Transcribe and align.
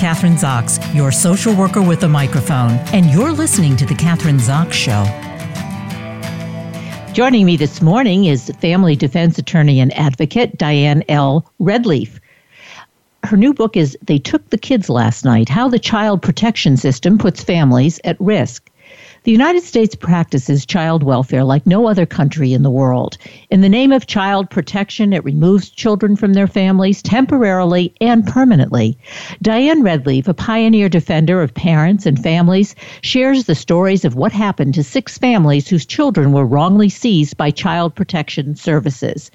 Kathryn 0.00 0.38
Zox, 0.38 0.82
your 0.94 1.12
social 1.12 1.54
worker 1.54 1.82
with 1.82 2.02
a 2.04 2.08
microphone, 2.08 2.70
and 2.94 3.10
you're 3.10 3.32
listening 3.32 3.76
to 3.76 3.84
The 3.84 3.92
Kathryn 3.92 4.40
Zox 4.40 4.72
Show. 4.72 5.04
Joining 7.12 7.44
me 7.44 7.58
this 7.58 7.82
morning 7.82 8.24
is 8.24 8.50
family 8.62 8.96
defense 8.96 9.36
attorney 9.36 9.78
and 9.78 9.92
advocate 9.92 10.56
Diane 10.56 11.04
L. 11.10 11.52
Redleaf. 11.60 12.18
Her 13.24 13.36
new 13.36 13.52
book 13.52 13.76
is 13.76 13.94
They 14.00 14.18
Took 14.18 14.48
the 14.48 14.56
Kids 14.56 14.88
Last 14.88 15.26
Night 15.26 15.50
How 15.50 15.68
the 15.68 15.78
Child 15.78 16.22
Protection 16.22 16.78
System 16.78 17.18
Puts 17.18 17.44
Families 17.44 18.00
at 18.04 18.18
Risk. 18.20 18.69
The 19.22 19.32
United 19.32 19.64
States 19.64 19.94
practices 19.94 20.64
child 20.64 21.02
welfare 21.02 21.44
like 21.44 21.66
no 21.66 21.86
other 21.86 22.06
country 22.06 22.54
in 22.54 22.62
the 22.62 22.70
world. 22.70 23.18
In 23.50 23.60
the 23.60 23.68
name 23.68 23.92
of 23.92 24.06
child 24.06 24.48
protection, 24.48 25.12
it 25.12 25.22
removes 25.24 25.68
children 25.68 26.16
from 26.16 26.32
their 26.32 26.46
families 26.46 27.02
temporarily 27.02 27.92
and 28.00 28.26
permanently. 28.26 28.96
Diane 29.42 29.82
Redleaf, 29.82 30.26
a 30.26 30.32
pioneer 30.32 30.88
defender 30.88 31.42
of 31.42 31.52
parents 31.52 32.06
and 32.06 32.18
families, 32.18 32.74
shares 33.02 33.44
the 33.44 33.54
stories 33.54 34.06
of 34.06 34.14
what 34.14 34.32
happened 34.32 34.72
to 34.72 34.82
six 34.82 35.18
families 35.18 35.68
whose 35.68 35.84
children 35.84 36.32
were 36.32 36.46
wrongly 36.46 36.88
seized 36.88 37.36
by 37.36 37.50
Child 37.50 37.94
Protection 37.94 38.56
Services. 38.56 39.30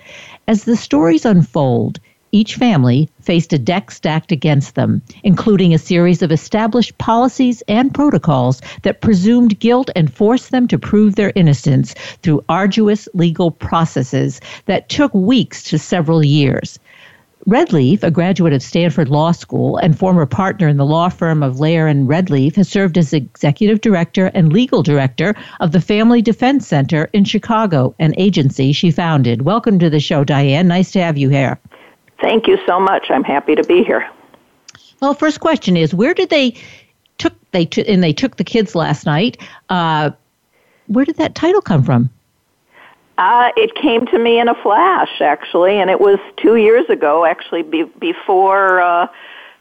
As 0.48 0.64
the 0.64 0.78
stories 0.78 1.26
unfold, 1.26 2.00
each 2.36 2.56
family 2.56 3.10
faced 3.22 3.54
a 3.54 3.58
deck 3.58 3.90
stacked 3.90 4.30
against 4.30 4.76
them, 4.76 5.02
including 5.24 5.74
a 5.74 5.78
series 5.78 6.22
of 6.22 6.34
established 6.34 6.98
policies 6.98 7.64
and 7.70 7.94
protocols 7.94 8.62
that 8.82 9.00
presumed 9.00 9.58
guilt 9.60 9.90
and 9.96 10.14
forced 10.14 10.52
them 10.52 10.68
to 10.68 10.78
prove 10.78 11.16
their 11.16 11.32
innocence 11.34 11.94
through 12.22 12.44
arduous 12.50 13.08
legal 13.14 13.52
processes 13.52 14.42
that 14.66 14.90
took 14.90 15.14
weeks 15.14 15.64
to 15.64 15.80
several 15.80 16.26
years. 16.26 16.78
Redleaf, 17.48 18.04
a 18.04 18.12
graduate 18.12 18.54
of 18.54 18.64
Stanford 18.64 19.08
Law 19.08 19.32
School 19.32 19.78
and 19.78 19.98
former 19.98 20.26
partner 20.26 20.68
in 20.68 20.78
the 20.78 20.86
law 20.86 21.10
firm 21.10 21.42
of 21.42 21.60
Layer 21.60 21.88
and 21.88 22.10
Redleaf, 22.10 22.56
has 22.56 22.68
served 22.68 22.98
as 22.98 23.14
executive 23.14 23.80
director 23.80 24.32
and 24.34 24.52
legal 24.52 24.84
director 24.84 25.36
of 25.62 25.72
the 25.72 25.80
Family 25.80 26.22
Defense 26.22 26.68
Center 26.68 27.08
in 27.14 27.24
Chicago, 27.24 27.96
an 28.00 28.14
agency 28.18 28.74
she 28.74 28.92
founded. 28.92 29.44
Welcome 29.44 29.80
to 29.80 29.90
the 29.90 30.00
show, 30.00 30.26
Diane. 30.26 30.68
Nice 30.68 30.92
to 30.92 31.02
have 31.02 31.18
you 31.18 31.30
here. 31.30 31.60
Thank 32.20 32.48
you 32.48 32.58
so 32.66 32.80
much. 32.80 33.08
I'm 33.10 33.24
happy 33.24 33.56
to 33.56 33.64
be 33.64 33.84
here. 33.84 34.10
Well, 35.02 35.14
first 35.14 35.40
question 35.40 35.78
is 35.78 35.94
where 35.94 36.14
did 36.14 36.30
they 36.30 36.56
took 37.18 37.34
they 37.52 37.66
t- 37.66 37.88
and 37.88 38.04
they 38.04 38.14
took 38.14 38.38
the 38.38 38.44
kids 38.44 38.76
last 38.76 39.06
night? 39.06 39.38
Uh, 39.70 40.12
where 40.88 41.06
did 41.06 41.18
that 41.18 41.36
title 41.36 41.62
come 41.62 41.84
from? 41.84 42.10
Uh, 43.18 43.50
it 43.56 43.76
came 43.76 44.06
to 44.08 44.20
me 44.20 44.40
in 44.40 44.50
a 44.50 44.56
flash, 44.56 45.22
actually, 45.22 45.80
and 45.80 45.90
it 45.90 46.02
was 46.02 46.20
two 46.38 46.58
years 46.58 46.90
ago, 46.90 47.24
actually, 47.24 47.64
be- 47.64 47.84
before 48.00 48.82
uh, 48.82 49.08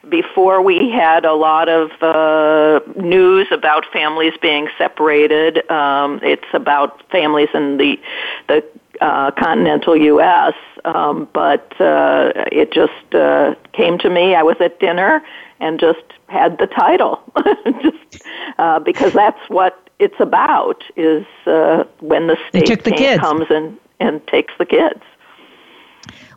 before 0.09 0.61
we 0.61 0.91
had 0.91 1.25
a 1.25 1.35
lot 1.35 1.69
of 1.69 1.91
uh, 2.03 2.81
news 3.01 3.47
about 3.51 3.87
families 3.93 4.35
being 4.43 4.69
separated. 4.77 5.69
Um, 5.71 6.21
it's 6.23 6.47
about 6.53 7.09
families 7.11 7.49
in 7.55 7.79
the 7.79 8.01
the 8.49 8.65
uh, 9.01 9.31
continental 9.33 9.97
U.S. 9.97 10.55
Um, 10.85 11.29
but 11.33 11.81
uh, 11.81 12.33
it 12.53 12.73
just 12.73 13.15
uh, 13.15 13.55
came 13.73 13.99
to 13.99 14.11
me. 14.11 14.35
I 14.35 14.43
was 14.43 14.57
at 14.61 14.79
dinner 14.81 15.23
and 15.61 15.81
just 15.81 16.05
had 16.27 16.59
the 16.59 16.67
title, 16.67 17.23
just 17.83 18.23
uh, 18.59 18.81
because 18.81 19.13
that's 19.13 19.49
what 19.49 19.89
it's 19.99 20.19
about. 20.19 20.83
Is 20.97 21.27
uh, 21.47 21.85
when 22.01 22.27
the 22.27 22.37
state 22.49 22.85
the 22.85 23.19
comes 23.21 23.47
and 23.51 23.79
and 24.01 24.27
takes 24.27 24.53
the 24.59 24.67
kids. 24.67 25.01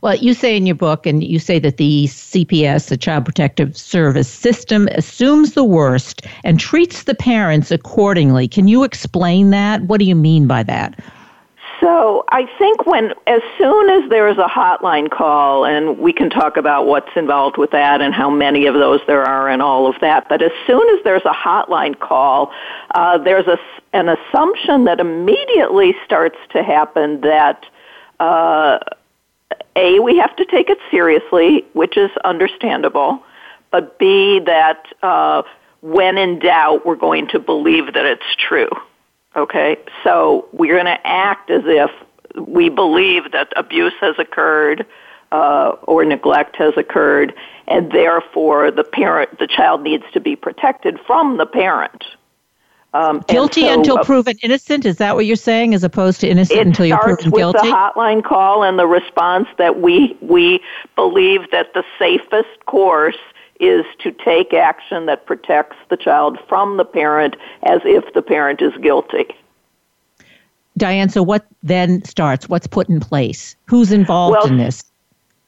Well, 0.01 0.15
you 0.15 0.33
say 0.33 0.55
in 0.55 0.65
your 0.65 0.75
book, 0.75 1.05
and 1.05 1.23
you 1.23 1.39
say 1.39 1.59
that 1.59 1.77
the 1.77 2.05
CPS, 2.05 2.89
the 2.89 2.97
Child 2.97 3.25
Protective 3.25 3.75
Service 3.75 4.29
system, 4.29 4.87
assumes 4.89 5.53
the 5.53 5.63
worst 5.63 6.25
and 6.43 6.59
treats 6.59 7.03
the 7.03 7.15
parents 7.15 7.71
accordingly. 7.71 8.47
Can 8.47 8.67
you 8.67 8.83
explain 8.83 9.49
that? 9.49 9.81
What 9.83 9.99
do 9.99 10.05
you 10.05 10.15
mean 10.15 10.47
by 10.47 10.63
that? 10.63 10.99
So 11.87 12.25
I 12.27 12.49
think 12.57 12.85
when, 12.85 13.13
as 13.27 13.41
soon 13.57 13.89
as 13.89 14.09
there 14.09 14.27
is 14.27 14.37
a 14.37 14.49
hotline 14.49 15.09
call, 15.09 15.63
and 15.63 15.97
we 15.97 16.11
can 16.11 16.29
talk 16.29 16.57
about 16.57 16.85
what's 16.85 17.15
involved 17.15 17.55
with 17.55 17.71
that 17.71 18.01
and 18.01 18.13
how 18.13 18.29
many 18.29 18.65
of 18.65 18.73
those 18.73 18.99
there 19.07 19.23
are 19.23 19.47
and 19.47 19.61
all 19.61 19.87
of 19.87 19.95
that, 20.01 20.27
but 20.27 20.41
as 20.41 20.51
soon 20.67 20.81
as 20.97 21.01
there's 21.05 21.23
a 21.23 21.31
hotline 21.31 21.97
call, 21.97 22.51
uh, 22.93 23.17
there's 23.19 23.47
a, 23.47 23.57
an 23.93 24.09
assumption 24.09 24.83
that 24.83 24.99
immediately 24.99 25.95
starts 26.03 26.35
to 26.49 26.61
happen 26.61 27.21
that, 27.21 27.65
uh, 28.19 28.79
A, 29.77 29.99
we 29.99 30.17
have 30.17 30.35
to 30.35 30.43
take 30.43 30.69
it 30.69 30.79
seriously, 30.91 31.63
which 31.71 31.95
is 31.95 32.11
understandable, 32.25 33.23
but 33.71 33.97
B, 33.97 34.41
that 34.45 34.87
uh, 35.03 35.43
when 35.79 36.17
in 36.17 36.39
doubt, 36.39 36.85
we're 36.85 36.97
going 36.97 37.29
to 37.29 37.39
believe 37.39 37.93
that 37.93 38.05
it's 38.05 38.35
true. 38.37 38.67
Okay, 39.37 39.77
so 40.03 40.47
we're 40.51 40.73
going 40.73 40.85
to 40.85 41.07
act 41.07 41.51
as 41.51 41.61
if 41.65 41.91
we 42.47 42.69
believe 42.69 43.31
that 43.31 43.53
abuse 43.55 43.93
has 44.01 44.15
occurred 44.17 44.85
uh, 45.31 45.75
or 45.83 46.03
neglect 46.05 46.55
has 46.55 46.73
occurred, 46.75 47.33
and 47.67 47.91
therefore 47.91 48.71
the 48.71 48.83
parent, 48.83 49.37
the 49.39 49.47
child 49.47 49.83
needs 49.83 50.03
to 50.13 50.19
be 50.19 50.35
protected 50.35 50.99
from 51.05 51.37
the 51.37 51.45
parent. 51.45 52.03
Um, 52.93 53.23
guilty 53.27 53.61
so, 53.61 53.73
until 53.73 53.99
uh, 53.99 54.03
proven 54.03 54.37
innocent. 54.41 54.85
Is 54.85 54.97
that 54.97 55.15
what 55.15 55.25
you're 55.25 55.35
saying, 55.35 55.73
as 55.75 55.83
opposed 55.83 56.21
to 56.21 56.27
innocent 56.27 56.59
until 56.59 56.85
you're 56.85 56.97
proven 56.97 57.29
guilty? 57.29 57.57
It 57.57 57.61
starts 57.61 57.63
with 57.63 57.71
the 57.71 57.99
hotline 58.01 58.23
call 58.23 58.63
and 58.63 58.79
the 58.79 58.87
response 58.87 59.47
that 59.57 59.81
we 59.81 60.17
we 60.21 60.61
believe 60.95 61.51
that 61.51 61.73
the 61.73 61.83
safest 61.99 62.65
course 62.65 63.17
is 63.59 63.85
to 63.99 64.11
take 64.11 64.53
action 64.53 65.05
that 65.07 65.25
protects 65.25 65.77
the 65.89 65.97
child 65.97 66.37
from 66.47 66.77
the 66.77 66.85
parent 66.85 67.35
as 67.63 67.81
if 67.85 68.13
the 68.13 68.21
parent 68.21 68.61
is 68.61 68.73
guilty. 68.81 69.25
Diane, 70.77 71.09
so 71.09 71.23
what 71.23 71.45
then 71.63 72.03
starts? 72.03 72.47
What's 72.47 72.67
put 72.67 72.87
in 72.87 72.99
place? 72.99 73.55
Who's 73.65 73.91
involved 73.91 74.37
well, 74.37 74.47
in 74.47 74.57
this? 74.57 74.83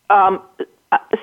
Um, 0.10 0.42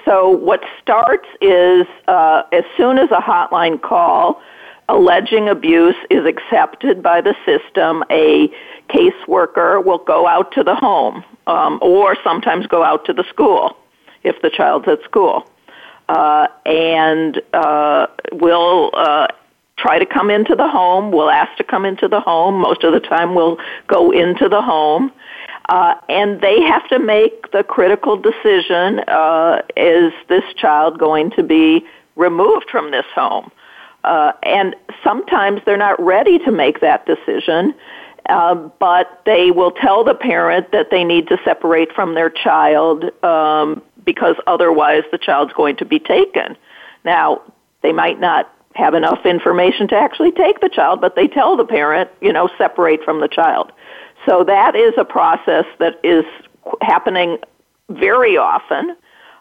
so, 0.04 0.28
what 0.28 0.62
starts 0.80 1.26
is 1.41 1.86
uh, 2.06 2.44
as 2.52 2.62
soon 2.76 2.98
as 2.98 3.10
a 3.10 3.20
hotline 3.20 3.82
call 3.82 4.41
alleging 4.88 5.48
abuse 5.48 5.97
is 6.10 6.24
accepted 6.24 7.03
by 7.03 7.20
the 7.20 7.34
system, 7.44 8.04
a 8.08 8.48
caseworker 8.88 9.84
will 9.84 9.98
go 9.98 10.28
out 10.28 10.53
to 10.53 10.62
the 10.62 10.76
home 10.76 11.24
um, 11.48 11.80
or 11.82 12.16
sometimes 12.22 12.68
go 12.68 12.84
out 12.84 13.04
to 13.04 13.12
the 13.12 13.24
school 13.24 13.76
if 14.22 14.41
the 14.42 14.50
child's 14.50 14.86
at 14.86 15.03
school 15.03 15.48
uh, 16.08 16.46
and 16.64 17.40
uh, 17.52 18.06
we'll 18.32 18.90
uh, 18.94 19.28
try 19.76 19.98
to 19.98 20.06
come 20.06 20.30
into 20.30 20.54
the 20.54 20.68
home. 20.68 21.10
We'll 21.12 21.30
ask 21.30 21.56
to 21.58 21.64
come 21.64 21.84
into 21.84 22.08
the 22.08 22.20
home. 22.20 22.56
Most 22.60 22.84
of 22.84 22.92
the 22.92 23.00
time, 23.00 23.34
we'll 23.34 23.58
go 23.86 24.10
into 24.10 24.48
the 24.48 24.62
home. 24.62 25.12
Uh, 25.68 25.94
and 26.08 26.40
they 26.40 26.60
have 26.60 26.88
to 26.88 26.98
make 26.98 27.50
the 27.50 27.64
critical 27.64 28.16
decision 28.16 29.00
uh, 29.08 29.62
is 29.76 30.12
this 30.28 30.44
child 30.56 30.98
going 30.98 31.30
to 31.30 31.42
be 31.42 31.84
removed 32.14 32.66
from 32.70 32.92
this 32.92 33.06
home? 33.14 33.50
Uh, 34.04 34.32
and 34.44 34.76
sometimes 35.02 35.60
they're 35.66 35.76
not 35.76 36.00
ready 36.00 36.38
to 36.38 36.52
make 36.52 36.80
that 36.80 37.04
decision, 37.06 37.74
uh, 38.28 38.54
but 38.54 39.20
they 39.26 39.50
will 39.50 39.72
tell 39.72 40.04
the 40.04 40.14
parent 40.14 40.70
that 40.70 40.90
they 40.92 41.02
need 41.02 41.26
to 41.26 41.36
separate 41.44 41.92
from 41.92 42.14
their 42.14 42.30
child 42.30 43.04
um, 43.24 43.82
because 44.06 44.36
otherwise 44.46 45.02
the 45.12 45.18
child's 45.18 45.52
going 45.52 45.76
to 45.76 45.84
be 45.84 45.98
taken. 45.98 46.56
Now, 47.04 47.42
they 47.82 47.92
might 47.92 48.18
not 48.18 48.50
have 48.74 48.94
enough 48.94 49.26
information 49.26 49.88
to 49.88 49.96
actually 49.96 50.32
take 50.32 50.60
the 50.60 50.68
child, 50.68 51.00
but 51.00 51.16
they 51.16 51.28
tell 51.28 51.56
the 51.56 51.64
parent, 51.64 52.10
you 52.20 52.32
know, 52.32 52.48
separate 52.56 53.02
from 53.04 53.20
the 53.20 53.28
child. 53.28 53.72
So 54.26 54.44
that 54.44 54.74
is 54.74 54.94
a 54.96 55.04
process 55.04 55.64
that 55.78 56.00
is 56.02 56.24
happening 56.80 57.38
very 57.90 58.36
often 58.36 58.97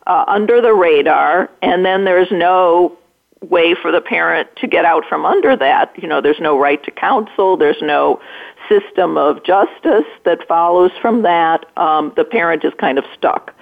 uh, 0.08 0.26
under 0.28 0.62
the 0.62 0.74
radar, 0.74 1.50
and 1.62 1.86
then 1.86 2.06
there's 2.06 2.32
no 2.32 2.98
way 3.42 3.76
for 3.80 3.92
the 3.92 4.02
parent 4.02 4.48
to 4.58 4.68
get 4.68 4.86
out 4.86 5.04
from 5.08 5.26
under 5.26 5.56
that. 5.56 5.92
You 5.98 6.08
know, 6.08 6.22
there's 6.22 6.40
no 6.40 6.58
right 6.58 6.84
to 6.84 6.92
counsel, 6.92 7.58
there's 7.58 7.82
no 7.82 8.22
system 8.70 9.18
of 9.18 9.44
justice 9.44 10.08
that 10.24 10.48
follows 10.48 10.92
from 11.02 11.24
that. 11.24 11.66
Um, 11.78 12.14
the 12.16 12.24
parent 12.24 12.64
is 12.64 12.74
kind 12.80 12.98
of 12.98 13.06
stuck. 13.18 13.55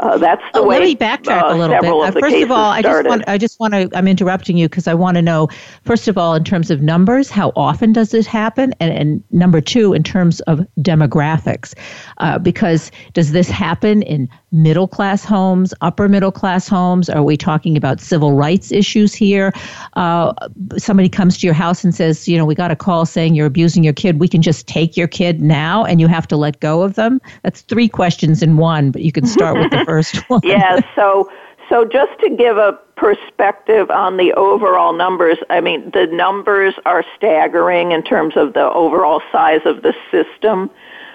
Uh, 0.00 0.18
that's 0.18 0.42
the 0.52 0.60
oh, 0.60 0.66
way. 0.66 0.78
Let 0.78 0.84
me 0.84 0.96
backtrack 0.96 1.42
uh, 1.42 1.54
a 1.54 1.56
little 1.56 1.80
bit. 1.80 1.90
Uh, 1.90 2.20
first 2.20 2.36
of 2.36 2.50
all, 2.50 2.70
I 2.70 2.82
just 2.82 3.06
want 3.06 3.24
I 3.28 3.38
just 3.38 3.60
want 3.60 3.74
to 3.74 3.88
I'm 3.94 4.08
interrupting 4.08 4.56
you 4.56 4.68
because 4.68 4.88
I 4.88 4.94
want 4.94 5.16
to 5.16 5.22
know 5.22 5.48
first 5.84 6.08
of 6.08 6.18
all 6.18 6.34
in 6.34 6.42
terms 6.42 6.70
of 6.70 6.82
numbers, 6.82 7.30
how 7.30 7.52
often 7.54 7.92
does 7.92 8.10
this 8.10 8.26
happen, 8.26 8.74
and, 8.80 8.92
and 8.92 9.24
number 9.30 9.60
two 9.60 9.94
in 9.94 10.02
terms 10.02 10.40
of 10.42 10.66
demographics, 10.80 11.74
uh, 12.18 12.38
because 12.38 12.90
does 13.12 13.30
this 13.32 13.48
happen 13.48 14.02
in 14.02 14.28
middle 14.50 14.88
class 14.88 15.24
homes, 15.24 15.72
upper 15.80 16.08
middle 16.08 16.32
class 16.32 16.68
homes? 16.68 17.08
Are 17.08 17.22
we 17.22 17.36
talking 17.36 17.76
about 17.76 18.00
civil 18.00 18.32
rights 18.32 18.72
issues 18.72 19.14
here? 19.14 19.52
Uh, 19.94 20.32
somebody 20.76 21.08
comes 21.08 21.38
to 21.38 21.46
your 21.46 21.54
house 21.54 21.84
and 21.84 21.94
says, 21.94 22.28
you 22.28 22.36
know, 22.36 22.44
we 22.44 22.54
got 22.54 22.70
a 22.70 22.76
call 22.76 23.06
saying 23.06 23.34
you're 23.34 23.46
abusing 23.46 23.84
your 23.84 23.92
kid. 23.92 24.18
We 24.18 24.28
can 24.28 24.42
just 24.42 24.66
take 24.66 24.96
your 24.96 25.08
kid 25.08 25.40
now, 25.40 25.84
and 25.84 26.00
you 26.00 26.08
have 26.08 26.26
to 26.28 26.36
let 26.36 26.58
go 26.60 26.82
of 26.82 26.94
them. 26.94 27.20
That's 27.42 27.60
three 27.62 27.88
questions 27.88 28.42
in 28.42 28.56
one, 28.56 28.90
but 28.90 29.02
you 29.02 29.12
can 29.12 29.26
start 29.26 29.58
with 29.58 29.70
the 29.70 29.83
first 29.84 30.16
one. 30.28 30.40
yeah, 30.42 30.80
so 30.94 31.30
So, 31.68 31.84
just 31.84 32.18
to 32.20 32.30
give 32.30 32.58
a 32.58 32.78
perspective 32.96 33.90
on 33.90 34.16
the 34.16 34.32
overall 34.34 34.92
numbers, 34.92 35.38
I 35.48 35.60
mean, 35.60 35.90
the 35.92 36.06
numbers 36.06 36.74
are 36.84 37.04
staggering 37.16 37.92
in 37.92 38.02
terms 38.02 38.36
of 38.36 38.52
the 38.52 38.70
overall 38.72 39.22
size 39.32 39.62
of 39.64 39.82
the 39.82 39.94
system. 40.10 40.70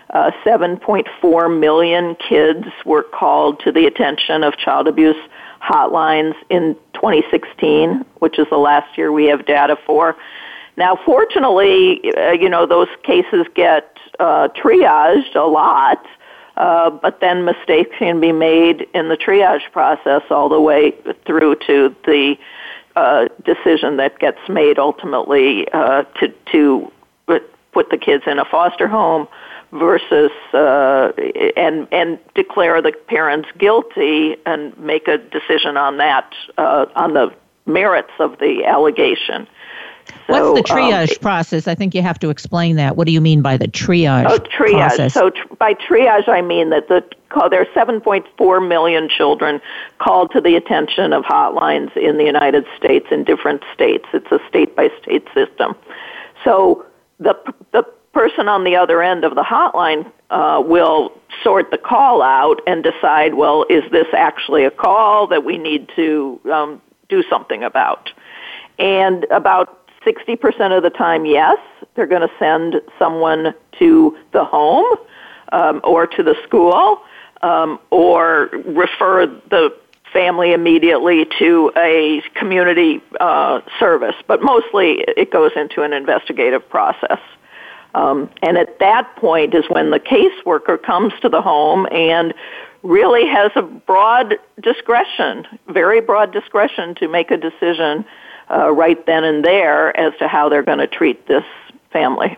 Uh, 0.09 0.31
7.4 0.43 1.59
million 1.59 2.15
kids 2.15 2.65
were 2.83 3.03
called 3.03 3.59
to 3.59 3.71
the 3.71 3.85
attention 3.85 4.43
of 4.43 4.57
child 4.57 4.87
abuse 4.87 5.15
hotlines 5.61 6.33
in 6.49 6.75
2016, 6.95 8.03
which 8.17 8.39
is 8.39 8.47
the 8.49 8.57
last 8.57 8.97
year 8.97 9.11
we 9.11 9.25
have 9.25 9.45
data 9.45 9.77
for. 9.85 10.15
Now, 10.77 10.97
fortunately, 11.05 12.11
uh, 12.17 12.31
you 12.31 12.49
know, 12.49 12.65
those 12.65 12.87
cases 13.03 13.45
get 13.53 13.97
uh, 14.19 14.47
triaged 14.55 15.35
a 15.35 15.45
lot, 15.45 16.03
uh, 16.59 16.89
but 16.89 17.19
then 17.19 17.45
mistakes 17.45 17.95
can 17.97 18.19
be 18.19 18.31
made 18.31 18.87
in 18.93 19.09
the 19.09 19.17
triage 19.17 19.71
process 19.71 20.21
all 20.29 20.49
the 20.49 20.61
way 20.61 20.91
through 21.25 21.55
to 21.67 21.95
the 22.05 22.37
uh, 22.95 23.27
decision 23.43 23.97
that 23.97 24.19
gets 24.19 24.39
made 24.47 24.77
ultimately 24.77 25.67
uh, 25.71 26.03
to, 26.19 26.27
to 26.51 26.91
put 27.71 27.89
the 27.89 27.97
kids 27.97 28.23
in 28.27 28.39
a 28.39 28.45
foster 28.45 28.87
home 28.87 29.27
versus 29.71 30.31
uh, 30.53 31.11
and 31.55 31.87
and 31.91 32.19
declare 32.33 32.81
the 32.81 32.91
parents 33.07 33.47
guilty 33.57 34.35
and 34.45 34.77
make 34.79 35.07
a 35.07 35.17
decision 35.17 35.77
on 35.77 35.97
that 35.97 36.33
uh, 36.57 36.85
on 36.95 37.13
the 37.13 37.33
merits 37.65 38.11
of 38.19 38.39
the 38.39 38.65
allegation. 38.65 39.47
So, 40.29 40.53
What's 40.53 40.67
the 40.67 40.73
um, 40.73 40.79
triage 40.79 41.11
um, 41.11 41.17
process? 41.21 41.67
I 41.67 41.75
think 41.75 41.95
you 41.95 42.01
have 42.01 42.19
to 42.19 42.29
explain 42.29 42.75
that. 42.75 42.95
What 42.95 43.07
do 43.07 43.13
you 43.13 43.21
mean 43.21 43.41
by 43.41 43.57
the 43.57 43.67
triage? 43.67 44.25
Oh, 44.29 44.37
triage. 44.37 44.87
Process? 44.87 45.13
So 45.13 45.29
tr- 45.31 45.55
by 45.55 45.73
triage, 45.73 46.27
I 46.27 46.41
mean 46.41 46.69
that 46.69 46.87
the 46.87 47.03
there 47.49 47.61
are 47.61 47.65
7.4 47.65 48.67
million 48.67 49.07
children 49.07 49.61
called 49.99 50.31
to 50.31 50.41
the 50.41 50.55
attention 50.55 51.13
of 51.13 51.23
hotlines 51.23 51.95
in 51.95 52.17
the 52.17 52.23
United 52.23 52.65
States 52.75 53.05
in 53.11 53.23
different 53.23 53.63
states. 53.73 54.05
It's 54.13 54.31
a 54.31 54.39
state 54.47 54.75
by 54.75 54.89
state 55.01 55.27
system. 55.33 55.75
So 56.43 56.85
the 57.19 57.35
the 57.71 57.83
person 58.13 58.47
on 58.47 58.63
the 58.63 58.75
other 58.75 59.01
end 59.01 59.23
of 59.23 59.35
the 59.35 59.43
hotline 59.43 60.11
uh, 60.29 60.61
will 60.65 61.11
sort 61.43 61.71
the 61.71 61.77
call 61.77 62.21
out 62.21 62.59
and 62.67 62.83
decide, 62.83 63.35
well, 63.35 63.65
is 63.69 63.83
this 63.91 64.07
actually 64.15 64.65
a 64.65 64.71
call 64.71 65.27
that 65.27 65.43
we 65.43 65.57
need 65.57 65.89
to 65.95 66.39
um, 66.51 66.81
do 67.07 67.23
something 67.29 67.63
about? 67.63 68.09
And 68.79 69.25
about 69.25 69.78
60% 70.05 70.75
of 70.75 70.83
the 70.83 70.89
time, 70.89 71.25
yes, 71.25 71.57
they're 71.95 72.07
going 72.07 72.21
to 72.27 72.31
send 72.39 72.81
someone 72.97 73.53
to 73.79 74.17
the 74.31 74.45
home 74.45 74.85
um, 75.51 75.81
or 75.83 76.07
to 76.07 76.23
the 76.23 76.35
school 76.45 77.01
um, 77.41 77.79
or 77.89 78.49
refer 78.65 79.27
the 79.49 79.75
family 80.11 80.53
immediately 80.53 81.25
to 81.37 81.71
a 81.77 82.21
community 82.35 83.01
uh, 83.19 83.61
service, 83.79 84.15
but 84.27 84.41
mostly 84.41 85.03
it 85.15 85.31
goes 85.31 85.51
into 85.55 85.83
an 85.83 85.93
investigative 85.93 86.67
process. 86.69 87.19
Um, 87.95 88.29
and 88.41 88.57
at 88.57 88.79
that 88.79 89.15
point 89.15 89.53
is 89.53 89.65
when 89.69 89.91
the 89.91 89.99
caseworker 89.99 90.81
comes 90.81 91.13
to 91.21 91.29
the 91.29 91.41
home 91.41 91.87
and 91.91 92.33
really 92.83 93.27
has 93.27 93.51
a 93.55 93.61
broad 93.61 94.35
discretion, 94.61 95.45
very 95.67 96.01
broad 96.01 96.31
discretion 96.31 96.95
to 96.95 97.07
make 97.07 97.31
a 97.31 97.37
decision 97.37 98.05
uh, 98.51 98.71
right 98.71 99.05
then 99.05 99.23
and 99.23 99.43
there 99.43 99.95
as 99.97 100.13
to 100.19 100.27
how 100.27 100.49
they're 100.49 100.63
going 100.63 100.79
to 100.79 100.87
treat 100.87 101.27
this 101.27 101.45
family. 101.91 102.37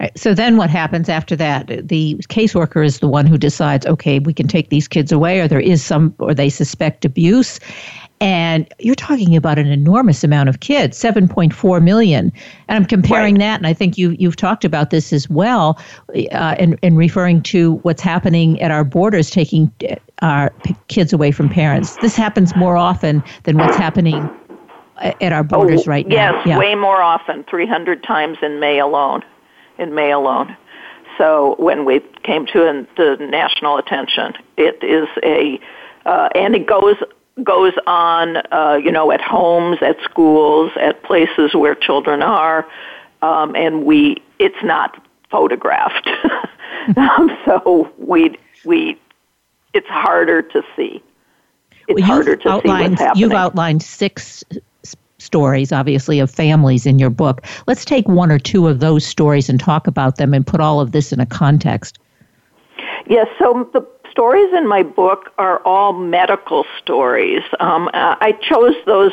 Right, 0.00 0.18
so 0.18 0.34
then 0.34 0.56
what 0.56 0.70
happens 0.70 1.08
after 1.08 1.36
that? 1.36 1.68
The 1.68 2.16
caseworker 2.28 2.84
is 2.84 2.98
the 2.98 3.08
one 3.08 3.26
who 3.26 3.38
decides, 3.38 3.86
okay, 3.86 4.18
we 4.18 4.34
can 4.34 4.48
take 4.48 4.68
these 4.68 4.88
kids 4.88 5.12
away, 5.12 5.40
or 5.40 5.46
there 5.46 5.60
is 5.60 5.84
some, 5.84 6.14
or 6.18 6.34
they 6.34 6.48
suspect 6.48 7.04
abuse. 7.04 7.60
And 8.20 8.66
you're 8.78 8.94
talking 8.94 9.36
about 9.36 9.58
an 9.58 9.66
enormous 9.66 10.24
amount 10.24 10.48
of 10.48 10.60
kids, 10.60 11.00
7.4 11.00 11.82
million. 11.82 12.32
And 12.68 12.76
I'm 12.76 12.84
comparing 12.86 13.34
right. 13.34 13.40
that, 13.40 13.60
and 13.60 13.66
I 13.66 13.72
think 13.72 13.96
you, 13.96 14.16
you've 14.18 14.36
talked 14.36 14.64
about 14.64 14.90
this 14.90 15.12
as 15.12 15.28
well, 15.28 15.78
uh, 16.32 16.56
in, 16.58 16.78
in 16.82 16.96
referring 16.96 17.42
to 17.42 17.74
what's 17.82 18.02
happening 18.02 18.60
at 18.60 18.70
our 18.70 18.84
borders, 18.84 19.30
taking 19.30 19.70
uh, 19.88 19.96
our 20.22 20.52
kids 20.88 21.12
away 21.12 21.30
from 21.30 21.48
parents. 21.48 21.96
This 21.96 22.16
happens 22.16 22.54
more 22.56 22.76
often 22.76 23.22
than 23.44 23.58
what's 23.58 23.76
happening 23.76 24.28
at 25.00 25.32
our 25.32 25.44
borders 25.44 25.86
oh, 25.86 25.90
right 25.90 26.06
now. 26.06 26.14
Yes, 26.14 26.46
yeah. 26.46 26.58
way 26.58 26.74
more 26.74 27.02
often, 27.02 27.44
300 27.44 28.02
times 28.02 28.38
in 28.42 28.60
May 28.60 28.78
alone. 28.78 29.22
In 29.78 29.94
May 29.94 30.12
alone. 30.12 30.56
So 31.18 31.56
when 31.58 31.84
we 31.84 32.00
came 32.22 32.46
to 32.46 32.86
the 32.96 33.16
national 33.20 33.78
attention, 33.78 34.34
it 34.56 34.82
is 34.82 35.08
a, 35.22 35.60
uh, 36.06 36.28
and 36.34 36.54
it 36.54 36.66
goes 36.66 36.96
goes 37.42 37.72
on, 37.86 38.36
uh, 38.52 38.78
you 38.82 38.92
know, 38.92 39.10
at 39.10 39.20
homes, 39.20 39.78
at 39.80 39.96
schools, 40.04 40.70
at 40.80 41.02
places 41.02 41.52
where 41.54 41.74
children 41.74 42.22
are, 42.22 42.66
um, 43.22 43.56
and 43.56 43.84
we 43.84 44.22
it's 44.38 44.62
not 44.62 45.04
photographed, 45.30 46.08
um, 46.96 47.36
so 47.44 47.92
we 47.98 48.36
we 48.64 48.98
it's 49.72 49.88
harder 49.88 50.42
to 50.42 50.62
see. 50.76 51.02
It's 51.86 52.00
well, 52.00 52.06
harder 52.06 52.36
to 52.36 52.60
see 52.62 52.68
what's 52.68 53.00
happening. 53.00 53.20
You've 53.20 53.32
outlined 53.32 53.82
six 53.82 54.44
stories, 55.24 55.72
obviously, 55.72 56.20
of 56.20 56.30
families 56.30 56.86
in 56.86 56.98
your 56.98 57.10
book. 57.10 57.42
Let's 57.66 57.84
take 57.84 58.06
one 58.06 58.30
or 58.30 58.38
two 58.38 58.68
of 58.68 58.80
those 58.80 59.04
stories 59.04 59.48
and 59.48 59.58
talk 59.58 59.86
about 59.86 60.16
them 60.16 60.34
and 60.34 60.46
put 60.46 60.60
all 60.60 60.80
of 60.80 60.92
this 60.92 61.12
in 61.12 61.20
a 61.20 61.26
context. 61.26 61.98
Yes, 63.06 63.26
so 63.38 63.68
the 63.72 63.86
stories 64.10 64.52
in 64.54 64.68
my 64.68 64.82
book 64.82 65.32
are 65.38 65.60
all 65.64 65.92
medical 65.92 66.64
stories. 66.78 67.42
Um, 67.60 67.90
I 67.92 68.32
chose 68.40 68.74
those 68.86 69.12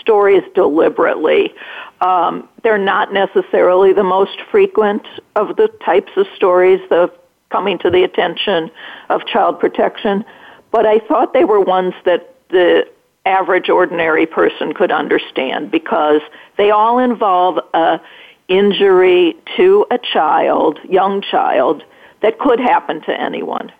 stories 0.00 0.42
deliberately. 0.54 1.52
Um, 2.00 2.48
they're 2.62 2.78
not 2.78 3.12
necessarily 3.12 3.92
the 3.92 4.04
most 4.04 4.40
frequent 4.50 5.06
of 5.36 5.56
the 5.56 5.68
types 5.84 6.12
of 6.16 6.26
stories 6.34 6.80
the 6.88 7.12
coming 7.50 7.78
to 7.78 7.90
the 7.90 8.02
attention 8.02 8.70
of 9.10 9.26
child 9.26 9.60
protection, 9.60 10.24
but 10.70 10.86
I 10.86 11.00
thought 11.00 11.34
they 11.34 11.44
were 11.44 11.60
ones 11.60 11.94
that 12.04 12.34
the 12.48 12.86
average 13.24 13.68
ordinary 13.68 14.26
person 14.26 14.72
could 14.72 14.90
understand 14.90 15.70
because 15.70 16.20
they 16.56 16.70
all 16.70 16.98
involve 16.98 17.58
a 17.74 18.00
injury 18.48 19.36
to 19.56 19.86
a 19.90 19.98
child, 19.98 20.78
young 20.88 21.22
child, 21.22 21.82
that 22.22 22.38
could 22.38 22.58
happen 22.58 23.00
to 23.02 23.18
anyone, 23.18 23.72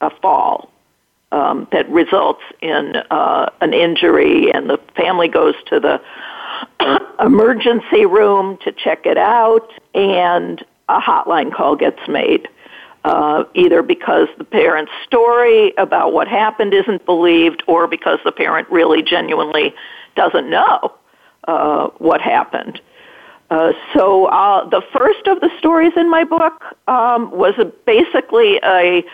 a 0.00 0.10
fall 0.20 0.70
um, 1.32 1.68
that 1.72 1.88
results 1.88 2.42
in 2.60 2.96
uh, 3.10 3.50
an 3.60 3.72
injury, 3.72 4.52
and 4.52 4.68
the 4.68 4.78
family 4.96 5.28
goes 5.28 5.54
to 5.66 5.80
the 5.80 6.00
emergency 7.24 8.04
room 8.04 8.58
to 8.64 8.72
check 8.72 9.06
it 9.06 9.16
out, 9.16 9.70
and 9.94 10.64
a 10.88 11.00
hotline 11.00 11.54
call 11.54 11.76
gets 11.76 12.00
made 12.08 12.48
uh, 13.04 13.44
either 13.54 13.82
because 13.82 14.28
the 14.38 14.44
parent's 14.44 14.92
story 15.04 15.72
about 15.78 16.12
what 16.12 16.28
happened 16.28 16.74
isn't 16.74 17.04
believed 17.06 17.62
or 17.66 17.86
because 17.86 18.18
the 18.24 18.32
parent 18.32 18.68
really 18.70 19.02
genuinely 19.02 19.74
doesn't 20.16 20.50
know 20.50 20.94
uh, 21.48 21.88
what 21.98 22.20
happened. 22.20 22.80
Uh, 23.50 23.72
so 23.94 24.26
uh, 24.26 24.68
the 24.68 24.82
first 24.92 25.26
of 25.26 25.40
the 25.40 25.50
stories 25.58 25.92
in 25.96 26.08
my 26.08 26.24
book 26.24 26.62
um, 26.86 27.30
was 27.32 27.54
a, 27.58 27.64
basically 27.64 28.60
a, 28.62 29.04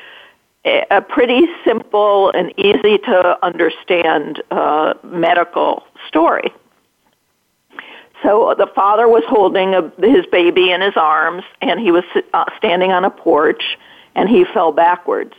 a 0.91 1.01
pretty 1.01 1.47
simple 1.65 2.31
and 2.33 2.53
easy 2.59 2.99
to 2.99 3.39
understand 3.43 4.43
uh, 4.51 4.93
medical 5.03 5.85
story. 6.07 6.53
So 8.23 8.55
the 8.57 8.67
father 8.75 9.09
was 9.09 9.23
holding 9.29 9.75
a, 9.75 9.93
his 9.99 10.27
baby 10.27 10.73
in 10.73 10.81
his 10.81 10.97
arms, 10.97 11.45
and 11.61 11.79
he 11.79 11.93
was 11.93 12.05
uh, 12.33 12.45
standing 12.57 12.91
on 12.91 13.05
a 13.05 13.11
porch, 13.11 13.79
and 14.15 14.29
he 14.29 14.45
fell 14.45 14.73
backwards. 14.73 15.35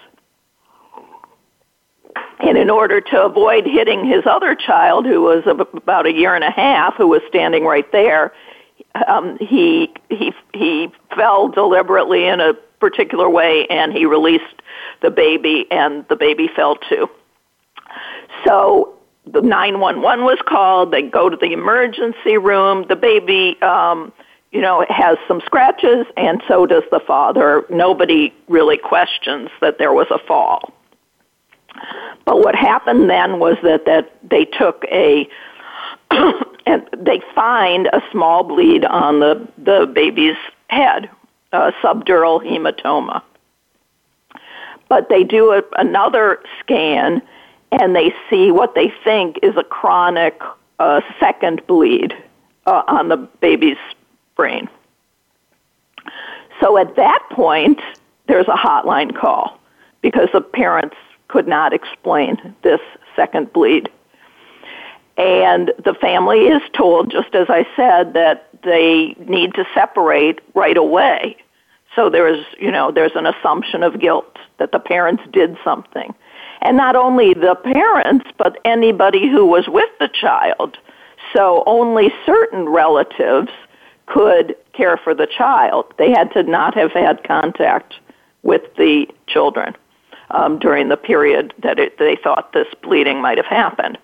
And 2.39 2.57
in 2.57 2.69
order 2.69 3.01
to 3.01 3.23
avoid 3.23 3.65
hitting 3.65 4.05
his 4.05 4.23
other 4.25 4.55
child, 4.55 5.05
who 5.05 5.21
was 5.21 5.43
about 5.73 6.05
a 6.05 6.13
year 6.13 6.35
and 6.35 6.43
a 6.43 6.51
half, 6.51 6.95
who 6.95 7.07
was 7.07 7.21
standing 7.27 7.63
right 7.65 7.91
there, 7.91 8.33
um, 9.07 9.37
he 9.39 9.93
he 10.09 10.33
he 10.53 10.89
fell 11.15 11.49
deliberately 11.49 12.27
in 12.27 12.39
a 12.39 12.53
particular 12.79 13.29
way, 13.29 13.65
and 13.69 13.91
he 13.91 14.05
released 14.05 14.61
the 15.01 15.09
baby, 15.09 15.65
and 15.71 16.07
the 16.09 16.15
baby 16.15 16.47
fell 16.55 16.75
too. 16.75 17.09
So 18.45 18.96
the 19.33 19.41
911 19.41 20.25
was 20.25 20.39
called. 20.47 20.91
They 20.91 21.01
go 21.01 21.29
to 21.29 21.37
the 21.37 21.53
emergency 21.53 22.37
room. 22.37 22.85
The 22.87 22.95
baby, 22.95 23.61
um, 23.61 24.11
you 24.51 24.61
know, 24.61 24.85
has 24.89 25.17
some 25.27 25.41
scratches, 25.45 26.05
and 26.15 26.41
so 26.47 26.65
does 26.65 26.83
the 26.91 26.99
father. 26.99 27.65
Nobody 27.69 28.33
really 28.47 28.77
questions 28.77 29.49
that 29.61 29.77
there 29.77 29.93
was 29.93 30.07
a 30.11 30.19
fall. 30.19 30.73
But 32.25 32.39
what 32.39 32.55
happened 32.55 33.09
then 33.09 33.39
was 33.39 33.57
that 33.63 33.85
that 33.85 34.13
they 34.27 34.45
took 34.45 34.83
a 34.91 35.27
and 36.11 36.89
they 36.97 37.21
find 37.35 37.87
a 37.87 38.01
small 38.11 38.43
bleed 38.43 38.85
on 38.85 39.19
the 39.19 39.47
the 39.57 39.89
baby's 39.93 40.37
head, 40.69 41.09
a 41.51 41.71
subdural 41.83 42.43
hematoma. 42.43 43.21
But 44.89 45.09
they 45.09 45.23
do 45.23 45.51
a, 45.51 45.61
another 45.77 46.39
scan 46.59 47.21
and 47.71 47.95
they 47.95 48.13
see 48.29 48.51
what 48.51 48.75
they 48.75 48.91
think 49.03 49.39
is 49.43 49.55
a 49.57 49.63
chronic 49.63 50.39
uh, 50.79 51.01
second 51.19 51.65
bleed 51.67 52.13
uh, 52.65 52.83
on 52.87 53.09
the 53.09 53.17
baby's 53.17 53.77
brain. 54.35 54.69
So 56.61 56.77
at 56.77 56.95
that 56.95 57.23
point, 57.31 57.79
there's 58.27 58.47
a 58.47 58.55
hotline 58.55 59.15
call 59.15 59.59
because 60.01 60.29
the 60.33 60.41
parents 60.41 60.95
could 61.27 61.47
not 61.47 61.73
explain 61.73 62.55
this 62.63 62.79
second 63.15 63.51
bleed. 63.53 63.89
And 65.17 65.73
the 65.83 65.95
family 65.95 66.47
is 66.47 66.61
told, 66.73 67.11
just 67.11 67.33
as 67.33 67.47
I 67.49 67.65
said, 67.75 68.13
that 68.13 68.49
they 68.63 69.15
need 69.27 69.55
to 69.55 69.65
separate 69.73 70.39
right 70.53 70.77
away. 70.77 71.37
So 71.95 72.09
there's, 72.09 72.45
you 72.59 72.71
know, 72.71 72.91
there's 72.91 73.15
an 73.15 73.25
assumption 73.25 73.81
of 73.81 73.99
guilt 73.99 74.37
that 74.59 74.71
the 74.71 74.79
parents 74.79 75.23
did 75.31 75.57
something. 75.63 76.13
And 76.61 76.77
not 76.77 76.95
only 76.95 77.33
the 77.33 77.55
parents, 77.55 78.27
but 78.37 78.59
anybody 78.65 79.29
who 79.29 79.45
was 79.45 79.67
with 79.67 79.89
the 79.99 80.09
child. 80.09 80.77
So 81.33 81.63
only 81.65 82.11
certain 82.25 82.67
relatives 82.69 83.51
could 84.07 84.55
care 84.73 84.97
for 84.97 85.13
the 85.13 85.27
child. 85.27 85.93
They 85.97 86.11
had 86.11 86.31
to 86.33 86.43
not 86.43 86.73
have 86.75 86.91
had 86.91 87.23
contact 87.23 87.95
with 88.43 88.61
the 88.77 89.07
children 89.27 89.75
um, 90.31 90.59
during 90.59 90.89
the 90.89 90.97
period 90.97 91.53
that 91.63 91.79
it, 91.79 91.97
they 91.99 92.15
thought 92.15 92.53
this 92.53 92.67
bleeding 92.81 93.21
might 93.21 93.37
have 93.37 93.45
happened. 93.45 93.97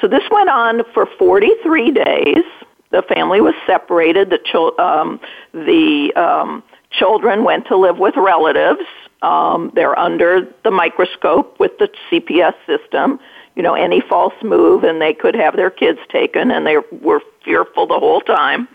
So 0.00 0.08
this 0.08 0.22
went 0.30 0.48
on 0.48 0.82
for 0.92 1.06
43 1.06 1.90
days. 1.90 2.44
The 2.90 3.02
family 3.02 3.40
was 3.40 3.54
separated. 3.66 4.30
The, 4.30 4.38
chil- 4.44 4.78
um, 4.80 5.20
the 5.52 6.12
um, 6.14 6.62
children 6.90 7.44
went 7.44 7.66
to 7.68 7.76
live 7.76 7.98
with 7.98 8.16
relatives. 8.16 8.84
Um, 9.22 9.70
they're 9.74 9.98
under 9.98 10.48
the 10.64 10.70
microscope 10.70 11.58
with 11.60 11.78
the 11.78 11.88
CPS 12.10 12.54
system. 12.66 13.20
You 13.54 13.62
know, 13.62 13.74
any 13.74 14.00
false 14.00 14.34
move, 14.42 14.82
and 14.82 15.00
they 15.00 15.14
could 15.14 15.34
have 15.34 15.56
their 15.56 15.70
kids 15.70 16.00
taken, 16.08 16.50
and 16.50 16.66
they 16.66 16.78
were 17.00 17.20
fearful 17.44 17.86
the 17.86 17.98
whole 17.98 18.20
time. 18.20 18.66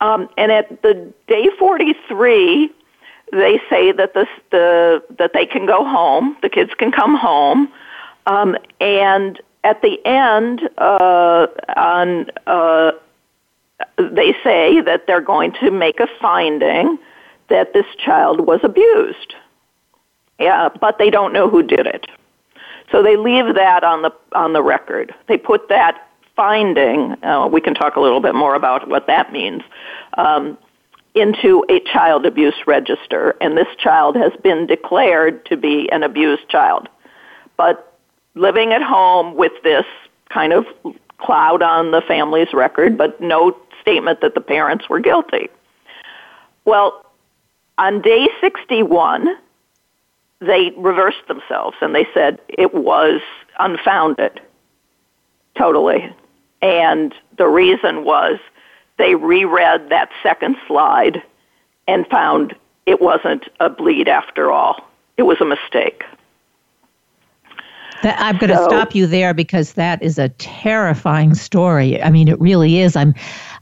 Um, 0.00 0.28
and 0.38 0.50
at 0.50 0.82
the 0.82 1.12
day 1.26 1.50
43, 1.58 2.70
they 3.32 3.60
say 3.68 3.92
that 3.92 4.14
the, 4.14 4.26
the 4.50 5.02
that 5.18 5.32
they 5.34 5.46
can 5.46 5.66
go 5.66 5.84
home. 5.84 6.36
The 6.42 6.48
kids 6.48 6.72
can 6.78 6.90
come 6.90 7.16
home, 7.16 7.70
um, 8.26 8.56
and 8.80 9.40
at 9.62 9.82
the 9.82 10.04
end, 10.06 10.68
uh, 10.78 11.46
on 11.76 12.30
uh, 12.46 12.92
they 13.98 14.34
say 14.42 14.80
that 14.80 15.06
they're 15.06 15.20
going 15.20 15.52
to 15.60 15.70
make 15.70 16.00
a 16.00 16.08
finding 16.20 16.98
that 17.48 17.72
this 17.72 17.86
child 17.98 18.46
was 18.46 18.60
abused. 18.62 19.34
Yeah, 20.40 20.70
but 20.80 20.98
they 20.98 21.10
don't 21.10 21.32
know 21.32 21.48
who 21.48 21.62
did 21.62 21.86
it. 21.86 22.06
So 22.90 23.02
they 23.02 23.16
leave 23.16 23.54
that 23.54 23.84
on 23.84 24.02
the 24.02 24.12
on 24.32 24.52
the 24.52 24.62
record. 24.62 25.14
They 25.28 25.36
put 25.36 25.68
that 25.68 26.08
finding. 26.34 27.22
Uh, 27.22 27.46
we 27.46 27.60
can 27.60 27.74
talk 27.74 27.96
a 27.96 28.00
little 28.00 28.20
bit 28.20 28.34
more 28.34 28.54
about 28.54 28.88
what 28.88 29.06
that 29.06 29.32
means. 29.32 29.62
Um, 30.16 30.58
into 31.14 31.64
a 31.68 31.80
child 31.80 32.24
abuse 32.24 32.54
register, 32.66 33.36
and 33.40 33.56
this 33.56 33.66
child 33.78 34.16
has 34.16 34.32
been 34.42 34.66
declared 34.66 35.44
to 35.46 35.56
be 35.56 35.90
an 35.92 36.02
abused 36.02 36.48
child. 36.48 36.88
But 37.56 37.98
living 38.34 38.72
at 38.72 38.82
home 38.82 39.34
with 39.34 39.52
this 39.62 39.84
kind 40.28 40.52
of 40.52 40.64
cloud 41.18 41.62
on 41.62 41.90
the 41.90 42.00
family's 42.00 42.52
record, 42.54 42.96
but 42.96 43.20
no 43.20 43.56
statement 43.82 44.20
that 44.20 44.34
the 44.34 44.40
parents 44.40 44.88
were 44.88 45.00
guilty. 45.00 45.48
Well, 46.64 47.04
on 47.76 48.00
day 48.00 48.28
61, 48.40 49.36
they 50.40 50.72
reversed 50.76 51.26
themselves 51.28 51.76
and 51.80 51.94
they 51.94 52.06
said 52.14 52.40
it 52.48 52.74
was 52.74 53.20
unfounded, 53.58 54.40
totally. 55.56 56.14
And 56.62 57.14
the 57.36 57.48
reason 57.48 58.04
was 58.04 58.38
they 58.98 59.14
reread 59.14 59.88
that 59.90 60.10
second 60.22 60.56
slide 60.66 61.22
and 61.88 62.06
found 62.08 62.54
it 62.86 63.00
wasn't 63.00 63.44
a 63.60 63.68
bleed 63.70 64.08
after 64.08 64.50
all. 64.50 64.88
It 65.16 65.22
was 65.22 65.40
a 65.40 65.44
mistake. 65.44 66.02
That, 68.02 68.16
I'm 68.18 68.38
going 68.38 68.50
to 68.50 68.56
so, 68.56 68.68
stop 68.68 68.94
you 68.94 69.06
there 69.06 69.34
because 69.34 69.74
that 69.74 70.02
is 70.02 70.18
a 70.18 70.30
terrifying 70.30 71.34
story. 71.34 72.02
I 72.02 72.10
mean, 72.10 72.28
it 72.28 72.40
really 72.40 72.78
is. 72.78 72.96
I'm. 72.96 73.14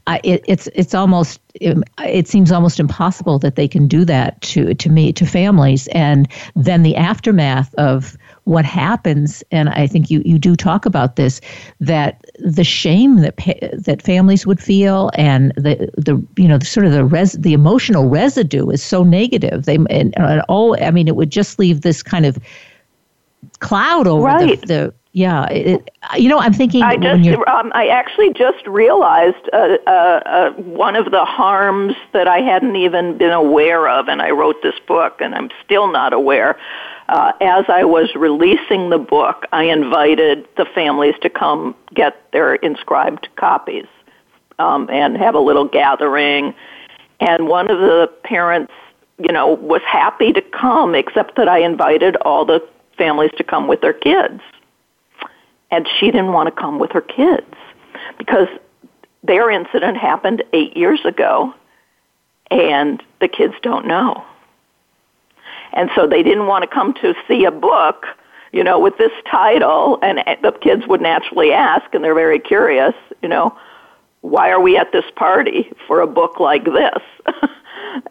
I, 0.09 0.19
it, 0.23 0.43
it's 0.47 0.67
it's 0.73 0.95
almost 0.95 1.39
it, 1.53 1.77
it, 1.99 2.27
seems 2.27 2.51
almost 2.51 2.79
impossible 2.79 3.37
that 3.39 3.55
they 3.55 3.67
can 3.67 3.87
do 3.87 4.03
that 4.05 4.41
to 4.41 4.73
to 4.73 4.89
me 4.89 5.13
to 5.13 5.23
families, 5.23 5.87
and 5.89 6.27
then 6.55 6.81
the 6.81 6.95
aftermath 6.95 7.75
of 7.75 8.17
what 8.45 8.65
happens. 8.65 9.43
And 9.51 9.69
I 9.69 9.85
think 9.85 10.09
you 10.09 10.23
you 10.25 10.39
do 10.39 10.55
talk 10.55 10.87
about 10.87 11.15
this 11.15 11.41
that 11.79 12.25
the 12.39 12.63
shame 12.63 13.17
that 13.17 13.37
that 13.85 14.01
families 14.01 14.47
would 14.47 14.59
feel, 14.59 15.11
and 15.13 15.53
the 15.55 15.91
the 15.95 16.25
you 16.41 16.47
know 16.47 16.57
the, 16.57 16.65
sort 16.65 16.87
of 16.87 16.91
the 16.91 17.05
res 17.05 17.33
the 17.33 17.53
emotional 17.53 18.09
residue 18.09 18.67
is 18.71 18.81
so 18.81 19.03
negative. 19.03 19.65
They 19.65 19.75
and, 19.75 20.17
and 20.17 20.41
all 20.49 20.75
I 20.83 20.89
mean, 20.89 21.07
it 21.07 21.15
would 21.15 21.29
just 21.29 21.59
leave 21.59 21.81
this 21.81 22.01
kind 22.01 22.25
of 22.25 22.39
cloud 23.59 24.07
over 24.07 24.25
right. 24.25 24.59
the, 24.61 24.67
the 24.67 24.93
yeah, 25.11 25.45
it, 25.47 25.89
you 26.17 26.29
know, 26.29 26.37
I'm 26.37 26.53
thinking. 26.53 26.83
I 26.83 26.95
just, 26.95 27.27
um, 27.47 27.71
I 27.73 27.87
actually 27.87 28.31
just 28.33 28.65
realized 28.67 29.49
uh, 29.51 29.77
uh, 29.87 29.89
uh, 29.89 30.51
one 30.51 30.95
of 30.95 31.09
the 31.09 31.25
harms 31.25 31.95
that 32.13 32.27
I 32.27 32.41
hadn't 32.41 32.75
even 32.75 33.17
been 33.17 33.31
aware 33.31 33.89
of, 33.89 34.07
and 34.07 34.21
I 34.21 34.29
wrote 34.29 34.61
this 34.61 34.75
book, 34.87 35.19
and 35.19 35.33
I'm 35.33 35.49
still 35.65 35.91
not 35.91 36.13
aware. 36.13 36.59
Uh, 37.07 37.31
as 37.41 37.65
I 37.69 37.85
was 37.85 38.13
releasing 38.15 38.91
the 38.91 38.99
book, 38.99 39.47
I 39.51 39.63
invited 39.63 40.47
the 40.57 40.65
families 40.75 41.15
to 41.23 41.29
come 41.29 41.75
get 41.95 42.31
their 42.31 42.55
inscribed 42.55 43.29
copies 43.35 43.87
um, 44.59 44.87
and 44.91 45.17
have 45.17 45.33
a 45.33 45.39
little 45.39 45.65
gathering. 45.65 46.53
And 47.19 47.47
one 47.47 47.71
of 47.71 47.79
the 47.79 48.11
parents, 48.23 48.71
you 49.17 49.33
know, 49.33 49.47
was 49.55 49.81
happy 49.87 50.33
to 50.33 50.41
come, 50.41 50.93
except 50.93 51.35
that 51.37 51.47
I 51.47 51.59
invited 51.61 52.15
all 52.17 52.45
the 52.45 52.63
families 52.95 53.31
to 53.37 53.43
come 53.43 53.67
with 53.67 53.81
their 53.81 53.93
kids. 53.93 54.39
And 55.71 55.87
she 55.99 56.07
didn't 56.07 56.33
want 56.33 56.47
to 56.47 56.61
come 56.61 56.79
with 56.79 56.91
her 56.91 57.01
kids 57.01 57.55
because 58.17 58.47
their 59.23 59.51
incident 59.51 59.97
happened 59.97 60.43
eight 60.53 60.75
years 60.75 60.99
ago 61.05 61.53
and 62.49 63.03
the 63.21 63.27
kids 63.27 63.53
don't 63.61 63.85
know. 63.85 64.23
And 65.73 65.89
so 65.95 66.07
they 66.07 66.23
didn't 66.23 66.47
want 66.47 66.63
to 66.63 66.67
come 66.67 66.93
to 66.95 67.13
see 67.27 67.45
a 67.45 67.51
book, 67.51 68.05
you 68.51 68.63
know, 68.63 68.79
with 68.79 68.97
this 68.97 69.11
title 69.29 69.99
and 70.01 70.19
the 70.41 70.51
kids 70.59 70.87
would 70.87 71.01
naturally 71.01 71.51
ask 71.51 71.93
and 71.93 72.03
they're 72.03 72.15
very 72.15 72.39
curious, 72.39 72.95
you 73.21 73.29
know, 73.29 73.55
why 74.21 74.49
are 74.49 74.59
we 74.59 74.77
at 74.77 74.91
this 74.91 75.05
party 75.15 75.71
for 75.87 76.01
a 76.01 76.07
book 76.07 76.39
like 76.39 76.65
this? 76.65 77.01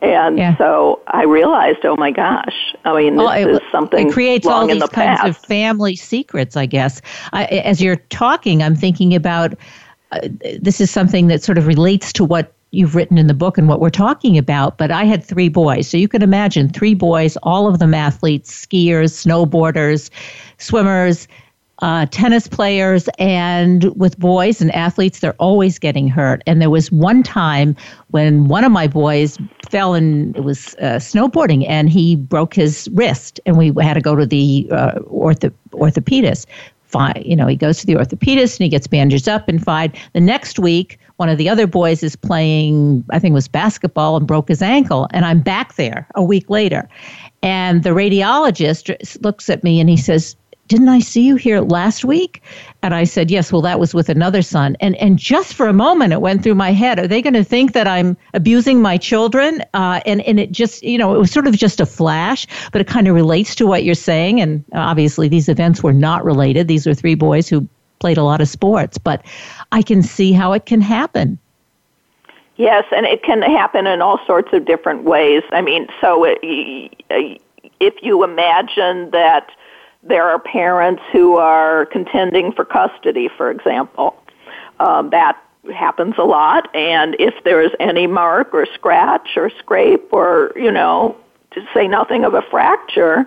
And 0.02 0.38
yeah. 0.38 0.56
so 0.56 1.00
I 1.08 1.24
realized, 1.24 1.84
oh 1.84 1.96
my 1.96 2.10
gosh, 2.10 2.74
I 2.84 2.96
mean, 2.96 3.16
this 3.16 3.24
well, 3.24 3.48
it, 3.48 3.48
is 3.48 3.60
something 3.72 4.08
it 4.08 4.12
creates 4.12 4.46
all 4.46 4.66
these 4.66 4.80
the 4.80 4.88
kinds 4.88 5.20
past. 5.20 5.28
of 5.28 5.36
family 5.36 5.96
secrets, 5.96 6.56
I 6.56 6.66
guess. 6.66 7.00
I, 7.32 7.44
as 7.46 7.80
you're 7.80 7.96
talking, 7.96 8.62
I'm 8.62 8.76
thinking 8.76 9.14
about 9.14 9.54
uh, 10.12 10.20
this 10.60 10.80
is 10.80 10.90
something 10.90 11.26
that 11.28 11.42
sort 11.42 11.58
of 11.58 11.66
relates 11.66 12.12
to 12.14 12.24
what 12.24 12.52
you've 12.70 12.94
written 12.94 13.16
in 13.16 13.26
the 13.26 13.34
book 13.34 13.56
and 13.56 13.68
what 13.68 13.80
we're 13.80 13.90
talking 13.90 14.36
about. 14.36 14.78
But 14.78 14.90
I 14.90 15.04
had 15.04 15.24
three 15.24 15.48
boys. 15.48 15.88
So 15.88 15.96
you 15.96 16.08
can 16.08 16.22
imagine 16.22 16.68
three 16.68 16.94
boys, 16.94 17.36
all 17.42 17.66
of 17.66 17.78
them 17.78 17.94
athletes, 17.94 18.66
skiers, 18.66 19.12
snowboarders, 19.12 20.10
swimmers 20.58 21.28
uh, 21.80 22.06
tennis 22.06 22.48
players 22.48 23.08
and 23.18 23.84
with 23.96 24.18
boys 24.18 24.60
and 24.60 24.74
athletes, 24.74 25.20
they're 25.20 25.34
always 25.34 25.78
getting 25.78 26.08
hurt. 26.08 26.42
And 26.46 26.60
there 26.60 26.70
was 26.70 26.90
one 26.90 27.22
time 27.22 27.76
when 28.08 28.48
one 28.48 28.64
of 28.64 28.72
my 28.72 28.88
boys 28.88 29.38
fell 29.70 29.94
and 29.94 30.36
it 30.36 30.42
was 30.42 30.74
uh, 30.76 30.96
snowboarding, 30.96 31.68
and 31.68 31.88
he 31.88 32.16
broke 32.16 32.54
his 32.54 32.88
wrist, 32.92 33.40
and 33.46 33.56
we 33.56 33.72
had 33.80 33.94
to 33.94 34.00
go 34.00 34.16
to 34.16 34.26
the 34.26 34.68
uh, 34.72 34.98
ortho, 35.10 35.52
orthopedist. 35.70 36.46
Fine, 36.84 37.22
you 37.24 37.36
know, 37.36 37.46
he 37.46 37.54
goes 37.54 37.80
to 37.80 37.86
the 37.86 37.92
orthopedist 37.94 38.58
and 38.58 38.64
he 38.64 38.68
gets 38.70 38.86
bandaged 38.86 39.28
up 39.28 39.46
and 39.46 39.62
fine. 39.62 39.92
The 40.14 40.20
next 40.20 40.58
week, 40.58 40.98
one 41.16 41.28
of 41.28 41.36
the 41.36 41.46
other 41.46 41.66
boys 41.66 42.02
is 42.02 42.16
playing, 42.16 43.04
I 43.10 43.18
think 43.18 43.32
it 43.32 43.34
was 43.34 43.46
basketball, 43.46 44.16
and 44.16 44.26
broke 44.26 44.48
his 44.48 44.62
ankle. 44.62 45.06
And 45.10 45.26
I'm 45.26 45.40
back 45.40 45.74
there 45.74 46.06
a 46.14 46.22
week 46.22 46.48
later. 46.48 46.88
And 47.42 47.82
the 47.82 47.90
radiologist 47.90 49.22
looks 49.22 49.50
at 49.50 49.62
me 49.62 49.80
and 49.80 49.90
he 49.90 49.98
says, 49.98 50.34
didn't 50.68 50.88
I 50.88 51.00
see 51.00 51.22
you 51.22 51.36
here 51.36 51.60
last 51.60 52.04
week? 52.04 52.42
And 52.82 52.94
I 52.94 53.04
said, 53.04 53.30
yes, 53.30 53.50
well, 53.50 53.62
that 53.62 53.80
was 53.80 53.94
with 53.94 54.08
another 54.08 54.42
son. 54.42 54.76
And, 54.80 54.94
and 54.96 55.18
just 55.18 55.54
for 55.54 55.66
a 55.66 55.72
moment, 55.72 56.12
it 56.12 56.20
went 56.20 56.42
through 56.42 56.54
my 56.54 56.72
head, 56.72 56.98
are 56.98 57.08
they 57.08 57.22
going 57.22 57.34
to 57.34 57.42
think 57.42 57.72
that 57.72 57.88
I'm 57.88 58.16
abusing 58.34 58.80
my 58.80 58.96
children? 58.98 59.62
Uh, 59.74 60.00
and, 60.06 60.20
and 60.22 60.38
it 60.38 60.52
just, 60.52 60.82
you 60.82 60.98
know, 60.98 61.14
it 61.14 61.18
was 61.18 61.32
sort 61.32 61.46
of 61.46 61.56
just 61.56 61.80
a 61.80 61.86
flash, 61.86 62.46
but 62.70 62.80
it 62.80 62.86
kind 62.86 63.08
of 63.08 63.14
relates 63.14 63.54
to 63.56 63.66
what 63.66 63.82
you're 63.82 63.94
saying. 63.94 64.40
And 64.40 64.62
obviously, 64.74 65.28
these 65.28 65.48
events 65.48 65.82
were 65.82 65.92
not 65.92 66.24
related. 66.24 66.68
These 66.68 66.86
are 66.86 66.94
three 66.94 67.14
boys 67.14 67.48
who 67.48 67.66
played 67.98 68.18
a 68.18 68.22
lot 68.22 68.40
of 68.40 68.48
sports, 68.48 68.98
but 68.98 69.24
I 69.72 69.82
can 69.82 70.02
see 70.02 70.32
how 70.32 70.52
it 70.52 70.66
can 70.66 70.80
happen. 70.80 71.38
Yes, 72.56 72.84
and 72.94 73.06
it 73.06 73.22
can 73.22 73.42
happen 73.42 73.86
in 73.86 74.02
all 74.02 74.20
sorts 74.26 74.52
of 74.52 74.64
different 74.64 75.04
ways. 75.04 75.42
I 75.52 75.62
mean, 75.62 75.88
so 76.00 76.24
it, 76.24 76.38
if 77.80 77.94
you 78.02 78.24
imagine 78.24 79.10
that 79.10 79.50
there 80.08 80.24
are 80.24 80.38
parents 80.38 81.02
who 81.12 81.36
are 81.36 81.86
contending 81.86 82.52
for 82.52 82.64
custody, 82.64 83.28
for 83.36 83.50
example. 83.50 84.20
Um, 84.80 85.10
that 85.10 85.40
happens 85.74 86.14
a 86.18 86.24
lot, 86.24 86.74
and 86.74 87.16
if 87.18 87.34
there's 87.44 87.72
any 87.78 88.06
mark 88.06 88.54
or 88.54 88.66
scratch 88.74 89.36
or 89.36 89.50
scrape 89.50 90.12
or, 90.12 90.52
you 90.56 90.72
know, 90.72 91.16
to 91.50 91.64
say 91.74 91.86
nothing 91.88 92.24
of 92.24 92.34
a 92.34 92.42
fracture, 92.42 93.26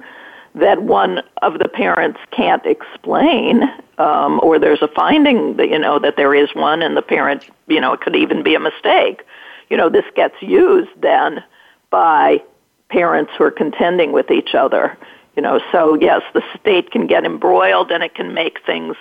that 0.55 0.81
one 0.81 1.21
of 1.41 1.59
the 1.59 1.67
parents 1.67 2.19
can't 2.31 2.65
explain, 2.65 3.63
um, 3.97 4.39
or 4.43 4.59
there's 4.59 4.81
a 4.81 4.87
finding 4.87 5.55
that 5.57 5.69
you 5.69 5.79
know 5.79 5.99
that 5.99 6.17
there 6.17 6.35
is 6.35 6.49
one, 6.53 6.81
and 6.81 6.97
the 6.97 7.01
parent, 7.01 7.45
you 7.67 7.79
know, 7.79 7.93
it 7.93 8.01
could 8.01 8.15
even 8.15 8.43
be 8.43 8.55
a 8.55 8.59
mistake. 8.59 9.23
You 9.69 9.77
know, 9.77 9.89
this 9.89 10.05
gets 10.15 10.35
used 10.41 10.89
then 10.99 11.43
by 11.89 12.41
parents 12.89 13.31
who 13.37 13.45
are 13.45 13.51
contending 13.51 14.11
with 14.11 14.29
each 14.31 14.53
other. 14.53 14.97
You 15.35 15.41
know, 15.41 15.61
so 15.71 15.95
yes, 15.95 16.21
the 16.33 16.43
state 16.59 16.91
can 16.91 17.07
get 17.07 17.23
embroiled, 17.23 17.91
and 17.91 18.03
it 18.03 18.15
can 18.15 18.33
make 18.33 18.65
things 18.65 18.95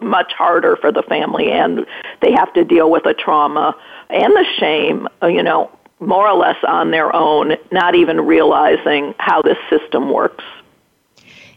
much 0.00 0.32
harder 0.32 0.76
for 0.76 0.92
the 0.92 1.02
family, 1.02 1.50
and 1.50 1.86
they 2.20 2.32
have 2.32 2.52
to 2.54 2.64
deal 2.64 2.90
with 2.90 3.04
the 3.04 3.14
trauma 3.14 3.74
and 4.10 4.32
the 4.32 4.44
shame. 4.58 5.08
You 5.22 5.42
know, 5.42 5.70
more 6.00 6.28
or 6.28 6.36
less 6.36 6.56
on 6.66 6.90
their 6.90 7.14
own, 7.14 7.56
not 7.70 7.94
even 7.94 8.20
realizing 8.20 9.14
how 9.18 9.42
this 9.42 9.58
system 9.70 10.10
works. 10.10 10.44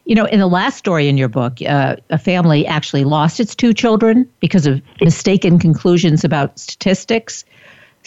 You 0.05 0.15
know, 0.15 0.25
in 0.25 0.39
the 0.39 0.47
last 0.47 0.77
story 0.77 1.07
in 1.07 1.17
your 1.17 1.27
book, 1.27 1.61
uh, 1.61 1.97
a 2.09 2.17
family 2.17 2.65
actually 2.65 3.03
lost 3.03 3.39
its 3.39 3.53
two 3.53 3.73
children 3.73 4.27
because 4.39 4.65
of 4.65 4.81
mistaken 5.01 5.59
conclusions 5.59 6.23
about 6.23 6.57
statistics. 6.57 7.45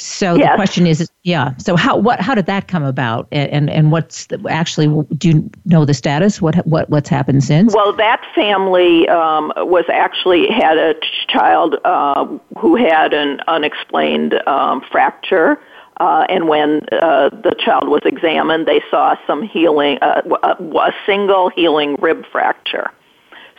So 0.03 0.35
yes. 0.35 0.51
the 0.51 0.57
question 0.57 0.87
is, 0.87 1.11
yeah. 1.23 1.57
So 1.59 1.77
how 1.77 1.97
what 1.97 2.21
how 2.21 2.35
did 2.35 2.47
that 2.47 2.69
come 2.69 2.85
about, 2.85 3.29
and 3.33 3.71
and 3.71 3.93
what's 3.93 4.27
the, 4.27 4.43
actually 4.49 4.89
do 5.17 5.29
you 5.29 5.51
know 5.65 5.85
the 5.85 5.95
status? 5.95 6.43
What 6.43 6.67
what 6.67 6.91
what's 6.91 7.09
happened 7.09 7.45
since? 7.45 7.75
Well, 7.75 7.93
that 7.95 8.23
family 8.35 9.09
um, 9.09 9.53
was 9.57 9.85
actually 9.93 10.49
had 10.49 10.79
a 10.79 10.95
child 11.29 11.77
uh, 11.85 12.27
who 12.59 12.77
had 12.77 13.15
an 13.15 13.41
unexplained 13.47 14.35
um, 14.47 14.83
fracture 14.91 15.61
uh, 16.03 16.25
and 16.29 16.49
when 16.49 16.81
uh, 16.91 17.29
the 17.31 17.55
child 17.65 17.89
was 17.89 18.01
examined, 18.05 18.67
they 18.67 18.83
saw 18.91 19.15
some 19.27 19.43
healing, 19.43 19.99
uh, 20.03 20.23
a 20.43 20.93
single 21.07 21.51
healing 21.51 21.97
rib 22.01 22.25
fracture. 22.33 22.91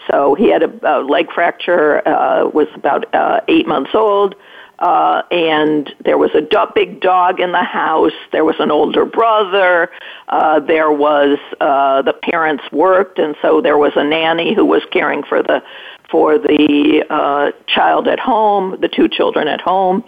So 0.10 0.36
he 0.36 0.50
had 0.50 0.64
a, 0.64 0.72
a 0.84 0.96
leg 1.04 1.32
fracture, 1.32 2.06
uh, 2.06 2.50
was 2.50 2.68
about 2.76 3.14
uh, 3.16 3.40
eight 3.48 3.68
months 3.68 3.92
old, 3.94 4.36
uh, 4.84 5.22
and 5.32 5.96
there 6.04 6.18
was 6.18 6.32
a 6.36 6.42
do- 6.42 6.72
big 6.76 7.00
dog 7.00 7.40
in 7.40 7.54
the 7.54 7.64
house. 7.64 8.12
There 8.34 8.44
was 8.44 8.58
an 8.60 8.70
older 8.70 9.06
brother. 9.06 9.90
Uh, 10.28 10.60
there 10.60 10.92
was 10.92 11.40
uh, 11.62 12.02
the 12.02 12.12
parents 12.12 12.66
worked, 12.74 13.18
and 13.18 13.34
so 13.42 13.62
there 13.62 13.78
was 13.78 13.94
a 13.96 14.04
nanny 14.04 14.54
who 14.54 14.66
was 14.66 14.82
caring 14.92 15.24
for 15.24 15.42
the 15.42 15.64
for 16.12 16.38
the 16.38 17.06
uh, 17.10 17.52
child 17.66 18.10
at 18.10 18.20
home, 18.20 18.76
the 18.82 18.90
two 18.90 19.08
children 19.08 19.48
at 19.48 19.62
home. 19.62 20.04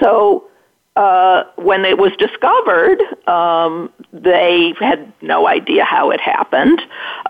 So 0.00 0.48
uh, 0.94 1.42
when 1.56 1.84
it 1.84 1.98
was 1.98 2.12
discovered, 2.16 3.02
um, 3.26 3.92
they 4.12 4.72
had 4.78 5.12
no 5.20 5.48
idea 5.48 5.82
how 5.82 6.12
it 6.12 6.20
happened. 6.20 6.80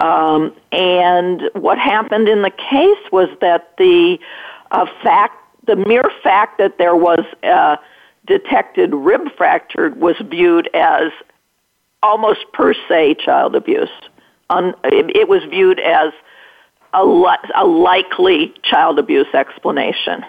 Um, 0.02 0.54
and 0.72 1.40
what 1.54 1.78
happened 1.78 2.28
in 2.28 2.42
the 2.42 2.50
case 2.50 3.10
was 3.10 3.30
that 3.40 3.74
the 3.78 4.18
uh, 4.72 4.86
fact, 5.02 5.41
the 5.66 5.76
mere 5.76 6.10
fact 6.22 6.58
that 6.58 6.78
there 6.78 6.96
was 6.96 7.24
a 7.42 7.78
detected 8.26 8.94
rib 8.94 9.22
fracture 9.36 9.90
was 9.90 10.16
viewed 10.30 10.68
as 10.74 11.10
almost 12.02 12.40
per 12.52 12.74
se 12.88 13.16
child 13.24 13.54
abuse. 13.54 13.88
It, 14.50 15.16
it 15.16 15.28
was 15.28 15.42
viewed 15.44 15.80
as 15.80 16.12
a, 16.92 17.04
li- 17.04 17.50
a 17.54 17.64
likely 17.64 18.52
child 18.62 18.98
abuse 18.98 19.32
explanation. 19.32 20.24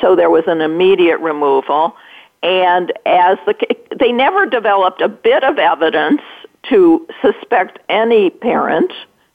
So 0.00 0.14
there 0.14 0.30
was 0.30 0.44
an 0.46 0.60
immediate 0.60 1.18
removal 1.18 1.96
and 2.44 2.92
as 3.06 3.38
the 3.46 3.54
they 3.98 4.12
never 4.12 4.44
developed 4.46 5.00
a 5.00 5.08
bit 5.08 5.42
of 5.42 5.58
evidence 5.58 6.20
to 6.68 7.06
suspect 7.22 7.78
any 7.88 8.30
parent 8.30 8.92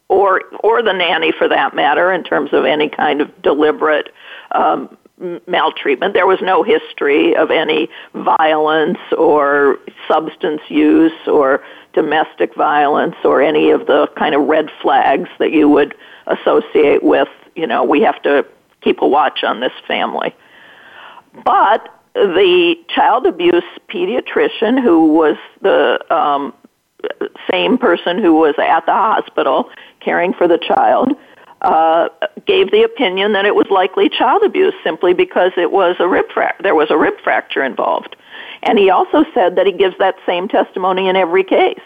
or 0.10 0.44
or 0.60 0.84
the 0.84 0.94
nanny 0.94 1.32
for 1.32 1.48
that 1.48 1.74
matter 1.74 2.12
in 2.12 2.24
terms 2.24 2.54
of 2.54 2.66
any 2.66 2.88
kind 2.88 3.20
of 3.20 3.42
deliberate 3.42 4.14
um, 4.52 4.98
maltreatment. 5.48 6.14
There 6.14 6.28
was 6.28 6.40
no 6.42 6.64
history 6.64 7.36
of 7.36 7.52
any 7.52 7.90
violence 8.14 9.00
or 9.18 9.78
substance 10.08 10.62
use 10.70 11.28
or 11.28 11.62
domestic 11.94 12.56
violence 12.56 13.16
or 13.24 13.42
any 13.42 13.72
of 13.72 13.88
the 13.88 14.08
kind 14.18 14.34
of 14.34 14.48
red 14.48 14.70
flags 14.82 15.30
that 15.40 15.52
you 15.52 15.68
would 15.68 15.94
associate 16.28 17.04
with, 17.04 17.28
you 17.56 17.68
know, 17.68 17.84
we 17.84 18.02
have 18.02 18.22
to 18.24 18.46
keep 18.82 19.02
a 19.02 19.08
watch 19.08 19.44
on 19.44 19.60
this 19.60 19.74
family. 19.88 20.34
But 21.44 21.94
the 22.14 22.76
child 22.88 23.26
abuse 23.26 23.64
pediatrician 23.90 24.82
who 24.82 25.14
was 25.14 25.38
the 25.62 26.00
um, 26.14 26.54
same 27.52 27.78
person 27.78 28.22
who 28.22 28.34
was 28.34 28.56
at 28.58 28.86
the 28.86 28.94
hospital 28.94 29.70
caring 30.00 30.34
for 30.34 30.48
the 30.48 30.58
child 30.58 31.12
uh, 31.62 32.10
gave 32.46 32.72
the 32.72 32.84
opinion 32.84 33.34
that 33.34 33.46
it 33.46 33.56
was 33.56 33.68
likely 33.70 34.10
child 34.10 34.44
abuse 34.44 34.74
simply 34.84 35.14
because 35.14 35.52
it 35.58 35.72
was 35.72 35.96
a 36.00 36.08
rib 36.08 36.26
fra- 36.34 36.56
there 36.62 36.76
was 36.76 36.90
a 36.90 36.98
rib 36.98 37.16
fracture 37.24 37.64
involved. 37.64 38.16
And 38.64 38.78
he 38.78 38.90
also 38.90 39.26
said 39.34 39.56
that 39.56 39.66
he 39.66 39.72
gives 39.72 39.98
that 40.00 40.16
same 40.26 40.48
testimony 40.48 41.08
in 41.08 41.16
every 41.16 41.44
case. 41.44 41.80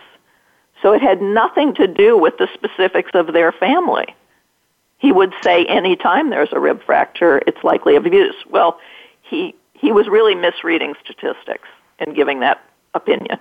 So 0.81 0.91
it 0.91 1.01
had 1.01 1.21
nothing 1.21 1.73
to 1.75 1.87
do 1.87 2.17
with 2.17 2.37
the 2.37 2.47
specifics 2.53 3.11
of 3.13 3.33
their 3.33 3.51
family. 3.51 4.15
He 4.97 5.11
would 5.11 5.33
say 5.43 5.65
anytime 5.65 6.29
there's 6.29 6.51
a 6.51 6.59
rib 6.59 6.83
fracture, 6.83 7.41
it's 7.47 7.63
likely 7.63 7.95
abuse. 7.95 8.35
Well, 8.49 8.79
he 9.21 9.55
he 9.73 9.91
was 9.91 10.07
really 10.07 10.35
misreading 10.35 10.93
statistics 11.03 11.67
and 11.99 12.15
giving 12.15 12.39
that 12.39 12.63
opinion. 12.93 13.37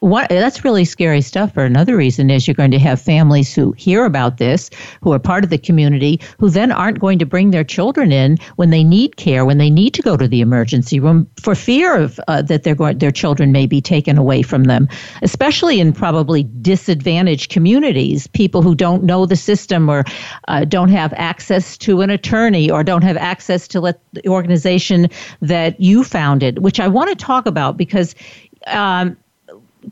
What, 0.00 0.28
that's 0.28 0.64
really 0.64 0.84
scary 0.84 1.20
stuff. 1.20 1.54
For 1.54 1.64
another 1.64 1.96
reason 1.96 2.30
is 2.30 2.46
you're 2.46 2.54
going 2.54 2.70
to 2.70 2.78
have 2.78 3.00
families 3.00 3.54
who 3.54 3.72
hear 3.72 4.04
about 4.04 4.38
this, 4.38 4.70
who 5.02 5.12
are 5.12 5.18
part 5.18 5.44
of 5.44 5.50
the 5.50 5.58
community, 5.58 6.20
who 6.38 6.50
then 6.50 6.72
aren't 6.72 7.00
going 7.00 7.18
to 7.18 7.26
bring 7.26 7.50
their 7.50 7.64
children 7.64 8.12
in 8.12 8.38
when 8.56 8.70
they 8.70 8.84
need 8.84 9.16
care, 9.16 9.44
when 9.44 9.58
they 9.58 9.70
need 9.70 9.94
to 9.94 10.02
go 10.02 10.16
to 10.16 10.28
the 10.28 10.40
emergency 10.40 11.00
room, 11.00 11.28
for 11.40 11.54
fear 11.54 11.96
of 11.96 12.20
uh, 12.28 12.42
that 12.42 12.62
their 12.62 12.74
their 12.94 13.10
children 13.10 13.52
may 13.52 13.66
be 13.66 13.80
taken 13.80 14.18
away 14.18 14.42
from 14.42 14.64
them. 14.64 14.88
Especially 15.22 15.80
in 15.80 15.92
probably 15.92 16.44
disadvantaged 16.62 17.50
communities, 17.50 18.26
people 18.26 18.62
who 18.62 18.74
don't 18.74 19.04
know 19.04 19.26
the 19.26 19.36
system 19.36 19.88
or 19.88 20.04
uh, 20.48 20.64
don't 20.64 20.90
have 20.90 21.12
access 21.14 21.76
to 21.78 22.00
an 22.00 22.10
attorney 22.10 22.70
or 22.70 22.82
don't 22.82 23.02
have 23.02 23.16
access 23.16 23.68
to 23.68 23.80
let 23.80 24.00
the 24.12 24.26
organization 24.28 25.08
that 25.40 25.78
you 25.80 26.04
founded, 26.04 26.60
which 26.60 26.80
I 26.80 26.88
want 26.88 27.10
to 27.10 27.16
talk 27.16 27.46
about 27.46 27.76
because. 27.76 28.14
Um, 28.68 29.16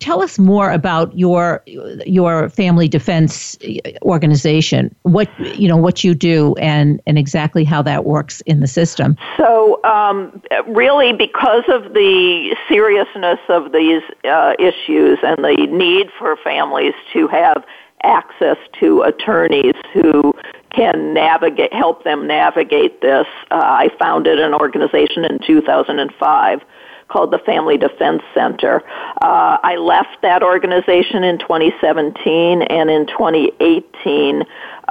tell 0.01 0.23
us 0.23 0.39
more 0.39 0.71
about 0.71 1.17
your 1.17 1.63
your 2.07 2.49
family 2.51 2.89
defense 2.89 3.57
organization. 4.03 4.95
What 5.03 5.29
you 5.59 5.69
know, 5.69 5.77
what 5.77 6.05
you 6.05 6.15
do, 6.15 6.55
and 6.57 7.01
and 7.07 7.19
exactly 7.19 7.65
how 7.65 7.83
that 7.83 8.05
works 8.05 8.41
in 8.43 8.61
the 8.61 8.67
system. 8.67 9.17
So, 9.37 9.83
um, 9.85 10.43
really, 10.67 11.13
because 11.13 11.65
of 11.69 11.95
the 11.95 12.57
seriousness 12.69 13.41
of 13.49 13.73
these 13.73 14.03
uh, 14.25 14.55
issues 14.59 15.19
and 15.23 15.45
the 15.45 15.67
need 15.71 16.11
for 16.19 16.37
families 16.37 16.95
to 17.13 17.29
have 17.29 17.65
access 18.03 18.59
to 18.81 19.03
attorneys 19.03 19.75
who 19.93 20.35
can 20.71 21.15
navigate, 21.15 21.73
help 21.73 22.05
them 22.05 22.27
navigate 22.27 23.01
this. 23.01 23.27
Uh, 23.51 23.61
I 23.63 23.91
founded 23.99 24.39
an 24.41 24.55
organization 24.55 25.25
in 25.25 25.39
2005 25.47 26.61
called 27.15 27.31
the 27.31 27.39
Family 27.39 27.79
Defense 27.79 28.23
Center. 28.35 28.83
Uh, 29.23 29.57
I 29.63 29.77
left 29.77 30.21
that 30.23 30.43
organization 30.43 31.23
in 31.23 31.39
2017, 31.39 32.63
and 32.63 32.91
in 32.91 33.07
2018, 33.07 34.43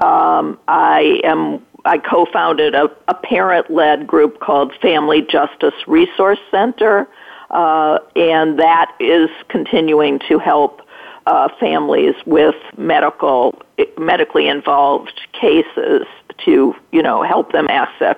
um, 0.02 0.58
I 0.70 1.20
am 1.26 1.62
I 1.84 1.98
co-founded 1.98 2.76
a, 2.76 2.90
a 3.10 3.14
parent-led 3.14 4.08
group 4.08 4.40
called 4.40 4.72
Family 4.82 5.22
Justice 5.22 5.74
Resource 5.86 6.40
Center, 6.50 7.10
uh, 7.52 8.00
and 8.16 8.58
that 8.58 8.96
is 9.02 9.30
continuing 9.50 10.20
to 10.30 10.40
help 10.40 10.82
uh, 11.26 11.50
families 11.60 12.16
with 12.26 12.56
medical 12.78 13.62
medically 13.98 14.48
involved 14.48 15.20
cases 15.34 16.06
to 16.46 16.76
you 16.92 17.02
know 17.02 17.24
help 17.24 17.52
them 17.52 17.68
access 17.70 18.18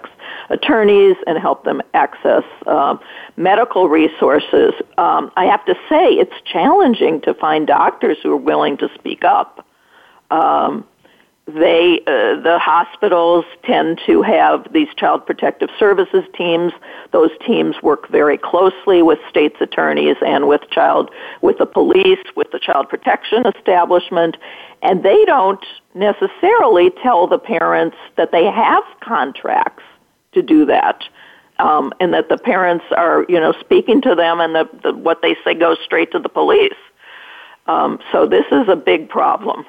attorneys 0.49 1.15
and 1.27 1.37
help 1.37 1.63
them 1.63 1.81
access 1.93 2.43
um, 2.67 2.99
medical 3.37 3.89
resources. 3.89 4.73
Um, 4.97 5.31
I 5.35 5.45
have 5.45 5.65
to 5.65 5.75
say 5.89 6.13
it's 6.13 6.35
challenging 6.45 7.21
to 7.21 7.33
find 7.33 7.67
doctors 7.67 8.17
who 8.21 8.31
are 8.31 8.37
willing 8.37 8.77
to 8.77 8.89
speak 8.95 9.23
up. 9.23 9.65
Um, 10.31 10.85
they, 11.47 11.99
uh, 12.07 12.41
the 12.41 12.57
hospitals 12.59 13.45
tend 13.63 14.01
to 14.07 14.23
have 14.23 14.65
these 14.73 14.87
child 14.97 15.27
protective 15.27 15.69
services 15.77 16.23
teams. 16.35 16.73
Those 17.11 17.29
teams 17.45 17.75
work 17.83 18.09
very 18.09 18.37
closely 18.37 19.03
with 19.03 19.19
state's 19.29 19.61
attorneys 19.61 20.15
and 20.25 20.47
with 20.47 20.61
child, 20.71 21.11
with 21.41 21.59
the 21.59 21.67
police, 21.67 22.25
with 22.35 22.49
the 22.51 22.57
child 22.57 22.89
protection 22.89 23.45
establishment, 23.45 24.37
and 24.81 25.03
they 25.03 25.23
don't 25.25 25.63
necessarily 25.93 26.89
tell 27.03 27.27
the 27.27 27.37
parents 27.37 27.97
that 28.17 28.31
they 28.31 28.45
have 28.45 28.83
contracts 29.01 29.83
to 30.33 30.41
do 30.41 30.65
that. 30.65 31.03
Um, 31.57 31.93
and 32.01 32.13
that 32.13 32.27
the 32.27 32.37
parents 32.37 32.83
are, 32.97 33.25
you 33.29 33.39
know, 33.39 33.53
speaking 33.61 34.01
to 34.01 34.13
them, 34.13 34.41
and 34.41 34.53
the, 34.53 34.69
the 34.83 34.93
what 34.93 35.21
they 35.21 35.37
say 35.45 35.53
goes 35.53 35.77
straight 35.85 36.11
to 36.11 36.19
the 36.19 36.27
police. 36.27 36.73
Um, 37.67 37.99
so 38.11 38.27
this 38.27 38.43
is 38.51 38.67
a 38.67 38.75
big 38.75 39.07
problem. 39.07 39.65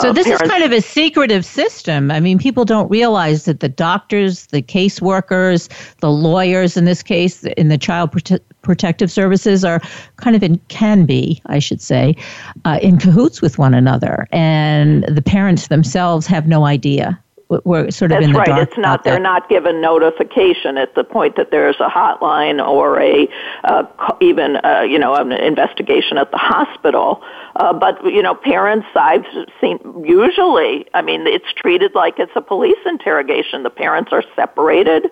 So 0.00 0.12
this 0.12 0.26
is 0.26 0.38
kind 0.42 0.64
of 0.64 0.72
a 0.72 0.80
secretive 0.80 1.44
system. 1.44 2.10
I 2.10 2.20
mean, 2.20 2.38
people 2.38 2.64
don't 2.64 2.90
realize 2.90 3.44
that 3.44 3.60
the 3.60 3.68
doctors, 3.68 4.46
the 4.46 4.62
caseworkers, 4.62 5.68
the 6.00 6.10
lawyers 6.10 6.76
in 6.76 6.84
this 6.84 7.02
case, 7.02 7.44
in 7.44 7.68
the 7.68 7.78
child 7.78 8.12
prote- 8.12 8.40
protective 8.62 9.10
services, 9.10 9.64
are 9.64 9.80
kind 10.16 10.34
of 10.34 10.42
in 10.42 10.58
can 10.68 11.06
be, 11.06 11.40
I 11.46 11.60
should 11.60 11.80
say, 11.80 12.16
uh, 12.64 12.78
in 12.82 12.98
cahoots 12.98 13.40
with 13.40 13.58
one 13.58 13.74
another, 13.74 14.26
and 14.32 15.04
the 15.04 15.22
parents 15.22 15.68
themselves 15.68 16.26
have 16.26 16.46
no 16.48 16.64
idea 16.66 17.20
we're 17.48 17.90
sort 17.92 18.10
of 18.10 18.16
That's 18.16 18.26
in 18.26 18.32
the 18.32 18.38
right. 18.38 18.46
dark. 18.46 18.68
It's 18.68 18.78
not. 18.78 19.04
They're 19.04 19.14
that. 19.14 19.22
not 19.22 19.48
given 19.48 19.80
notification 19.80 20.76
at 20.78 20.94
the 20.94 21.04
point 21.04 21.36
that 21.36 21.50
there's 21.50 21.76
a 21.78 21.88
hotline 21.88 22.66
or 22.66 23.00
a 23.00 23.28
uh, 23.64 23.84
even 24.20 24.56
uh, 24.56 24.80
you 24.80 24.98
know 24.98 25.14
an 25.14 25.30
investigation 25.32 26.18
at 26.18 26.32
the 26.32 26.38
hospital. 26.38 27.22
Uh, 27.54 27.72
but 27.72 28.04
you 28.04 28.22
know, 28.22 28.34
parents 28.34 28.86
I've 28.96 29.24
seen 29.60 29.78
usually. 30.04 30.86
I 30.92 31.02
mean, 31.02 31.26
it's 31.26 31.52
treated 31.54 31.94
like 31.94 32.18
it's 32.18 32.32
a 32.34 32.40
police 32.40 32.78
interrogation. 32.84 33.62
The 33.62 33.70
parents 33.70 34.12
are 34.12 34.24
separated. 34.34 35.10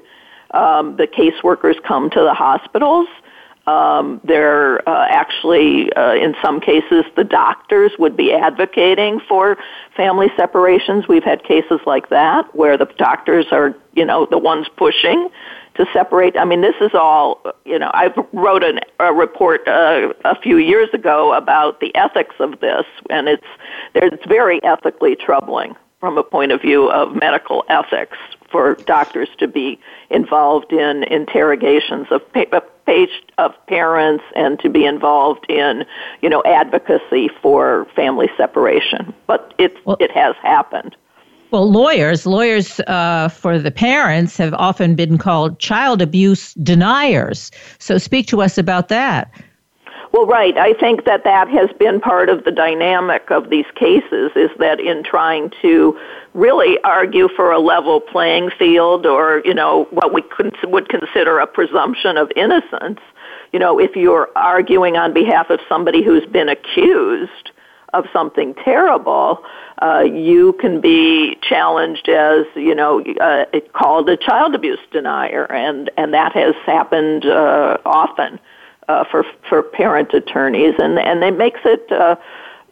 Um, 0.51 0.97
the 0.97 1.07
caseworkers 1.07 1.83
come 1.83 2.11
to 2.11 2.21
the 2.21 2.35
hospitals. 2.35 3.09
Um, 3.67 4.21
they're 4.25 4.87
uh, 4.87 5.07
actually, 5.09 5.91
uh, 5.95 6.15
in 6.15 6.35
some 6.43 6.61
cases, 6.61 7.05
the 7.17 7.25
doctors 7.25 7.93
would 7.99 8.17
be 8.17 8.33
advocating 8.33 9.21
for 9.27 9.57
family 9.97 10.29
separations. 10.37 11.09
We've 11.09 11.25
had 11.25 11.43
cases 11.45 11.81
like 11.87 12.11
that 12.11 12.55
where 12.55 12.77
the 12.77 12.87
doctors 12.99 13.47
are, 13.53 13.75
you 13.95 14.05
know, 14.05 14.27
the 14.27 14.39
ones 14.39 14.67
pushing 14.77 15.31
to 15.77 15.87
separate. 15.93 16.37
I 16.39 16.45
mean, 16.45 16.61
this 16.61 16.75
is 16.81 16.91
all, 16.95 17.43
you 17.65 17.79
know, 17.79 17.91
I 17.95 18.13
wrote 18.33 18.63
an, 18.63 18.81
a 19.01 19.13
report 19.13 19.67
uh, 19.67 20.13
a 20.25 20.39
few 20.41 20.59
years 20.59 20.91
ago 20.93 21.33
about 21.33 21.81
the 21.81 21.95
ethics 21.97 22.37
of 22.41 22.61
this, 22.61 22.85
and 23.09 23.29
it's, 23.29 23.47
it's 23.95 24.25
very 24.27 24.63
ethically 24.63 25.17
troubling 25.17 25.75
from 26.01 26.19
a 26.19 26.23
point 26.23 26.53
of 26.53 26.61
view 26.61 26.91
of 26.91 27.15
medical 27.15 27.65
ethics 27.69 28.19
for 28.55 28.77
doctors 28.87 29.29
to 29.37 29.49
be 29.49 29.81
involved 30.11 30.73
in 30.73 31.03
interrogations 31.11 32.07
of, 32.13 32.23
pa- 32.33 32.61
of 33.37 33.53
parents 33.67 34.23
and 34.37 34.61
to 34.61 34.69
be 34.69 34.85
involved 34.85 35.45
in, 35.49 35.85
you 36.23 36.29
know, 36.29 36.41
advocacy 36.47 37.29
for 37.43 37.85
family 37.97 38.29
separation. 38.37 39.13
But 39.27 39.53
it 39.59 39.77
well, 39.85 39.97
it 39.99 40.13
has 40.13 40.37
happened. 40.41 40.95
Well, 41.51 41.69
lawyers, 41.69 42.27
lawyers 42.27 42.79
uh, 42.87 43.29
for 43.29 43.59
the 43.59 43.73
parents 43.73 44.37
have 44.37 44.55
often 44.55 44.95
been 44.95 45.19
called 45.19 45.59
child 45.59 46.01
abuse 46.01 46.55
deniers. 46.55 47.51
So, 47.81 47.99
speak 47.99 48.29
to 48.29 48.41
us 48.41 48.57
about 48.57 48.89
that. 48.89 49.33
Well, 50.13 50.27
right. 50.27 50.57
I 50.57 50.75
think 50.75 51.07
that 51.07 51.25
that 51.25 51.49
has 51.49 51.71
been 51.77 52.01
part 52.01 52.29
of 52.29 52.45
the 52.45 52.53
dynamic 52.53 53.33
of 53.33 53.51
these 53.51 53.67
cases 53.75 54.31
is 54.37 54.51
that 54.61 54.79
in 54.79 55.03
trying 55.03 55.51
to 55.61 55.99
really 56.35 56.79
argue 56.83 57.29
for 57.35 57.53
a 57.53 57.61
level 57.61 58.01
playing 58.01 58.51
field 58.59 59.07
or, 59.07 59.41
you 59.45 59.55
know, 59.55 59.85
what 59.91 60.13
we 60.13 60.23
would 60.65 60.89
consider 60.89 61.39
a 61.39 61.47
presumption 61.47 62.17
of 62.17 62.31
innocence, 62.37 63.01
you 63.53 63.59
know, 63.59 63.79
if 63.79 63.95
you're 63.95 64.29
arguing 64.37 64.97
on 64.97 65.15
behalf 65.15 65.49
of 65.49 65.61
somebody 65.69 66.03
who's 66.03 66.27
been 66.27 66.49
accused 66.49 67.53
of 67.93 68.05
something 68.13 68.53
terrible, 68.55 69.45
uh, 69.81 70.01
you 70.01 70.53
can 70.55 70.81
be 70.81 71.39
challenged 71.41 72.09
as, 72.09 72.45
you 72.57 72.75
know, 72.75 73.01
uh, 73.21 73.45
called 73.73 74.09
a 74.09 74.17
child 74.17 74.57
abuse 74.57 74.81
denier, 74.91 75.45
and, 75.53 75.89
and 75.97 76.13
that 76.13 76.33
has 76.33 76.57
happened 76.67 77.25
uh, 77.25 77.79
often 77.87 78.41
uh, 78.89 79.05
for 79.11 79.25
for 79.49 79.63
parent 79.63 80.13
attorneys, 80.13 80.75
and 80.79 80.99
and 80.99 81.23
it 81.23 81.37
makes 81.37 81.61
it. 81.65 81.91
Uh, 81.91 82.17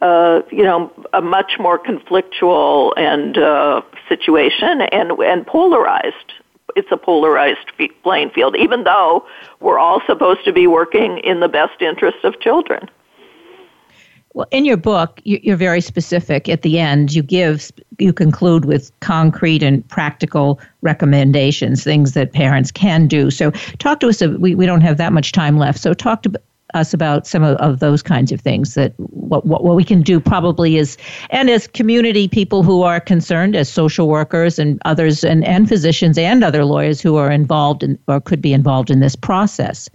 uh, 0.03 0.43
you 0.51 0.65
know, 0.65 0.93
a 1.13 1.23
much 1.23 1.53
more 1.61 1.79
conflictual 1.79 2.93
and 2.97 3.39
uh, 3.39 3.81
situation 4.09 4.83
and 4.83 5.13
and 5.13 5.47
polarized. 5.47 6.33
It's 6.75 6.91
a 6.91 6.97
polarized 6.97 7.71
playing 8.03 8.31
field, 8.31 8.57
even 8.57 8.83
though 8.85 9.25
we're 9.61 9.79
all 9.79 10.01
supposed 10.07 10.45
to 10.45 10.53
be 10.53 10.67
working 10.67 11.19
in 11.19 11.41
the 11.41 11.49
best 11.49 11.81
interest 11.81 12.19
of 12.25 12.41
children. 12.41 12.89
Well, 14.35 14.47
in 14.51 14.65
your 14.65 14.79
book, 14.79 15.21
you're 15.25 15.59
very 15.59 15.83
specific. 15.83 16.49
At 16.49 16.63
the 16.63 16.79
end, 16.79 17.15
you 17.15 17.23
give, 17.23 17.71
you 17.99 18.15
conclude 18.15 18.65
with 18.65 18.91
concrete 19.01 19.63
and 19.63 19.87
practical 19.89 20.59
recommendations, 20.81 21.85
things 21.85 22.15
that 22.15 22.33
parents 22.33 22.71
can 22.73 23.07
do. 23.07 23.31
So, 23.31 23.51
talk 23.79 24.01
to 24.01 24.09
us. 24.09 24.23
We, 24.23 24.55
we 24.55 24.65
don't 24.65 24.81
have 24.81 24.97
that 24.97 25.13
much 25.13 25.33
time 25.33 25.59
left. 25.59 25.79
So, 25.79 25.93
talk 25.93 26.23
to 26.23 26.41
us 26.75 26.95
about 26.95 27.27
some 27.27 27.43
of, 27.43 27.57
of 27.59 27.81
those 27.81 28.03
kinds 28.03 28.33
of 28.33 28.41
things 28.41 28.75
that 28.75 28.93
what, 28.99 29.45
what, 29.47 29.65
what 29.65 29.77
we 29.77 29.85
can 29.85 30.03
do 30.03 30.21
probably 30.21 30.77
is, 30.77 30.97
and 31.31 31.51
as 31.51 31.67
community 31.67 32.29
people 32.29 32.63
who 32.63 32.83
are 32.83 33.01
concerned, 33.01 33.57
as 33.57 33.69
social 33.69 34.09
workers 34.09 34.59
and 34.59 34.81
others, 34.85 35.25
and, 35.25 35.45
and 35.45 35.69
physicians 35.69 36.19
and 36.19 36.45
other 36.45 36.65
lawyers 36.65 37.01
who 37.01 37.17
are 37.17 37.31
involved 37.31 37.83
in, 37.83 37.99
or 38.09 38.21
could 38.21 38.43
be 38.43 38.53
involved 38.53 38.91
in 38.91 39.01
this 39.01 39.17
process. 39.17 39.89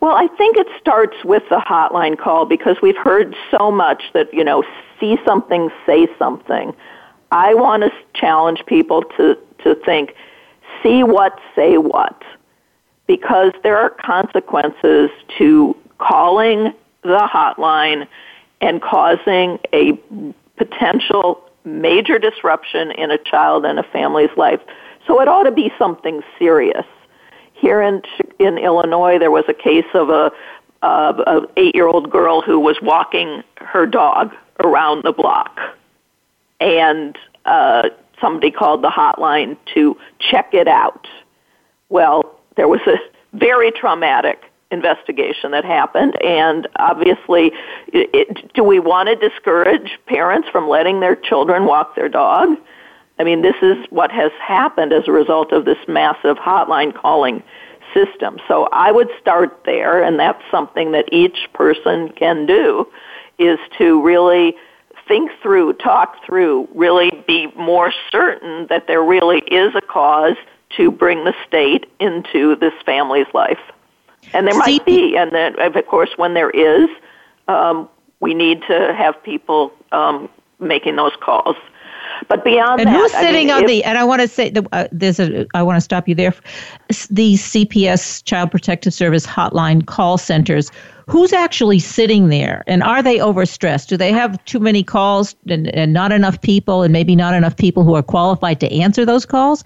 Well, 0.00 0.16
I 0.16 0.26
think 0.36 0.56
it 0.58 0.66
starts 0.78 1.16
with 1.24 1.42
the 1.48 1.56
hotline 1.56 2.18
call 2.18 2.44
because 2.44 2.76
we've 2.82 2.96
heard 2.96 3.34
so 3.50 3.70
much 3.70 4.02
that, 4.12 4.32
you 4.34 4.44
know, 4.44 4.62
see 5.00 5.16
something, 5.24 5.70
say 5.86 6.06
something. 6.18 6.74
I 7.32 7.54
want 7.54 7.84
to 7.84 7.90
challenge 8.12 8.64
people 8.66 9.02
to, 9.16 9.38
to 9.62 9.74
think, 9.76 10.14
see 10.82 11.02
what, 11.02 11.38
say 11.54 11.78
what. 11.78 12.22
Because 13.06 13.52
there 13.62 13.76
are 13.76 13.90
consequences 13.90 15.10
to 15.38 15.76
calling 15.98 16.72
the 17.02 17.28
hotline 17.32 18.06
and 18.60 18.80
causing 18.80 19.58
a 19.72 19.92
potential 20.56 21.42
major 21.64 22.18
disruption 22.18 22.90
in 22.92 23.10
a 23.10 23.18
child 23.18 23.64
and 23.64 23.78
a 23.78 23.82
family's 23.82 24.34
life. 24.36 24.60
So 25.06 25.20
it 25.20 25.28
ought 25.28 25.44
to 25.44 25.52
be 25.52 25.72
something 25.78 26.22
serious. 26.38 26.86
Here 27.52 27.80
in 27.82 28.02
in 28.38 28.58
Illinois, 28.58 29.18
there 29.18 29.30
was 29.30 29.44
a 29.48 29.54
case 29.54 29.86
of 29.94 30.08
a, 30.10 30.32
uh, 30.82 31.22
a 31.26 31.40
eight-year-old 31.56 32.10
girl 32.10 32.42
who 32.42 32.58
was 32.58 32.76
walking 32.82 33.42
her 33.58 33.86
dog 33.86 34.34
around 34.60 35.04
the 35.04 35.12
block, 35.12 35.58
and 36.60 37.16
uh, 37.44 37.88
somebody 38.20 38.50
called 38.50 38.82
the 38.82 38.90
hotline 38.90 39.56
to 39.74 39.96
check 40.18 40.52
it 40.52 40.68
out. 40.68 41.06
Well, 41.88 42.33
there 42.56 42.68
was 42.68 42.80
a 42.86 42.96
very 43.36 43.70
traumatic 43.72 44.42
investigation 44.70 45.52
that 45.52 45.64
happened, 45.64 46.20
and 46.22 46.66
obviously, 46.76 47.52
it, 47.88 48.52
do 48.54 48.64
we 48.64 48.80
want 48.80 49.08
to 49.08 49.16
discourage 49.16 49.98
parents 50.06 50.48
from 50.50 50.68
letting 50.68 51.00
their 51.00 51.16
children 51.16 51.64
walk 51.64 51.94
their 51.94 52.08
dog? 52.08 52.56
I 53.18 53.24
mean, 53.24 53.42
this 53.42 53.54
is 53.62 53.76
what 53.90 54.10
has 54.10 54.32
happened 54.40 54.92
as 54.92 55.06
a 55.06 55.12
result 55.12 55.52
of 55.52 55.64
this 55.64 55.78
massive 55.86 56.36
hotline 56.36 56.92
calling 56.94 57.42
system. 57.92 58.38
So 58.48 58.68
I 58.72 58.90
would 58.90 59.08
start 59.20 59.62
there, 59.64 60.02
and 60.02 60.18
that's 60.18 60.42
something 60.50 60.92
that 60.92 61.12
each 61.12 61.48
person 61.52 62.08
can 62.10 62.46
do, 62.46 62.88
is 63.38 63.58
to 63.78 64.02
really 64.02 64.56
think 65.06 65.30
through, 65.42 65.74
talk 65.74 66.24
through, 66.24 66.68
really 66.74 67.10
be 67.26 67.48
more 67.56 67.92
certain 68.10 68.66
that 68.68 68.86
there 68.86 69.02
really 69.02 69.38
is 69.40 69.74
a 69.76 69.80
cause 69.80 70.36
to 70.76 70.90
bring 70.90 71.24
the 71.24 71.34
state 71.46 71.86
into 72.00 72.56
this 72.56 72.74
family's 72.84 73.26
life. 73.34 73.58
And 74.32 74.46
there 74.46 74.56
might 74.56 74.84
be, 74.86 75.16
and 75.16 75.32
then, 75.32 75.58
of 75.60 75.86
course, 75.86 76.10
when 76.16 76.34
there 76.34 76.50
is, 76.50 76.88
um, 77.48 77.88
we 78.20 78.34
need 78.34 78.62
to 78.68 78.94
have 78.94 79.22
people 79.22 79.72
um, 79.92 80.28
making 80.58 80.96
those 80.96 81.12
calls. 81.20 81.56
But 82.28 82.44
beyond 82.44 82.80
and 82.80 82.88
that, 82.88 82.96
who's 82.96 83.12
sitting 83.12 83.50
I 83.50 83.54
mean, 83.54 83.64
on 83.64 83.66
the? 83.66 83.84
And 83.84 83.98
I 83.98 84.04
want 84.04 84.22
to 84.22 84.28
say 84.28 84.50
the, 84.50 84.66
uh, 84.72 84.88
there's 84.92 85.18
a. 85.18 85.46
I 85.54 85.62
want 85.62 85.76
to 85.76 85.80
stop 85.80 86.08
you 86.08 86.14
there. 86.14 86.34
The 87.10 87.34
CPS 87.34 88.24
Child 88.24 88.50
Protective 88.50 88.94
Service 88.94 89.26
hotline 89.26 89.86
call 89.86 90.18
centers. 90.18 90.70
Who's 91.06 91.34
actually 91.34 91.80
sitting 91.80 92.28
there, 92.28 92.64
and 92.66 92.82
are 92.82 93.02
they 93.02 93.18
overstressed? 93.18 93.88
Do 93.88 93.96
they 93.98 94.10
have 94.10 94.42
too 94.46 94.58
many 94.58 94.82
calls 94.82 95.36
and, 95.48 95.74
and 95.74 95.92
not 95.92 96.12
enough 96.12 96.40
people, 96.40 96.82
and 96.82 96.92
maybe 96.92 97.14
not 97.14 97.34
enough 97.34 97.56
people 97.56 97.84
who 97.84 97.94
are 97.94 98.02
qualified 98.02 98.58
to 98.60 98.72
answer 98.72 99.04
those 99.04 99.26
calls? 99.26 99.64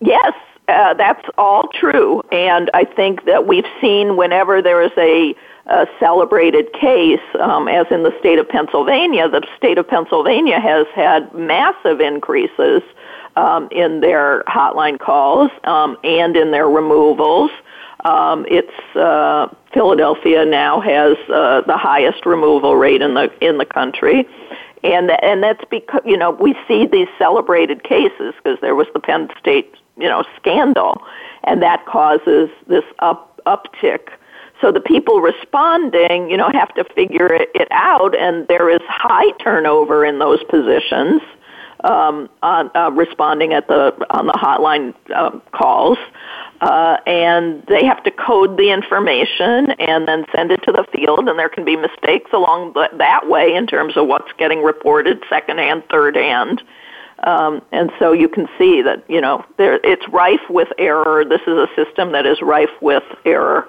Yes, 0.00 0.32
uh, 0.68 0.94
that's 0.94 1.26
all 1.36 1.68
true, 1.68 2.22
and 2.32 2.70
I 2.74 2.84
think 2.84 3.24
that 3.26 3.46
we've 3.46 3.66
seen 3.80 4.16
whenever 4.16 4.62
there 4.62 4.82
is 4.82 4.92
a 4.96 5.34
a 5.66 5.86
celebrated 6.00 6.72
case, 6.72 7.20
um, 7.38 7.68
as 7.68 7.86
in 7.92 8.02
the 8.02 8.12
state 8.18 8.38
of 8.40 8.48
Pennsylvania. 8.48 9.28
The 9.28 9.46
state 9.56 9.78
of 9.78 9.86
Pennsylvania 9.86 10.58
has 10.58 10.86
had 10.94 11.32
massive 11.32 12.00
increases 12.00 12.82
um, 13.36 13.68
in 13.70 14.00
their 14.00 14.42
hotline 14.48 14.98
calls 14.98 15.50
um, 15.64 15.96
and 16.02 16.36
in 16.36 16.50
their 16.50 16.68
removals. 16.68 17.52
Um, 18.04 18.46
it's 18.48 18.96
uh, 18.96 19.48
Philadelphia 19.72 20.44
now 20.44 20.80
has 20.80 21.16
uh, 21.28 21.60
the 21.62 21.76
highest 21.76 22.26
removal 22.26 22.74
rate 22.76 23.02
in 23.02 23.14
the 23.14 23.30
in 23.40 23.58
the 23.58 23.66
country, 23.66 24.26
and 24.82 25.10
and 25.22 25.42
that's 25.42 25.64
because 25.70 26.00
you 26.04 26.16
know 26.16 26.30
we 26.30 26.56
see 26.66 26.86
these 26.86 27.08
celebrated 27.18 27.84
cases 27.84 28.34
because 28.42 28.58
there 28.60 28.74
was 28.74 28.86
the 28.94 29.00
Penn 29.00 29.28
State 29.38 29.74
you 30.00 30.08
know 30.08 30.24
scandal, 30.36 31.02
and 31.44 31.62
that 31.62 31.86
causes 31.86 32.50
this 32.66 32.84
up 33.00 33.40
uptick. 33.46 34.08
So 34.60 34.70
the 34.70 34.80
people 34.80 35.20
responding, 35.20 36.28
you 36.28 36.36
know, 36.36 36.50
have 36.52 36.74
to 36.74 36.84
figure 36.94 37.32
it, 37.32 37.48
it 37.54 37.68
out, 37.70 38.14
and 38.16 38.46
there 38.48 38.68
is 38.68 38.82
high 38.86 39.30
turnover 39.42 40.04
in 40.04 40.18
those 40.18 40.42
positions 40.44 41.22
um, 41.84 42.28
on 42.42 42.70
uh, 42.74 42.90
responding 42.90 43.52
at 43.52 43.68
the 43.68 43.94
on 44.10 44.26
the 44.26 44.32
hotline 44.32 44.94
uh, 45.14 45.30
calls, 45.52 45.98
uh, 46.60 46.98
and 47.06 47.64
they 47.68 47.84
have 47.84 48.02
to 48.04 48.10
code 48.10 48.56
the 48.56 48.70
information 48.70 49.70
and 49.78 50.06
then 50.06 50.26
send 50.34 50.50
it 50.52 50.62
to 50.64 50.72
the 50.72 50.84
field, 50.92 51.28
and 51.28 51.38
there 51.38 51.48
can 51.48 51.64
be 51.64 51.76
mistakes 51.76 52.30
along 52.32 52.72
the, 52.74 52.88
that 52.98 53.28
way 53.28 53.54
in 53.54 53.66
terms 53.66 53.96
of 53.96 54.06
what's 54.06 54.32
getting 54.38 54.62
reported 54.62 55.22
second 55.28 55.58
hand, 55.58 55.82
third 55.90 56.16
hand. 56.16 56.62
Um, 57.24 57.62
and 57.70 57.90
so 57.98 58.12
you 58.12 58.28
can 58.28 58.48
see 58.58 58.82
that 58.82 59.04
you 59.08 59.20
know 59.20 59.44
there, 59.56 59.80
it's 59.84 60.08
rife 60.08 60.48
with 60.48 60.68
error. 60.78 61.24
This 61.24 61.42
is 61.42 61.56
a 61.56 61.68
system 61.76 62.12
that 62.12 62.26
is 62.26 62.40
rife 62.40 62.70
with 62.80 63.04
error. 63.24 63.68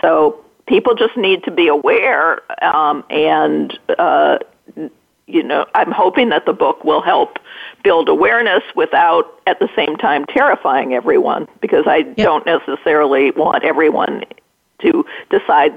So 0.00 0.44
people 0.66 0.94
just 0.94 1.16
need 1.16 1.44
to 1.44 1.50
be 1.50 1.68
aware 1.68 2.40
um, 2.62 3.04
and 3.10 3.78
uh, 3.98 4.38
you 5.28 5.42
know, 5.42 5.66
I'm 5.74 5.92
hoping 5.92 6.30
that 6.30 6.46
the 6.46 6.54
book 6.54 6.82
will 6.84 7.02
help 7.02 7.38
build 7.84 8.08
awareness 8.08 8.62
without 8.74 9.40
at 9.46 9.60
the 9.60 9.68
same 9.76 9.96
time 9.96 10.24
terrifying 10.24 10.94
everyone 10.94 11.46
because 11.60 11.84
I 11.86 11.98
yep. 11.98 12.16
don't 12.16 12.46
necessarily 12.46 13.30
want 13.32 13.62
everyone 13.62 14.24
to 14.80 15.04
decide 15.30 15.74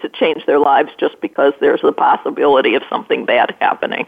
to 0.00 0.08
change 0.10 0.44
their 0.46 0.58
lives 0.58 0.90
just 0.98 1.20
because 1.20 1.54
there's 1.60 1.80
the 1.80 1.92
possibility 1.92 2.74
of 2.74 2.82
something 2.90 3.24
bad 3.24 3.56
happening. 3.60 4.06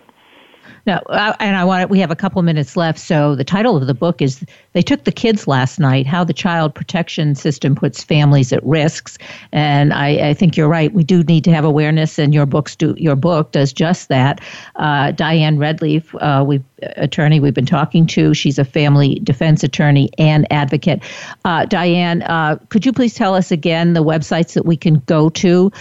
No, 0.86 1.00
and 1.40 1.56
I 1.56 1.64
want 1.64 1.90
we 1.90 1.98
have 2.00 2.10
a 2.10 2.16
couple 2.16 2.42
minutes 2.42 2.76
left. 2.76 2.98
So 2.98 3.34
the 3.34 3.44
title 3.44 3.76
of 3.76 3.86
the 3.86 3.94
book 3.94 4.20
is 4.20 4.44
"They 4.72 4.82
Took 4.82 5.04
the 5.04 5.12
Kids 5.12 5.46
Last 5.46 5.78
Night: 5.78 6.06
How 6.06 6.24
the 6.24 6.34
Child 6.34 6.74
Protection 6.74 7.34
System 7.34 7.74
Puts 7.74 8.04
Families 8.04 8.52
at 8.52 8.64
Risks." 8.64 9.16
And 9.52 9.92
I, 9.92 10.28
I 10.28 10.34
think 10.34 10.56
you're 10.56 10.68
right. 10.68 10.92
We 10.92 11.04
do 11.04 11.22
need 11.22 11.44
to 11.44 11.52
have 11.52 11.64
awareness, 11.64 12.18
and 12.18 12.34
your 12.34 12.46
books 12.46 12.76
do. 12.76 12.94
Your 12.98 13.16
book 13.16 13.52
does 13.52 13.72
just 13.72 14.08
that. 14.08 14.40
Uh, 14.76 15.10
Diane 15.12 15.58
Redleaf, 15.58 16.14
uh, 16.20 16.44
we 16.44 16.62
attorney 16.96 17.40
we've 17.40 17.54
been 17.54 17.66
talking 17.66 18.06
to. 18.08 18.34
She's 18.34 18.58
a 18.58 18.64
family 18.64 19.20
defense 19.22 19.62
attorney 19.62 20.10
and 20.18 20.46
advocate. 20.52 21.02
Uh, 21.44 21.64
Diane, 21.64 22.22
uh, 22.22 22.58
could 22.68 22.84
you 22.84 22.92
please 22.92 23.14
tell 23.14 23.34
us 23.34 23.50
again 23.50 23.94
the 23.94 24.04
websites 24.04 24.54
that 24.54 24.66
we 24.66 24.76
can 24.76 24.96
go 25.06 25.30
to? 25.30 25.72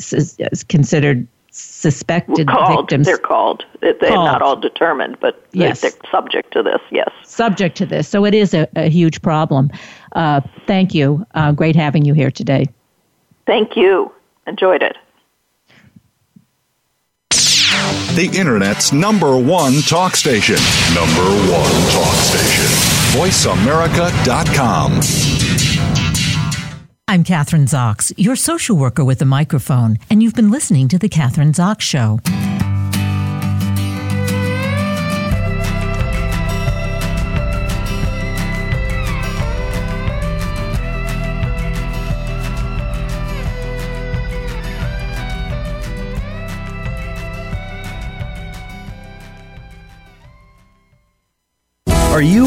considered 0.68 1.26
suspected 1.54 2.48
called, 2.48 2.80
victims. 2.80 3.06
They're 3.06 3.16
called. 3.16 3.64
They're 3.80 3.94
called. 3.94 4.10
not 4.10 4.42
all 4.42 4.56
determined, 4.56 5.18
but 5.20 5.40
yes. 5.52 5.82
they're, 5.82 5.92
subject 6.10 6.52
to 6.52 6.62
this, 6.62 6.80
yes. 6.90 7.08
Subject 7.22 7.76
to 7.76 7.86
this. 7.86 8.08
So 8.08 8.24
it 8.24 8.34
is 8.34 8.54
a, 8.54 8.66
a 8.74 8.88
huge 8.88 9.22
problem. 9.22 9.70
Uh, 10.12 10.40
thank 10.66 10.94
you. 10.94 11.24
Uh, 11.34 11.52
great 11.52 11.76
having 11.76 12.04
you 12.04 12.12
here 12.12 12.30
today. 12.30 12.66
Thank 13.46 13.76
you. 13.76 14.12
Enjoyed 14.46 14.82
it. 14.82 14.96
The 18.14 18.30
Internet's 18.32 18.92
number 18.92 19.36
one 19.36 19.80
talk 19.82 20.16
station. 20.16 20.56
Number 20.94 21.24
one 21.50 21.72
talk 21.90 22.14
station. 22.14 22.73
VoiceAmerica.com. 23.14 24.92
I'm 27.06 27.22
Kathryn 27.22 27.68
Zox, 27.68 28.12
your 28.16 28.34
social 28.34 28.76
worker 28.76 29.04
with 29.04 29.22
a 29.22 29.24
microphone, 29.24 29.98
and 30.10 30.20
you've 30.20 30.34
been 30.34 30.50
listening 30.50 30.88
to 30.88 30.98
The 30.98 31.08
Kathryn 31.08 31.52
Zox 31.52 31.82
Show. 31.82 32.18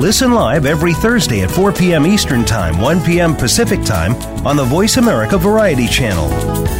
Listen 0.00 0.32
live 0.32 0.64
every 0.64 0.94
Thursday 0.94 1.42
at 1.42 1.50
4 1.50 1.74
p.m. 1.74 2.06
Eastern 2.06 2.42
Time, 2.42 2.80
1 2.80 3.04
p.m. 3.04 3.36
Pacific 3.36 3.84
Time 3.84 4.14
on 4.46 4.56
the 4.56 4.64
Voice 4.64 4.96
America 4.96 5.36
Variety 5.36 5.86
Channel. 5.86 6.79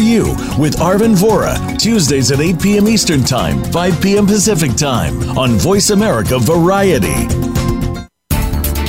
You 0.00 0.24
with 0.58 0.76
Arvin 0.78 1.14
Vora, 1.14 1.78
Tuesdays 1.78 2.32
at 2.32 2.40
8 2.40 2.60
p.m. 2.60 2.88
Eastern 2.88 3.22
Time, 3.22 3.62
5 3.72 4.00
p.m. 4.00 4.26
Pacific 4.26 4.74
Time 4.74 5.38
on 5.38 5.52
Voice 5.52 5.90
America 5.90 6.38
Variety. 6.38 7.59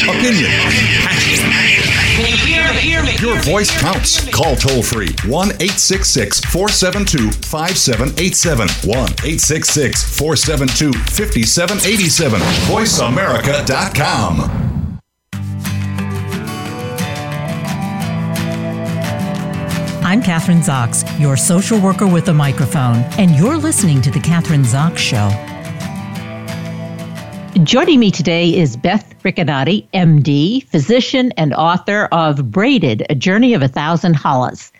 opinion. 0.00 0.50
Your 3.20 3.38
voice 3.42 3.70
counts. 3.78 4.26
Call 4.30 4.56
toll 4.56 4.82
free 4.82 5.08
1 5.26 5.48
866 5.48 6.40
472 6.40 7.30
5787. 7.30 8.68
1 8.88 8.96
866 8.96 10.18
472 10.18 10.92
5787. 10.92 12.40
VoiceAmerica.com. 12.40 14.62
I'm 20.04 20.20
Kathryn 20.20 20.62
Zox, 20.62 21.04
your 21.20 21.36
social 21.36 21.80
worker 21.80 22.06
with 22.06 22.28
a 22.28 22.34
microphone, 22.34 22.96
and 23.18 23.30
you're 23.30 23.56
listening 23.56 24.02
to 24.02 24.10
The 24.10 24.18
Kathryn 24.18 24.64
Zox 24.64 24.98
Show. 24.98 25.30
Joining 27.60 28.00
me 28.00 28.10
today 28.10 28.56
is 28.56 28.78
Beth 28.78 29.14
Ricanati, 29.22 29.86
MD, 29.92 30.66
physician 30.68 31.32
and 31.36 31.52
author 31.52 32.08
of 32.10 32.50
Braided, 32.50 33.04
A 33.10 33.14
Journey 33.14 33.52
of 33.52 33.60
a 33.60 33.68
Thousand 33.68 34.16
Challahs. 34.16 34.72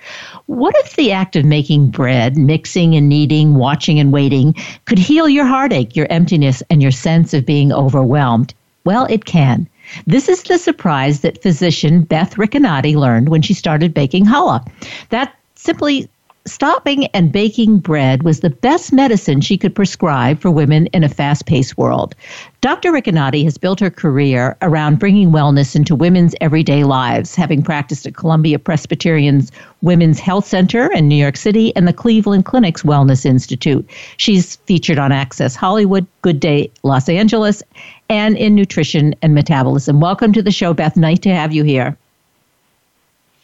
What 0.46 0.74
if 0.78 0.96
the 0.96 1.12
act 1.12 1.36
of 1.36 1.44
making 1.44 1.90
bread, 1.90 2.38
mixing 2.38 2.94
and 2.94 3.10
kneading, 3.10 3.56
watching 3.56 4.00
and 4.00 4.10
waiting, 4.10 4.54
could 4.86 4.98
heal 4.98 5.28
your 5.28 5.44
heartache, 5.44 5.94
your 5.94 6.06
emptiness, 6.08 6.62
and 6.70 6.80
your 6.80 6.90
sense 6.90 7.34
of 7.34 7.44
being 7.44 7.74
overwhelmed? 7.74 8.54
Well, 8.84 9.04
it 9.10 9.26
can. 9.26 9.68
This 10.06 10.26
is 10.30 10.42
the 10.42 10.56
surprise 10.56 11.20
that 11.20 11.42
physician 11.42 12.04
Beth 12.04 12.36
Ricanati 12.36 12.96
learned 12.96 13.28
when 13.28 13.42
she 13.42 13.52
started 13.52 13.92
baking 13.92 14.24
challah. 14.24 14.66
That 15.10 15.36
simply 15.56 16.08
stopping 16.44 17.06
and 17.06 17.30
baking 17.30 17.78
bread 17.78 18.22
was 18.22 18.40
the 18.40 18.50
best 18.50 18.92
medicine 18.92 19.40
she 19.40 19.56
could 19.56 19.74
prescribe 19.74 20.40
for 20.40 20.50
women 20.50 20.86
in 20.86 21.04
a 21.04 21.08
fast 21.08 21.46
paced 21.46 21.78
world. 21.78 22.14
Dr. 22.60 22.92
Ricanati 22.92 23.44
has 23.44 23.58
built 23.58 23.80
her 23.80 23.90
career 23.90 24.56
around 24.62 24.98
bringing 24.98 25.30
wellness 25.30 25.76
into 25.76 25.94
women's 25.94 26.34
everyday 26.40 26.84
lives, 26.84 27.34
having 27.34 27.62
practiced 27.62 28.06
at 28.06 28.16
Columbia 28.16 28.58
Presbyterian's 28.58 29.52
Women's 29.82 30.20
Health 30.20 30.46
Center 30.46 30.92
in 30.92 31.08
New 31.08 31.16
York 31.16 31.36
City 31.36 31.74
and 31.76 31.86
the 31.86 31.92
Cleveland 31.92 32.44
Clinic's 32.44 32.82
Wellness 32.82 33.24
Institute. 33.24 33.88
She's 34.16 34.56
featured 34.56 34.98
on 34.98 35.12
Access 35.12 35.56
Hollywood, 35.56 36.06
Good 36.22 36.40
Day 36.40 36.70
Los 36.82 37.08
Angeles, 37.08 37.62
and 38.08 38.36
in 38.36 38.54
nutrition 38.54 39.14
and 39.22 39.34
metabolism. 39.34 40.00
Welcome 40.00 40.32
to 40.32 40.42
the 40.42 40.52
show, 40.52 40.74
Beth. 40.74 40.96
Nice 40.96 41.20
to 41.20 41.34
have 41.34 41.52
you 41.52 41.64
here. 41.64 41.96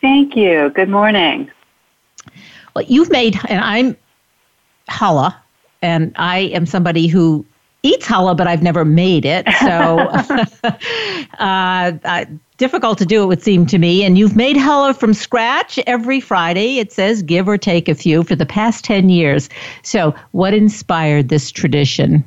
Thank 0.00 0.36
you. 0.36 0.70
Good 0.70 0.88
morning. 0.88 1.50
Well, 2.78 2.86
you've 2.88 3.10
made, 3.10 3.36
and 3.48 3.60
I'm 3.60 3.96
challah, 4.88 5.34
and 5.82 6.12
I 6.14 6.38
am 6.54 6.64
somebody 6.64 7.08
who 7.08 7.44
eats 7.82 8.06
challah, 8.06 8.36
but 8.36 8.46
I've 8.46 8.62
never 8.62 8.84
made 8.84 9.24
it. 9.24 9.48
So 9.58 9.98
uh, 11.40 11.92
uh, 12.04 12.24
difficult 12.56 12.98
to 12.98 13.04
do, 13.04 13.24
it 13.24 13.26
would 13.26 13.42
seem 13.42 13.66
to 13.66 13.78
me. 13.78 14.04
And 14.04 14.16
you've 14.16 14.36
made 14.36 14.54
challah 14.54 14.96
from 14.96 15.12
scratch 15.12 15.80
every 15.88 16.20
Friday. 16.20 16.78
It 16.78 16.92
says 16.92 17.20
give 17.20 17.48
or 17.48 17.58
take 17.58 17.88
a 17.88 17.96
few 17.96 18.22
for 18.22 18.36
the 18.36 18.46
past 18.46 18.84
10 18.84 19.08
years. 19.08 19.48
So, 19.82 20.14
what 20.30 20.54
inspired 20.54 21.30
this 21.30 21.50
tradition? 21.50 22.22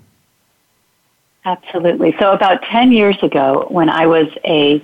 Absolutely. 1.46 2.14
So, 2.20 2.34
about 2.34 2.62
10 2.64 2.92
years 2.92 3.24
ago, 3.24 3.68
when 3.70 3.88
I 3.88 4.06
was 4.06 4.28
a 4.44 4.84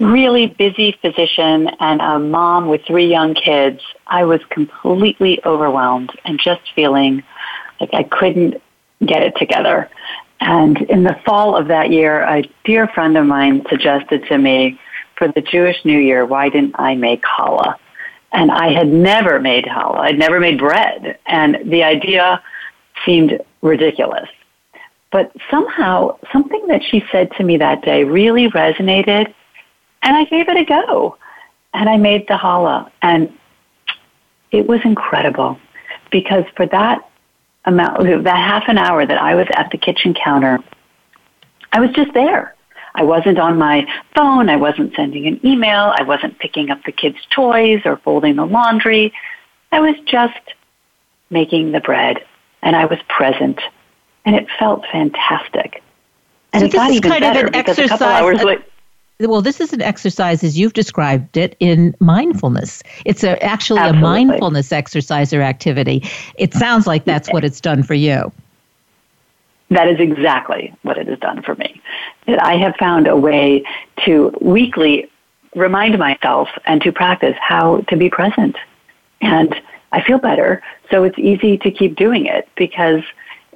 really 0.00 0.46
busy 0.46 0.92
physician 1.00 1.68
and 1.80 2.00
a 2.00 2.18
mom 2.18 2.68
with 2.68 2.84
three 2.86 3.08
young 3.08 3.34
kids, 3.34 3.80
I 4.06 4.24
was 4.24 4.40
completely 4.50 5.44
overwhelmed 5.44 6.10
and 6.24 6.40
just 6.40 6.62
feeling 6.74 7.22
like 7.80 7.90
I 7.92 8.04
couldn't 8.04 8.62
get 9.04 9.22
it 9.22 9.34
together. 9.36 9.90
And 10.40 10.80
in 10.82 11.02
the 11.02 11.18
fall 11.24 11.56
of 11.56 11.68
that 11.68 11.90
year, 11.90 12.22
a 12.22 12.42
dear 12.64 12.86
friend 12.88 13.16
of 13.16 13.26
mine 13.26 13.64
suggested 13.68 14.24
to 14.28 14.38
me 14.38 14.78
for 15.16 15.28
the 15.28 15.40
Jewish 15.40 15.84
New 15.84 15.98
Year, 15.98 16.24
why 16.24 16.48
didn't 16.48 16.76
I 16.78 16.94
make 16.94 17.22
challah? 17.22 17.76
And 18.32 18.50
I 18.50 18.72
had 18.72 18.88
never 18.88 19.40
made 19.40 19.64
challah. 19.64 19.98
I'd 19.98 20.18
never 20.18 20.38
made 20.38 20.58
bread. 20.58 21.18
And 21.26 21.58
the 21.64 21.82
idea 21.82 22.42
seemed 23.04 23.40
ridiculous. 23.62 24.28
But 25.10 25.32
somehow, 25.50 26.18
something 26.32 26.66
that 26.68 26.82
she 26.84 27.02
said 27.10 27.32
to 27.32 27.42
me 27.42 27.56
that 27.56 27.82
day 27.82 28.04
really 28.04 28.48
resonated 28.50 29.32
and 30.02 30.16
I 30.16 30.24
gave 30.24 30.48
it 30.48 30.56
a 30.56 30.64
go. 30.64 31.16
And 31.74 31.88
I 31.88 31.96
made 31.96 32.26
the 32.28 32.34
challah. 32.34 32.90
And 33.02 33.32
it 34.50 34.66
was 34.66 34.80
incredible 34.84 35.58
because 36.10 36.44
for 36.56 36.66
that 36.66 37.08
amount, 37.64 38.24
that 38.24 38.36
half 38.36 38.64
an 38.68 38.78
hour 38.78 39.04
that 39.04 39.20
I 39.20 39.34
was 39.34 39.46
at 39.54 39.70
the 39.70 39.78
kitchen 39.78 40.14
counter, 40.14 40.58
I 41.72 41.80
was 41.80 41.90
just 41.90 42.14
there. 42.14 42.54
I 42.94 43.02
wasn't 43.02 43.38
on 43.38 43.58
my 43.58 43.86
phone. 44.16 44.48
I 44.48 44.56
wasn't 44.56 44.94
sending 44.94 45.26
an 45.26 45.44
email. 45.46 45.92
I 45.96 46.02
wasn't 46.02 46.38
picking 46.38 46.70
up 46.70 46.82
the 46.84 46.92
kids' 46.92 47.18
toys 47.30 47.82
or 47.84 47.98
folding 47.98 48.36
the 48.36 48.46
laundry. 48.46 49.12
I 49.70 49.80
was 49.80 49.94
just 50.06 50.40
making 51.30 51.72
the 51.72 51.80
bread 51.80 52.24
and 52.62 52.74
I 52.74 52.86
was 52.86 52.98
present 53.08 53.60
and 54.24 54.34
it 54.34 54.46
felt 54.58 54.84
fantastic. 54.90 55.82
And 56.52 56.62
so 56.62 56.66
it 56.66 56.72
got 56.72 56.90
even 56.90 57.10
better 57.10 57.50
because 57.50 57.78
a 57.78 57.88
couple 57.88 58.06
hours 58.06 58.42
later, 58.42 58.64
well, 59.20 59.42
this 59.42 59.60
is 59.60 59.72
an 59.72 59.82
exercise 59.82 60.44
as 60.44 60.58
you've 60.58 60.74
described 60.74 61.36
it 61.36 61.56
in 61.58 61.94
mindfulness. 61.98 62.82
It's 63.04 63.24
a, 63.24 63.42
actually 63.42 63.80
Absolutely. 63.80 63.98
a 63.98 64.02
mindfulness 64.02 64.72
exercise 64.72 65.32
or 65.32 65.42
activity. 65.42 66.04
It 66.36 66.54
sounds 66.54 66.86
like 66.86 67.04
that's 67.04 67.32
what 67.32 67.44
it's 67.44 67.60
done 67.60 67.82
for 67.82 67.94
you. 67.94 68.30
That 69.70 69.88
is 69.88 69.98
exactly 69.98 70.72
what 70.82 70.96
it 70.96 71.08
has 71.08 71.18
done 71.18 71.42
for 71.42 71.54
me. 71.56 71.80
That 72.26 72.42
I 72.42 72.56
have 72.56 72.76
found 72.76 73.06
a 73.06 73.16
way 73.16 73.64
to 74.04 74.32
weekly 74.40 75.10
remind 75.54 75.98
myself 75.98 76.48
and 76.64 76.80
to 76.82 76.92
practice 76.92 77.36
how 77.40 77.78
to 77.88 77.96
be 77.96 78.08
present. 78.08 78.56
And 79.20 79.54
I 79.92 80.02
feel 80.02 80.18
better, 80.18 80.62
so 80.90 81.02
it's 81.02 81.18
easy 81.18 81.58
to 81.58 81.70
keep 81.70 81.96
doing 81.96 82.26
it 82.26 82.48
because 82.56 83.02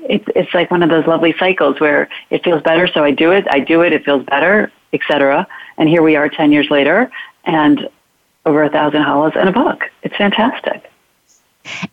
it's 0.09 0.25
it's 0.35 0.53
like 0.55 0.71
one 0.71 0.83
of 0.83 0.91
those 0.91 1.07
lovely 1.07 1.35
cycles 1.39 1.81
where 1.81 2.09
it 2.31 2.45
feels 2.45 2.63
better, 2.63 2.87
so 2.87 3.05
I 3.05 3.11
do 3.11 3.31
it. 3.33 3.47
I 3.51 3.61
do 3.61 3.83
it. 3.83 3.93
It 3.93 4.05
feels 4.05 4.25
better, 4.25 4.73
etc. 4.93 5.47
And 5.79 5.89
here 5.89 6.03
we 6.03 6.17
are, 6.17 6.29
ten 6.29 6.53
years 6.53 6.71
later, 6.71 7.11
and 7.45 7.89
over 8.47 8.63
a 8.63 8.71
thousand 8.71 9.03
challahs 9.03 9.37
and 9.37 9.49
a 9.49 9.53
book. 9.53 9.85
It's 10.03 10.17
fantastic. 10.17 10.89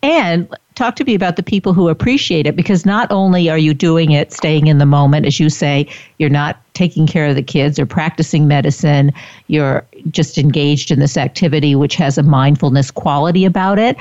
And 0.02 0.52
talk 0.74 0.95
to 0.95 1.04
me 1.04 1.13
about 1.13 1.36
the 1.36 1.43
people 1.43 1.74
who 1.74 1.89
appreciate 1.89 2.48
it 2.48 2.56
because 2.56 2.86
not 2.86 3.12
only 3.12 3.50
are 3.50 3.58
you 3.58 3.74
doing 3.76 4.12
it, 4.12 4.34
staying 4.34 4.65
in 4.65 4.80
the 4.80 4.86
moment, 4.86 5.28
as 5.28 5.39
you 5.39 5.50
say, 5.50 5.88
you're 6.17 6.30
not 6.30 6.60
taking 6.74 7.06
care 7.06 7.28
of 7.28 7.36
the 7.36 7.43
kids 7.43 7.78
or 7.78 7.86
practicing 7.86 8.48
medicine, 8.48 9.12
you're 9.48 9.86
just 10.10 10.39
engaged 10.39 10.89
in 10.89 11.00
this 11.00 11.17
activity 11.17 11.76
which 11.76 11.95
has 11.95 12.17
a 12.17 12.24
mindfulness 12.24 12.89
quality 12.89 13.45
about 13.45 13.78
it. 13.78 13.98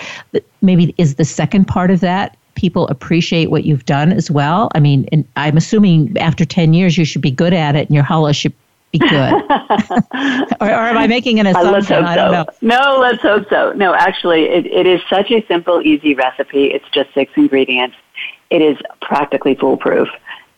Maybe 0.62 0.94
is 0.97 1.16
the 1.16 1.25
second 1.25 1.66
part 1.66 1.90
of 1.90 2.01
that 2.01 2.37
people 2.59 2.88
appreciate 2.88 3.51
what 3.51 3.64
you've 3.64 3.87
done 3.87 4.12
as 4.12 4.31
well? 4.31 4.68
I 4.75 4.81
mean, 4.81 5.27
I'm 5.37 5.57
assuming 5.57 6.18
after 6.18 6.44
10 6.44 6.75
years 6.75 6.99
you 6.99 7.05
should 7.05 7.23
be 7.23 7.31
good 7.31 7.55
at 7.55 7.77
it 7.77 7.87
and 7.87 7.94
your 7.94 8.05
challah 8.05 8.35
should 8.35 8.53
be 8.92 8.99
good. 8.99 9.11
or, 10.61 10.68
or, 10.68 10.88
am 10.90 10.99
I 10.99 11.07
making 11.07 11.38
an 11.38 11.47
assumption? 11.47 12.05
I 12.05 12.16
don't 12.16 12.33
know. 12.33 12.47
No, 12.61 12.99
let's 13.01 13.23
hope 13.23 13.49
so. 13.49 13.73
No, 13.73 13.94
actually, 13.94 14.44
it, 14.44 14.66
it 14.66 14.87
is 14.87 15.01
such 15.09 15.31
a 15.31 15.44
simple, 15.47 15.81
easy 15.83 16.14
recipe. 16.14 16.66
It's 16.66 16.88
just 16.90 17.14
six 17.14 17.33
ingredients. 17.37 17.97
It 18.51 18.61
is 18.61 18.77
practically 19.01 19.55
foolproof. 19.55 20.09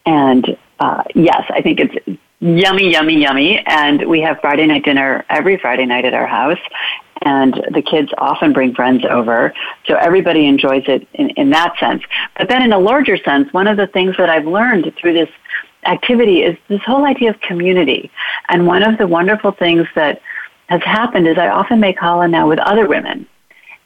And 0.07 0.57
uh, 0.79 1.05
yes, 1.15 1.45
I 1.51 1.61
think 1.61 1.81
it's 1.81 2.21
yummy, 2.41 2.91
yummy, 2.91 3.21
yummy. 3.21 3.63
And 3.67 4.09
we 4.09 4.21
have 4.23 4.41
Friday 4.41 4.67
night 4.67 4.85
dinner 4.85 5.25
every 5.29 5.59
Friday 5.59 5.87
night 5.87 6.05
at 6.05 6.15
our 6.15 6.27
house. 6.27 6.59
And 7.23 7.55
the 7.73 7.83
kids 7.83 8.11
often 8.17 8.53
bring 8.53 8.75
friends 8.75 9.05
over. 9.09 9.53
So 9.87 9.95
everybody 9.95 10.47
enjoys 10.47 10.85
it 10.87 11.07
in, 11.15 11.31
in 11.31 11.51
that 11.51 11.79
sense. 11.79 12.03
But 12.37 12.49
then 12.49 12.63
in 12.63 12.73
a 12.73 12.79
larger 12.79 13.19
sense, 13.19 13.53
one 13.53 13.67
of 13.67 13.77
the 13.77 13.87
things 13.87 14.17
that 14.17 14.31
I've 14.31 14.47
learned 14.47 14.93
through 14.99 15.13
this 15.13 15.29
activity 15.85 16.43
is 16.43 16.57
this 16.69 16.81
whole 16.83 17.05
idea 17.05 17.31
of 17.31 17.41
community. 17.43 18.11
And 18.49 18.67
one 18.67 18.83
of 18.83 18.97
the 18.97 19.07
wonderful 19.07 19.53
things 19.53 19.87
that 19.95 20.23
has 20.69 20.83
happened 20.83 21.29
is 21.29 21.37
I 21.37 21.49
often 21.49 21.79
make 21.79 21.99
challah 21.99 22.31
now 22.31 22.49
with 22.49 22.59
other 22.59 22.87
women. 22.87 23.27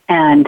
And 0.09 0.47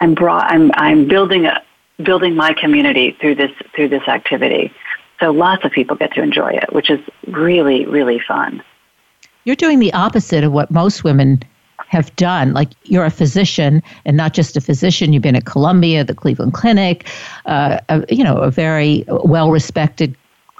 I'm 0.00 0.14
brought, 0.14 0.50
I'm, 0.50 0.72
I'm 0.74 1.06
building 1.06 1.46
a, 1.46 1.62
building 2.02 2.34
my 2.34 2.52
community 2.52 3.16
through 3.20 3.34
this, 3.36 3.50
through 3.74 3.88
this 3.88 4.06
activity. 4.08 4.72
So 5.20 5.30
lots 5.30 5.64
of 5.64 5.72
people 5.72 5.96
get 5.96 6.12
to 6.14 6.22
enjoy 6.22 6.50
it, 6.52 6.72
which 6.72 6.90
is 6.90 7.00
really, 7.26 7.86
really 7.86 8.20
fun. 8.20 8.62
You're 9.44 9.56
doing 9.56 9.78
the 9.78 9.92
opposite 9.92 10.44
of 10.44 10.52
what 10.52 10.70
most 10.70 11.04
women 11.04 11.42
have 11.88 12.14
done. 12.16 12.52
Like 12.52 12.70
you're 12.84 13.04
a 13.04 13.10
physician, 13.10 13.82
and 14.04 14.16
not 14.16 14.34
just 14.34 14.56
a 14.56 14.60
physician. 14.60 15.12
You've 15.12 15.22
been 15.22 15.36
at 15.36 15.46
Columbia, 15.46 16.04
the 16.04 16.14
Cleveland 16.14 16.52
Clinic, 16.52 17.08
uh, 17.46 17.78
a, 17.88 18.04
you 18.14 18.22
know, 18.22 18.36
a 18.36 18.50
very 18.50 19.04
well-respected 19.08 20.14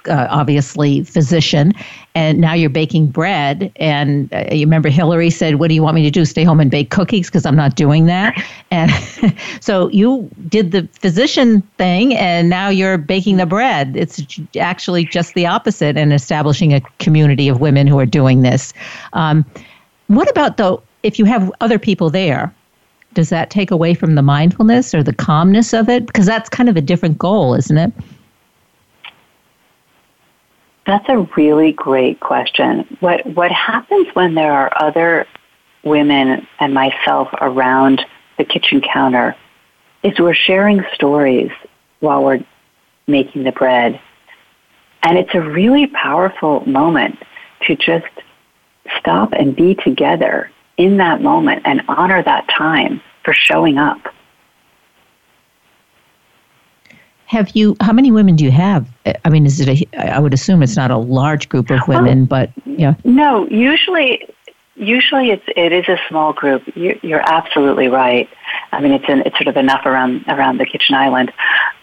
uh, 0.07 0.27
obviously 0.29 1.03
physician, 1.03 1.73
and 2.15 2.39
now 2.39 2.53
you're 2.53 2.69
baking 2.69 3.07
bread. 3.07 3.71
And 3.75 4.31
uh, 4.33 4.45
you 4.51 4.65
remember 4.65 4.89
Hillary 4.89 5.29
said, 5.29 5.55
"What 5.55 5.69
do 5.69 5.75
you 5.75 5.83
want 5.83 5.95
me 5.95 6.03
to 6.03 6.11
do? 6.11 6.25
Stay 6.25 6.43
home 6.43 6.59
and 6.59 6.71
bake 6.71 6.89
cookies 6.89 7.27
because 7.27 7.45
I'm 7.45 7.55
not 7.55 7.75
doing 7.75 8.05
that." 8.05 8.35
And 8.71 8.91
so 9.61 9.89
you 9.89 10.29
did 10.47 10.73
the 10.73 10.87
physician 10.93 11.61
thing, 11.79 12.13
and 12.13 12.51
now 12.51 12.69
you're 12.69 12.99
baking 12.99 13.37
the 13.37 13.47
bread. 13.47 13.97
It's 13.97 14.21
actually 14.59 15.05
just 15.05 15.33
the 15.33 15.47
opposite, 15.47 15.97
and 15.97 16.13
establishing 16.13 16.75
a 16.75 16.81
community 16.99 17.47
of 17.49 17.59
women 17.59 17.87
who 17.87 17.97
are 17.97 18.05
doing 18.05 18.43
this. 18.43 18.73
Um, 19.13 19.43
what 20.05 20.29
about 20.29 20.57
though? 20.57 20.83
if 21.03 21.19
you 21.19 21.25
have 21.25 21.51
other 21.61 21.79
people 21.79 22.09
there, 22.09 22.53
does 23.13 23.29
that 23.29 23.49
take 23.49 23.71
away 23.71 23.93
from 23.93 24.15
the 24.15 24.21
mindfulness 24.21 24.93
or 24.93 25.03
the 25.03 25.13
calmness 25.13 25.73
of 25.73 25.89
it? 25.89 26.05
Because 26.05 26.25
that's 26.25 26.49
kind 26.49 26.69
of 26.69 26.77
a 26.77 26.81
different 26.81 27.17
goal, 27.17 27.55
isn't 27.55 27.77
it? 27.77 27.91
That's 30.89 31.07
a 31.07 31.19
really 31.37 31.71
great 31.71 32.19
question. 32.19 32.97
What 32.99 33.23
what 33.35 33.51
happens 33.51 34.07
when 34.15 34.33
there 34.33 34.51
are 34.51 34.71
other 34.75 35.27
women 35.83 36.47
and 36.59 36.73
myself 36.73 37.27
around 37.41 38.03
the 38.39 38.43
kitchen 38.43 38.81
counter 38.81 39.35
is 40.01 40.17
we're 40.17 40.33
sharing 40.33 40.83
stories 40.95 41.51
while 41.99 42.23
we're 42.23 42.43
making 43.05 43.43
the 43.43 43.51
bread. 43.51 44.01
And 45.03 45.15
it's 45.15 45.35
a 45.35 45.41
really 45.41 45.85
powerful 45.85 46.67
moment 46.67 47.19
to 47.67 47.75
just 47.75 48.07
stop 48.97 49.31
and 49.33 49.55
be 49.55 49.75
together 49.75 50.49
in 50.77 50.97
that 50.97 51.21
moment 51.21 51.61
and 51.65 51.83
honor 51.87 52.23
that 52.23 52.47
time 52.49 52.99
for 53.23 53.35
showing 53.35 53.77
up. 53.77 54.11
Have 57.29 57.55
you? 57.55 57.77
How 57.79 57.93
many 57.93 58.09
women 58.09 58.35
do 58.35 58.43
you 58.43 58.49
have? 58.49 58.87
I 59.23 59.29
mean, 59.29 59.45
is 59.45 59.59
it 59.59 59.69
a? 59.69 60.15
I 60.15 60.17
would 60.17 60.33
assume 60.33 60.63
it's 60.63 60.75
not 60.75 60.89
a 60.89 60.97
large 60.97 61.47
group 61.47 61.69
of 61.69 61.87
women, 61.87 62.25
but 62.25 62.49
yeah. 62.65 62.95
No, 63.03 63.47
usually, 63.49 64.27
usually 64.73 65.29
it's 65.29 65.43
it 65.55 65.71
is 65.71 65.87
a 65.87 65.99
small 66.09 66.33
group. 66.33 66.63
You, 66.75 66.99
you're 67.03 67.21
absolutely 67.21 67.87
right. 67.87 68.27
I 68.71 68.81
mean, 68.81 68.93
it's 68.93 69.05
an, 69.07 69.21
it's 69.27 69.37
sort 69.37 69.47
of 69.47 69.57
enough 69.57 69.85
around 69.85 70.25
around 70.27 70.57
the 70.57 70.65
kitchen 70.65 70.95
island. 70.95 71.31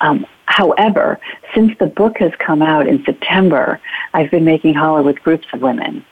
Um, 0.00 0.26
however, 0.46 1.20
since 1.54 1.78
the 1.78 1.86
book 1.86 2.18
has 2.18 2.32
come 2.44 2.60
out 2.60 2.88
in 2.88 3.04
September, 3.04 3.80
I've 4.14 4.32
been 4.32 4.44
making 4.44 4.74
challah 4.74 5.04
with 5.04 5.22
groups 5.22 5.46
of 5.52 5.62
women, 5.62 6.04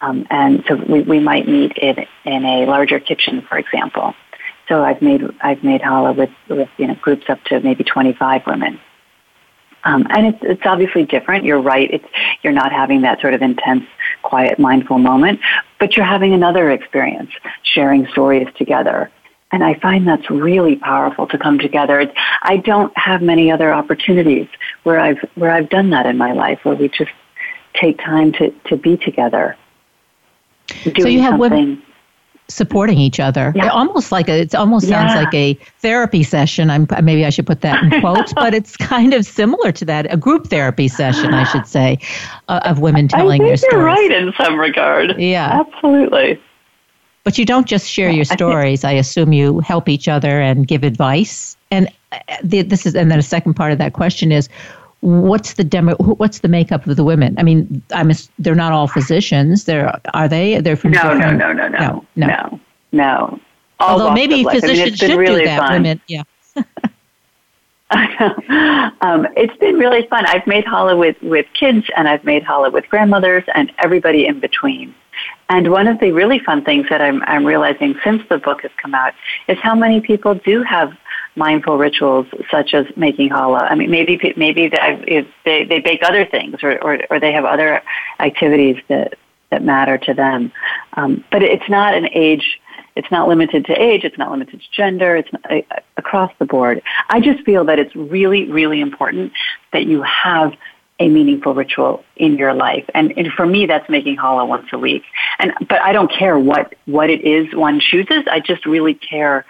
um, 0.00 0.26
and 0.28 0.64
so 0.66 0.74
we, 0.74 1.02
we 1.02 1.20
might 1.20 1.46
meet 1.46 1.76
in 1.76 2.04
in 2.24 2.44
a 2.44 2.66
larger 2.66 2.98
kitchen, 2.98 3.42
for 3.42 3.58
example. 3.58 4.16
So 4.72 4.82
I've 4.82 5.02
made 5.02 5.22
I've 5.42 5.62
made 5.62 5.82
challah 5.82 6.16
with 6.16 6.30
with 6.48 6.70
you 6.78 6.86
know 6.86 6.94
groups 6.94 7.28
up 7.28 7.44
to 7.44 7.60
maybe 7.60 7.84
25 7.84 8.46
women. 8.46 8.80
Um, 9.84 10.06
and 10.08 10.28
it's, 10.28 10.38
it's 10.40 10.62
obviously 10.64 11.04
different. 11.04 11.44
You're 11.44 11.60
right. 11.60 11.90
It's, 11.92 12.06
you're 12.42 12.54
not 12.54 12.72
having 12.72 13.02
that 13.02 13.20
sort 13.20 13.34
of 13.34 13.42
intense, 13.42 13.84
quiet, 14.22 14.58
mindful 14.58 14.98
moment, 14.98 15.40
but 15.78 15.94
you're 15.94 16.06
having 16.06 16.32
another 16.32 16.70
experience, 16.70 17.30
sharing 17.64 18.06
stories 18.06 18.48
together. 18.56 19.10
And 19.50 19.62
I 19.62 19.74
find 19.74 20.08
that's 20.08 20.30
really 20.30 20.76
powerful 20.76 21.26
to 21.26 21.36
come 21.36 21.58
together. 21.58 22.00
It's, 22.00 22.14
I 22.42 22.56
don't 22.56 22.96
have 22.96 23.20
many 23.20 23.50
other 23.50 23.74
opportunities 23.74 24.48
where 24.84 25.00
I've, 25.00 25.18
where 25.34 25.50
I've 25.50 25.68
done 25.68 25.90
that 25.90 26.06
in 26.06 26.16
my 26.16 26.32
life, 26.32 26.60
where 26.62 26.76
we 26.76 26.88
just 26.88 27.10
take 27.74 27.98
time 27.98 28.32
to, 28.34 28.50
to 28.68 28.76
be 28.76 28.96
together. 28.96 29.56
so 30.96 31.08
you 31.08 31.20
have 31.20 31.38
women 31.38 31.82
supporting 32.48 32.98
each 32.98 33.20
other. 33.20 33.52
Yeah. 33.54 33.68
Almost 33.68 34.12
like 34.12 34.28
a, 34.28 34.40
it 34.40 34.54
almost 34.54 34.86
yeah. 34.86 35.06
sounds 35.06 35.24
like 35.24 35.34
a 35.34 35.54
therapy 35.80 36.22
session. 36.22 36.70
I'm 36.70 36.86
maybe 37.02 37.24
I 37.24 37.30
should 37.30 37.46
put 37.46 37.62
that 37.62 37.82
in 37.82 38.00
quotes, 38.00 38.32
but 38.32 38.54
it's 38.54 38.76
kind 38.76 39.14
of 39.14 39.24
similar 39.24 39.72
to 39.72 39.84
that, 39.86 40.12
a 40.12 40.16
group 40.16 40.48
therapy 40.48 40.88
session, 40.88 41.32
I 41.32 41.44
should 41.44 41.66
say, 41.66 41.98
uh, 42.48 42.60
of 42.64 42.80
women 42.80 43.08
telling 43.08 43.42
their 43.42 43.56
stories. 43.56 43.72
You're 43.72 43.84
right 43.84 44.10
in 44.10 44.32
some 44.36 44.58
regard. 44.58 45.18
Yeah, 45.18 45.60
absolutely. 45.60 46.40
But 47.24 47.38
you 47.38 47.44
don't 47.44 47.68
just 47.68 47.88
share 47.88 48.10
your 48.10 48.24
stories. 48.24 48.82
I, 48.82 48.92
assume 48.92 49.32
you 49.32 49.60
help 49.60 49.88
each 49.88 50.08
other 50.08 50.40
and 50.40 50.66
give 50.66 50.82
advice. 50.82 51.56
And 51.70 51.88
uh, 52.10 52.18
the, 52.42 52.62
this 52.62 52.84
is, 52.84 52.96
and 52.96 53.12
then 53.12 53.18
a 53.18 53.22
second 53.22 53.54
part 53.54 53.70
of 53.70 53.78
that 53.78 53.92
question 53.92 54.32
is, 54.32 54.48
what's 55.02 55.54
the 55.54 55.64
demo 55.64 55.94
what's 55.96 56.38
the 56.40 56.48
makeup 56.48 56.86
of 56.86 56.96
the 56.96 57.04
women 57.04 57.36
i 57.38 57.42
mean 57.42 57.82
i'm 57.92 58.10
a, 58.10 58.14
they're 58.38 58.54
not 58.54 58.72
all 58.72 58.86
physicians 58.86 59.64
they're 59.64 60.00
are 60.14 60.28
they 60.28 60.60
they're 60.60 60.76
from 60.76 60.92
no, 60.92 61.12
no 61.12 61.32
no 61.32 61.52
no 61.52 61.52
no 61.52 61.68
no 61.68 62.06
no 62.16 62.26
no, 62.26 62.60
no. 62.92 63.40
although 63.80 64.12
maybe 64.12 64.44
physicians 64.44 64.80
I 64.80 64.84
mean, 64.84 64.94
should 64.94 65.18
really 65.18 65.40
do 65.40 65.46
that 65.46 65.58
fun. 65.58 65.82
women 65.82 66.00
yeah 66.06 66.22
um, 69.02 69.26
it's 69.36 69.56
been 69.58 69.76
really 69.76 70.06
fun. 70.06 70.24
I've 70.26 70.46
made 70.46 70.64
challah 70.64 70.98
with, 70.98 71.20
with 71.22 71.46
kids 71.52 71.86
and 71.96 72.08
I've 72.08 72.24
made 72.24 72.44
challah 72.44 72.72
with 72.72 72.88
grandmothers 72.88 73.44
and 73.54 73.70
everybody 73.78 74.26
in 74.26 74.40
between. 74.40 74.94
And 75.50 75.70
one 75.70 75.86
of 75.86 76.00
the 76.00 76.12
really 76.12 76.38
fun 76.38 76.64
things 76.64 76.88
that 76.88 77.02
I'm, 77.02 77.22
I'm 77.24 77.44
realizing 77.44 77.94
since 78.02 78.22
the 78.30 78.38
book 78.38 78.62
has 78.62 78.70
come 78.80 78.94
out 78.94 79.12
is 79.48 79.58
how 79.58 79.74
many 79.74 80.00
people 80.00 80.34
do 80.34 80.62
have 80.62 80.96
mindful 81.36 81.78
rituals 81.78 82.26
such 82.50 82.74
as 82.74 82.86
making 82.96 83.30
challah. 83.30 83.70
I 83.70 83.74
mean, 83.74 83.90
maybe 83.90 84.18
maybe 84.36 84.68
they 84.68 85.26
they, 85.44 85.80
bake 85.80 86.02
other 86.02 86.26
things 86.26 86.56
or, 86.62 86.82
or, 86.82 86.98
or 87.10 87.20
they 87.20 87.32
have 87.32 87.44
other 87.44 87.82
activities 88.20 88.76
that 88.88 89.14
that 89.50 89.62
matter 89.62 89.98
to 89.98 90.14
them. 90.14 90.52
Um, 90.94 91.24
but 91.30 91.42
it's 91.42 91.68
not 91.68 91.94
an 91.94 92.08
age. 92.12 92.60
It's 92.96 93.10
not 93.10 93.28
limited 93.28 93.66
to 93.66 93.72
age. 93.72 94.04
It's 94.04 94.18
not 94.18 94.30
limited 94.30 94.60
to 94.60 94.66
gender. 94.70 95.16
It's 95.16 95.32
not, 95.32 95.50
uh, 95.50 95.62
across 95.96 96.32
the 96.38 96.44
board. 96.44 96.82
I 97.08 97.20
just 97.20 97.42
feel 97.44 97.64
that 97.66 97.78
it's 97.78 97.94
really, 97.96 98.50
really 98.50 98.80
important 98.80 99.32
that 99.72 99.84
you 99.84 100.02
have 100.02 100.52
a 101.00 101.08
meaningful 101.08 101.54
ritual 101.54 102.04
in 102.16 102.36
your 102.36 102.54
life. 102.54 102.84
And, 102.94 103.12
and 103.16 103.32
for 103.32 103.46
me, 103.46 103.66
that's 103.66 103.88
making 103.88 104.16
challah 104.16 104.46
once 104.46 104.66
a 104.72 104.78
week. 104.78 105.02
And 105.38 105.52
but 105.68 105.80
I 105.80 105.92
don't 105.92 106.10
care 106.10 106.38
what 106.38 106.74
what 106.86 107.10
it 107.10 107.22
is 107.22 107.54
one 107.54 107.80
chooses. 107.80 108.24
I 108.30 108.40
just 108.40 108.66
really 108.66 108.94
care 108.94 109.44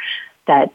that 0.47 0.73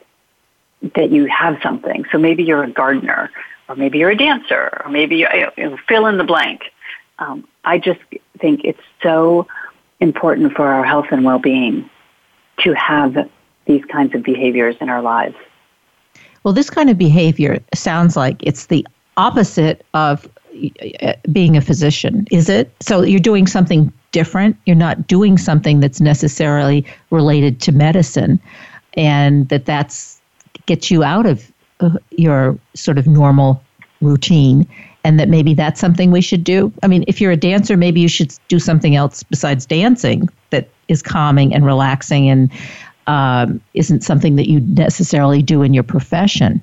that 0.96 1.12
you 1.12 1.26
have 1.26 1.60
something. 1.62 2.06
So 2.12 2.18
maybe 2.18 2.44
you're 2.44 2.64
a 2.64 2.70
gardener, 2.70 3.32
or 3.68 3.76
maybe 3.76 3.98
you're 3.98 4.12
a 4.12 4.18
dancer, 4.18 4.82
or 4.84 4.92
maybe 4.92 5.18
you, 5.18 5.28
you 5.58 5.70
know, 5.70 5.78
fill 5.88 6.06
in 6.08 6.18
the 6.18 6.24
blank. 6.24 6.62
Um, 7.20 7.48
I 7.64 7.78
just 7.80 8.00
think 8.40 8.62
it's 8.64 8.82
so 9.02 9.48
important 10.00 10.54
for 10.54 10.68
our 10.68 10.84
health 10.84 11.08
and 11.12 11.26
well-being 11.26 11.90
to 12.60 12.74
have 12.74 13.30
these 13.66 13.84
kinds 13.86 14.14
of 14.16 14.24
behaviors 14.24 14.76
in 14.80 14.90
our 14.90 15.02
lives. 15.02 15.36
Well, 16.44 16.54
this 16.54 16.70
kind 16.70 16.90
of 16.90 16.98
behavior 16.98 17.60
sounds 17.74 18.16
like 18.16 18.42
it's 18.42 18.68
the 18.68 18.88
opposite 19.18 19.86
of 19.94 20.30
uh, 21.04 21.14
being 21.32 21.58
a 21.58 21.62
physician, 21.62 22.26
is 22.32 22.50
it? 22.50 22.72
So 22.80 23.02
you're 23.02 23.20
doing 23.20 23.48
something 23.48 23.92
different. 24.12 24.56
You're 24.66 24.76
not 24.76 25.08
doing 25.08 25.38
something 25.38 25.80
that's 25.80 26.00
necessarily 26.00 26.86
related 27.12 27.60
to 27.62 27.72
medicine, 27.72 28.40
and 28.94 29.50
that 29.50 29.66
that's 29.66 30.17
gets 30.66 30.92
you 30.92 31.04
out 31.04 31.26
of 31.26 31.52
uh, 31.80 31.92
your 32.12 32.58
sort 32.74 32.98
of 32.98 33.08
normal 33.08 33.62
routine 34.02 34.68
and 35.04 35.20
that 35.20 35.30
maybe 35.30 35.54
that's 35.54 35.80
something 35.80 36.12
we 36.12 36.22
should 36.22 36.44
do. 36.44 36.72
I 36.84 36.88
mean, 36.88 37.06
if 37.08 37.22
you're 37.22 37.32
a 37.32 37.38
dancer, 37.38 37.78
maybe 37.78 38.02
you 38.02 38.10
should 38.10 38.34
do 38.48 38.60
something 38.60 38.96
else 38.96 39.24
besides 39.24 39.66
dancing 39.66 40.28
that 40.50 40.68
is 40.88 41.02
calming 41.02 41.54
and 41.54 41.66
relaxing 41.66 42.30
and 42.30 42.52
um, 43.08 43.62
isn't 43.74 44.04
something 44.04 44.36
that 44.36 44.50
you 44.50 44.60
necessarily 44.60 45.42
do 45.42 45.62
in 45.62 45.74
your 45.74 45.84
profession. 45.84 46.62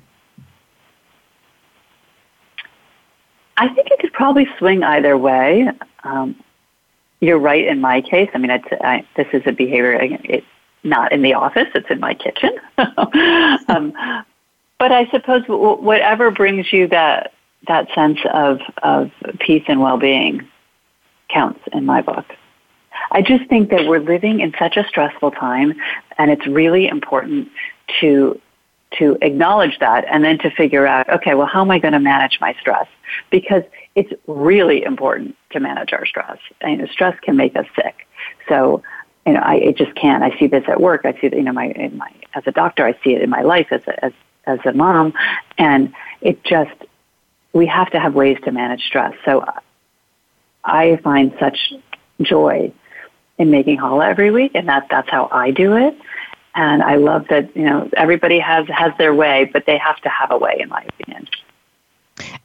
I 3.57 3.69
think 3.69 3.89
it 3.89 3.99
could 3.99 4.13
probably 4.13 4.47
swing 4.57 4.83
either 4.83 5.17
way. 5.17 5.69
Um, 6.03 6.35
you're 7.19 7.39
right 7.39 7.65
in 7.65 7.81
my 7.81 8.01
case. 8.01 8.29
I 8.33 8.37
mean, 8.37 8.51
I, 8.51 9.05
this 9.15 9.27
is 9.33 9.41
a 9.45 9.53
behavior. 9.53 9.93
It, 9.93 10.43
not 10.85 11.11
in 11.11 11.21
the 11.21 11.33
office, 11.33 11.67
it's 11.73 11.89
in 11.89 11.99
my 11.99 12.13
kitchen. 12.13 12.51
um, 13.67 13.93
but 14.77 14.91
I 14.91 15.09
suppose 15.11 15.43
whatever 15.47 16.31
brings 16.31 16.71
you 16.71 16.87
that 16.89 17.33
that 17.67 17.87
sense 17.95 18.19
of 18.31 18.59
of 18.83 19.11
peace 19.39 19.63
and 19.67 19.81
well-being 19.81 20.47
counts 21.29 21.61
in 21.73 21.85
my 21.85 22.01
book. 22.01 22.25
I 23.11 23.21
just 23.21 23.49
think 23.49 23.69
that 23.71 23.87
we're 23.87 23.99
living 23.99 24.39
in 24.39 24.53
such 24.59 24.77
a 24.77 24.85
stressful 24.87 25.31
time 25.31 25.73
and 26.17 26.31
it's 26.31 26.45
really 26.47 26.87
important 26.87 27.49
to 27.99 28.39
to 28.99 29.17
acknowledge 29.21 29.77
that 29.79 30.05
and 30.09 30.23
then 30.23 30.37
to 30.39 30.49
figure 30.51 30.87
out, 30.87 31.09
okay, 31.09 31.35
well, 31.35 31.47
how 31.47 31.61
am 31.61 31.71
I 31.71 31.79
going 31.79 31.93
to 31.93 31.99
manage 31.99 32.37
my 32.39 32.55
stress? 32.61 32.87
Because 33.29 33.63
it's 33.95 34.13
really 34.27 34.83
important 34.83 35.35
to 35.51 35.59
manage 35.59 35.91
our 35.91 36.05
stress. 36.05 36.37
I 36.61 36.69
And 36.69 36.89
stress 36.89 37.19
can 37.21 37.35
make 37.35 37.55
us 37.55 37.65
sick. 37.75 38.07
So 38.47 38.83
you 39.25 39.33
know, 39.33 39.41
I 39.41 39.73
just 39.75 39.95
can't. 39.95 40.23
I 40.23 40.37
see 40.37 40.47
this 40.47 40.63
at 40.67 40.79
work. 40.79 41.01
I 41.03 41.13
see 41.13 41.27
it, 41.27 41.33
you 41.33 41.41
know, 41.41 41.53
my 41.53 41.67
in 41.67 41.97
my 41.97 42.11
as 42.33 42.43
a 42.45 42.51
doctor. 42.51 42.85
I 42.85 42.93
see 43.03 43.15
it 43.15 43.21
in 43.21 43.29
my 43.29 43.41
life 43.41 43.67
as 43.71 43.81
a, 43.87 44.05
as 44.05 44.13
as 44.45 44.59
a 44.65 44.73
mom, 44.73 45.13
and 45.57 45.93
it 46.21 46.43
just 46.43 46.75
we 47.53 47.65
have 47.65 47.89
to 47.91 47.99
have 47.99 48.13
ways 48.13 48.37
to 48.45 48.51
manage 48.51 48.83
stress. 48.83 49.13
So 49.25 49.45
I 50.63 50.97
find 50.97 51.33
such 51.39 51.73
joy 52.21 52.71
in 53.37 53.51
making 53.51 53.79
challah 53.79 54.07
every 54.07 54.31
week, 54.31 54.51
and 54.53 54.69
that 54.69 54.87
that's 54.89 55.09
how 55.09 55.27
I 55.31 55.51
do 55.51 55.75
it. 55.75 55.97
And 56.53 56.83
I 56.83 56.95
love 56.95 57.27
that 57.29 57.55
you 57.55 57.65
know 57.65 57.89
everybody 57.97 58.39
has 58.39 58.67
has 58.67 58.93
their 58.99 59.13
way, 59.13 59.49
but 59.51 59.65
they 59.65 59.77
have 59.77 59.99
to 60.01 60.09
have 60.09 60.31
a 60.31 60.37
way, 60.37 60.57
in 60.59 60.69
my 60.69 60.85
opinion. 60.87 61.27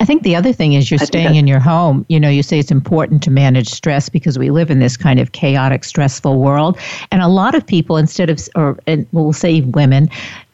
I 0.00 0.04
think 0.04 0.24
the 0.24 0.34
other 0.34 0.52
thing 0.52 0.72
is 0.72 0.90
you're 0.90 0.98
staying 0.98 1.36
in 1.36 1.46
your 1.46 1.60
home. 1.60 2.04
You 2.08 2.18
know, 2.18 2.28
you 2.28 2.42
say 2.42 2.58
it's 2.58 2.72
important 2.72 3.22
to 3.22 3.30
manage 3.30 3.68
stress 3.68 4.08
because 4.08 4.38
we 4.38 4.50
live 4.50 4.70
in 4.70 4.80
this 4.80 4.96
kind 4.96 5.20
of 5.20 5.30
chaotic, 5.32 5.84
stressful 5.84 6.40
world. 6.40 6.76
And 7.12 7.22
a 7.22 7.28
lot 7.28 7.54
of 7.54 7.64
people, 7.64 7.96
instead 7.96 8.30
of, 8.30 8.40
or 8.56 8.78
and 8.88 9.06
we'll 9.12 9.32
say 9.32 9.60
women, 9.60 10.08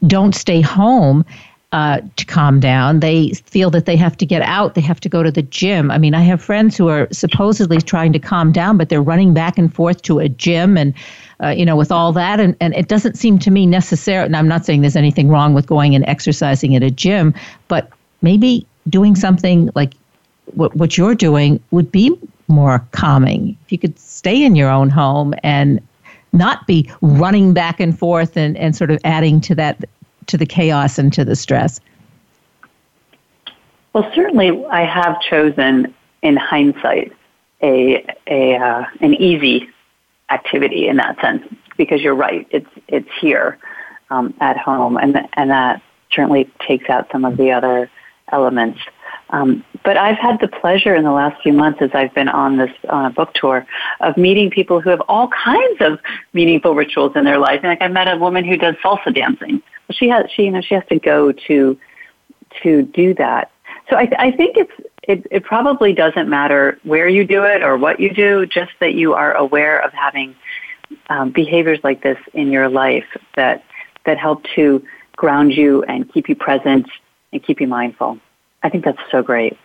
don't 0.07 0.35
stay 0.35 0.61
home 0.61 1.25
uh, 1.73 2.01
to 2.17 2.25
calm 2.27 2.61
down. 2.61 3.01
They 3.01 3.31
feel 3.31 3.71
that 3.71 3.87
they 3.87 3.97
have 3.97 4.17
to 4.19 4.27
get 4.27 4.43
out. 4.43 4.75
They 4.75 4.81
have 4.83 5.01
to 5.01 5.09
go 5.09 5.23
to 5.23 5.31
the 5.31 5.43
gym. 5.43 5.91
I 5.91 5.99
mean, 5.99 6.14
I 6.14 6.21
have 6.21 6.43
friends 6.43 6.77
who 6.77 6.89
are 6.89 7.09
supposedly 7.11 7.81
trying 7.81 8.12
to 8.12 8.19
calm 8.19 8.53
down, 8.53 8.77
but 8.77 8.91
they're 8.91 9.03
running 9.03 9.33
back 9.33 9.57
and 9.57 9.73
forth 9.73 10.03
to 10.03 10.19
a 10.19 10.29
gym 10.29 10.77
and, 10.77 10.93
uh, 11.43 11.49
you 11.49 11.64
know, 11.64 11.77
with 11.77 11.91
all 11.91 12.12
that. 12.12 12.39
And, 12.39 12.55
and 12.61 12.75
it 12.75 12.89
doesn't 12.89 13.17
seem 13.17 13.39
to 13.41 13.51
me 13.51 13.67
necessary. 13.67 14.27
And 14.27 14.37
I'm 14.37 14.49
not 14.49 14.67
saying 14.67 14.83
there's 14.83 14.97
anything 14.97 15.29
wrong 15.29 15.55
with 15.55 15.67
going 15.67 15.95
and 15.95 16.05
exercising 16.07 16.77
at 16.77 16.83
a 16.83 16.91
gym, 16.91 17.35
but 17.69 17.91
maybe 18.23 18.67
doing 18.89 19.14
something 19.14 19.70
like 19.74 19.95
what, 20.55 20.74
what 20.76 20.97
you're 20.97 21.14
doing 21.14 21.61
would 21.70 21.91
be 21.91 22.16
more 22.49 22.87
calming. 22.93 23.57
If 23.64 23.72
you 23.72 23.78
could 23.78 23.99
stay 23.99 24.45
in 24.45 24.55
your 24.55 24.70
own 24.70 24.91
home 24.91 25.34
and 25.43 25.80
not 26.32 26.66
be 26.66 26.91
running 27.01 27.53
back 27.53 27.80
and 27.80 27.99
forth 27.99 28.37
and, 28.37 28.57
and 28.57 28.76
sort 28.76 28.91
of 28.91 29.01
adding 29.05 29.41
to 29.43 29.55
that 29.57 29.84
to 30.26 30.37
the 30.37 30.47
chaos 30.47 30.99
and 30.99 31.12
to 31.12 31.24
the 31.24 31.37
stress? 31.37 31.80
Well, 33.93 34.11
certainly 34.14 34.64
I 34.66 34.84
have 34.84 35.20
chosen 35.22 35.95
in 36.22 36.37
hindsight 36.37 37.12
a, 37.62 38.05
a 38.26 38.57
uh, 38.57 38.84
an 39.01 39.14
easy 39.14 39.68
activity 40.30 40.89
in 40.89 40.97
that 40.97 41.20
sense 41.20 41.47
because 41.76 42.03
you're 42.03 42.14
right. 42.14 42.47
It's 42.51 42.68
it's 42.89 43.09
here 43.20 43.59
um, 44.11 44.34
at 44.41 44.59
home, 44.59 44.97
and 44.97 45.16
and 45.34 45.51
that 45.51 45.80
certainly 46.12 46.51
takes 46.61 46.91
out 46.91 47.09
some 47.11 47.24
of 47.24 47.37
the 47.37 47.53
other 47.53 47.91
elements. 48.33 48.81
Um, 49.31 49.64
but 49.85 49.97
I've 49.97 50.18
had 50.18 50.41
the 50.41 50.49
pleasure 50.49 50.95
in 50.95 51.05
the 51.05 51.12
last 51.12 51.43
few 51.43 51.53
months 51.53 51.83
as 51.83 51.91
I've 51.95 52.14
been 52.14 52.29
on 52.29 52.57
this 52.57 52.70
a 52.85 53.11
book 53.11 53.35
tour 53.35 53.66
of 54.01 54.16
meeting 54.16 54.51
people 54.51 54.81
who 54.81 54.91
have 54.91 55.03
all 55.09 55.29
kinds 55.29 55.81
of 55.81 55.99
meaningful 56.33 56.74
rituals 56.74 57.12
in 57.16 57.24
their 57.24 57.39
life. 57.39 57.61
And 57.62 57.70
like 57.70 57.83
I 57.83 57.89
met 57.89 58.09
a 58.09 58.16
woman 58.16 58.45
who 58.45 58.57
does 58.57 58.77
salsa 58.77 59.14
dancing. 59.14 59.62
She 59.91 60.09
has 60.09 60.31
she 60.31 60.45
you 60.45 60.51
know 60.53 60.61
she 60.61 60.74
has 60.74 60.85
to 60.91 60.99
go 60.99 61.33
to 61.33 61.79
to 62.62 62.83
do 62.83 63.14
that. 63.14 63.51
So 63.91 63.97
I, 63.97 64.09
I 64.18 64.31
think 64.33 64.57
it's 64.57 64.72
it, 65.03 65.27
it 65.31 65.45
probably 65.45 65.93
doesn't 65.93 66.29
matter 66.29 66.79
where 66.83 67.09
you 67.09 67.24
do 67.24 67.45
it 67.45 67.62
or 67.62 67.77
what 67.77 68.01
you 68.01 68.12
do, 68.12 68.47
just 68.47 68.72
that 68.81 68.95
you 68.95 69.14
are 69.14 69.35
aware 69.35 69.79
of 69.79 69.93
having 69.93 70.35
um, 71.09 71.31
behaviors 71.31 71.79
like 71.85 72.03
this 72.03 72.18
in 72.33 72.51
your 72.51 72.68
life 72.68 73.07
that 73.35 73.64
that 74.05 74.18
help 74.18 74.45
to 74.55 74.85
ground 75.16 75.53
you 75.53 75.83
and 75.85 76.12
keep 76.12 76.29
you 76.29 76.37
present 76.37 76.87
and 77.37 77.45
keep 77.45 77.61
you 77.61 77.66
mindful. 77.66 78.18
I 78.62 78.68
think 78.68 78.84
that's 78.84 78.99
so 79.11 79.22
great. 79.22 79.57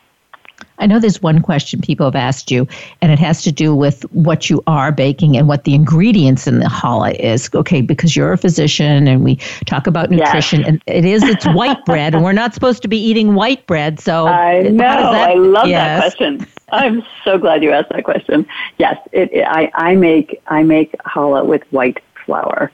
I 0.78 0.86
know 0.86 1.00
there's 1.00 1.22
one 1.22 1.42
question 1.42 1.82
people 1.82 2.06
have 2.06 2.16
asked 2.16 2.52
you, 2.52 2.68
and 3.02 3.12
it 3.12 3.20
has 3.20 3.44
to 3.44 3.52
do 3.52 3.76
with 3.76 4.04
what 4.14 4.50
you 4.50 4.64
are 4.68 4.92
baking 4.92 5.38
and 5.38 5.48
what 5.48 5.64
the 5.64 5.74
ingredients 5.74 6.48
in 6.48 6.60
the 6.60 6.66
challah 6.66 7.16
is. 7.20 7.50
Okay, 7.54 7.82
because 7.82 8.16
you're 8.16 8.32
a 8.32 8.38
physician 8.38 9.08
and 9.08 9.24
we 9.24 9.38
talk 9.66 9.88
about 9.88 10.12
nutrition, 10.12 10.62
yes. 10.62 10.70
and 10.70 10.84
it 10.88 11.06
is 11.06 11.24
it's 11.24 11.46
white 11.48 11.84
bread, 11.86 12.14
and 12.14 12.24
we're 12.24 12.32
not 12.32 12.54
supposed 12.54 12.82
to 12.82 12.88
be 12.88 12.98
eating 12.98 13.34
white 13.34 13.66
bread. 13.66 14.00
So 14.00 14.28
I 14.28 14.62
know, 14.64 14.78
that, 14.78 15.30
I 15.32 15.34
love 15.34 15.68
yes. 15.68 16.02
that 16.02 16.18
question. 16.18 16.48
I'm 16.72 17.04
so 17.24 17.38
glad 17.38 17.64
you 17.64 17.72
asked 17.72 17.90
that 17.90 18.04
question. 18.04 18.46
Yes, 18.78 18.98
it, 19.12 19.32
it, 19.34 19.46
I 19.48 19.72
I 19.74 19.96
make 19.96 20.42
I 20.48 20.64
make 20.64 20.96
challah 21.08 21.46
with 21.46 21.64
white 21.72 22.02
flour, 22.26 22.72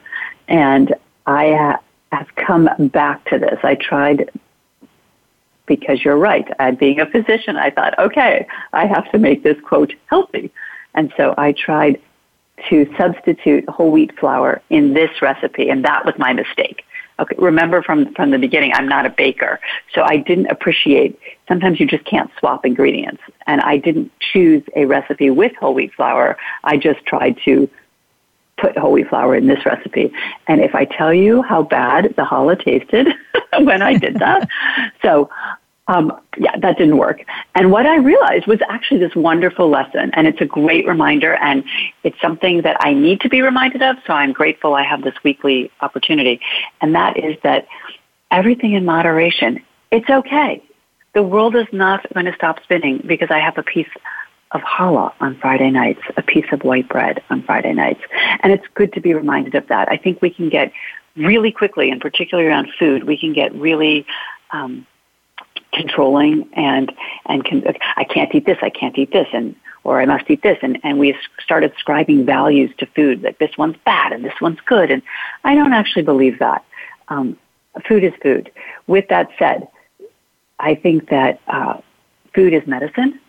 and 0.47 0.93
I 1.25 1.53
ha- 1.53 1.79
have 2.11 2.33
come 2.35 2.69
back 2.79 3.25
to 3.29 3.39
this. 3.39 3.59
I 3.63 3.75
tried 3.75 4.29
because 5.68 6.03
you're 6.03 6.18
right. 6.18 6.47
And 6.59 6.78
being 6.78 6.99
a 6.99 7.05
physician, 7.05 7.57
I 7.57 7.70
thought, 7.70 7.97
okay, 7.99 8.47
I 8.74 8.88
have 8.88 9.11
to 9.11 9.20
make 9.20 9.43
this 9.43 9.57
quote 9.61 9.93
healthy. 10.07 10.51
And 10.95 11.13
so 11.15 11.36
I 11.38 11.51
tried 11.51 12.01
to 12.70 12.91
substitute 12.97 13.70
whole 13.70 13.91
wheat 13.91 14.18
flour 14.18 14.61
in 14.70 14.93
this 14.93 15.11
recipe, 15.22 15.70
and 15.70 15.86
that 15.86 16.05
was 16.05 16.15
my 16.18 16.34
mistake. 16.34 16.84
Okay, 17.20 17.36
remember 17.38 17.82
from, 17.82 18.13
from 18.13 18.32
the 18.32 18.38
beginning, 18.38 18.72
I'm 18.74 18.88
not 18.88 19.05
a 19.05 19.09
baker, 19.09 19.59
so 19.93 20.03
I 20.03 20.18
didn't 20.18 20.47
appreciate, 20.47 21.20
sometimes 21.47 21.80
you 21.80 21.88
just 21.88 22.05
can't 22.05 22.30
swap 22.39 22.65
ingredients. 22.65 23.22
And 23.47 23.61
I 23.61 23.78
didn't 23.78 24.11
choose 24.20 24.63
a 24.76 24.86
recipe 24.86 25.30
with 25.30 25.55
whole 25.55 25.74
wheat 25.74 25.93
flour. 25.95 26.38
I 26.63 26.78
just 26.78 27.03
tried 27.05 27.39
to 27.45 27.70
put 28.57 28.78
whole 28.78 28.91
wheat 28.91 29.09
flour 29.09 29.36
in 29.36 29.47
this 29.47 29.65
recipe. 29.65 30.11
And 30.47 30.61
if 30.61 30.76
I 30.76 30.86
tell 30.86 31.13
you 31.13 31.41
how 31.41 31.63
bad 31.63 32.13
the 32.15 32.24
challah 32.24 32.63
tasted 32.63 33.07
when 33.59 33.82
I 33.82 33.97
did 33.97 34.15
that, 34.20 34.47
so 35.01 35.30
um, 35.88 36.19
yeah, 36.38 36.57
that 36.57 36.77
didn't 36.77 36.97
work. 36.97 37.23
And 37.55 37.71
what 37.71 37.85
I 37.85 37.95
realized 37.97 38.45
was 38.47 38.59
actually 38.69 38.99
this 38.99 39.15
wonderful 39.15 39.69
lesson, 39.69 40.11
and 40.13 40.27
it's 40.27 40.41
a 40.41 40.45
great 40.45 40.85
reminder, 40.85 41.35
and 41.35 41.63
it's 42.03 42.19
something 42.21 42.61
that 42.63 42.77
I 42.81 42.93
need 42.93 43.21
to 43.21 43.29
be 43.29 43.41
reminded 43.41 43.81
of. 43.81 43.95
So 44.05 44.13
I'm 44.13 44.33
grateful 44.33 44.75
I 44.75 44.83
have 44.83 45.03
this 45.03 45.15
weekly 45.23 45.71
opportunity, 45.81 46.41
and 46.81 46.93
that 46.95 47.17
is 47.17 47.38
that 47.43 47.67
everything 48.31 48.73
in 48.73 48.83
moderation. 48.83 49.63
It's 49.91 50.09
okay. 50.09 50.61
The 51.13 51.23
world 51.23 51.55
is 51.55 51.67
not 51.71 52.05
going 52.13 52.25
to 52.25 52.35
stop 52.35 52.61
spinning 52.63 53.01
because 53.07 53.31
I 53.31 53.39
have 53.39 53.57
a 53.57 53.63
piece 53.63 53.88
of 54.51 54.61
challah 54.61 55.13
on 55.19 55.38
Friday 55.39 55.71
nights, 55.71 56.01
a 56.15 56.21
piece 56.21 56.45
of 56.51 56.63
white 56.63 56.88
bread 56.88 57.23
on 57.29 57.43
Friday 57.43 57.73
nights. 57.73 58.01
And 58.41 58.51
it's 58.51 58.65
good 58.75 58.93
to 58.93 59.01
be 59.01 59.13
reminded 59.13 59.55
of 59.55 59.67
that. 59.67 59.89
I 59.89 59.97
think 59.97 60.21
we 60.21 60.29
can 60.29 60.49
get 60.49 60.71
really 61.15 61.51
quickly, 61.51 61.89
and 61.89 61.99
particularly 61.99 62.49
around 62.49 62.69
food, 62.77 63.05
we 63.05 63.17
can 63.17 63.33
get 63.33 63.53
really 63.55 64.05
um, 64.51 64.85
controlling 65.74 66.49
and 66.53 66.91
and 67.26 67.43
can, 67.43 67.63
I 67.95 68.03
can't 68.03 68.34
eat 68.34 68.45
this, 68.45 68.57
I 68.61 68.70
can't 68.70 68.97
eat 68.97 69.11
this, 69.11 69.28
and 69.34 69.55
or 69.84 70.01
I 70.01 70.05
must 70.05 70.30
eat 70.30 70.41
this, 70.41 70.57
and 70.61 70.80
and 70.84 70.99
we 70.99 71.15
started 71.39 71.74
ascribing 71.74 72.26
values 72.26 72.72
to 72.80 72.86
food 72.88 73.24
like 73.24 73.39
this 73.39 73.57
one's 73.57 73.78
bad 73.86 74.13
and 74.13 74.24
this 74.24 74.39
one's 74.41 74.59
good, 74.65 74.91
and 74.91 75.01
I 75.43 75.55
don't 75.55 75.74
actually 75.74 76.03
believe 76.03 76.39
that. 76.39 76.63
Um, 77.09 77.38
food 77.88 78.03
is 78.03 78.13
food. 78.22 78.51
With 78.88 79.07
that 79.09 79.30
said, 79.39 79.68
I 80.59 80.76
think 80.76 81.09
that 81.09 81.39
uh, 81.47 81.80
food 82.34 82.53
is 82.53 82.65
medicine 82.68 83.20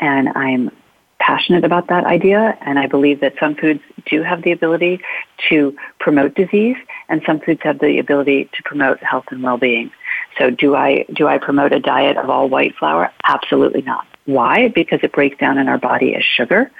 and 0.00 0.28
I'm 0.30 0.70
passionate 1.18 1.64
about 1.64 1.88
that 1.88 2.04
idea, 2.04 2.56
and 2.60 2.78
I 2.78 2.86
believe 2.86 3.20
that 3.20 3.34
some 3.40 3.54
foods 3.54 3.80
do 4.04 4.22
have 4.22 4.42
the 4.42 4.52
ability 4.52 5.00
to 5.48 5.74
promote 5.98 6.34
disease, 6.34 6.76
and 7.08 7.22
some 7.24 7.40
foods 7.40 7.60
have 7.62 7.78
the 7.78 7.98
ability 7.98 8.50
to 8.52 8.62
promote 8.64 9.02
health 9.02 9.24
and 9.30 9.42
well-being. 9.42 9.90
So, 10.38 10.50
do 10.50 10.74
I 10.74 11.04
do 11.12 11.26
I 11.26 11.38
promote 11.38 11.72
a 11.72 11.80
diet 11.80 12.16
of 12.16 12.30
all 12.30 12.48
white 12.48 12.74
flour? 12.76 13.12
Absolutely 13.24 13.82
not. 13.82 14.06
Why? 14.26 14.68
Because 14.68 15.00
it 15.02 15.12
breaks 15.12 15.38
down 15.38 15.58
in 15.58 15.68
our 15.68 15.78
body 15.78 16.14
as 16.14 16.24
sugar, 16.24 16.70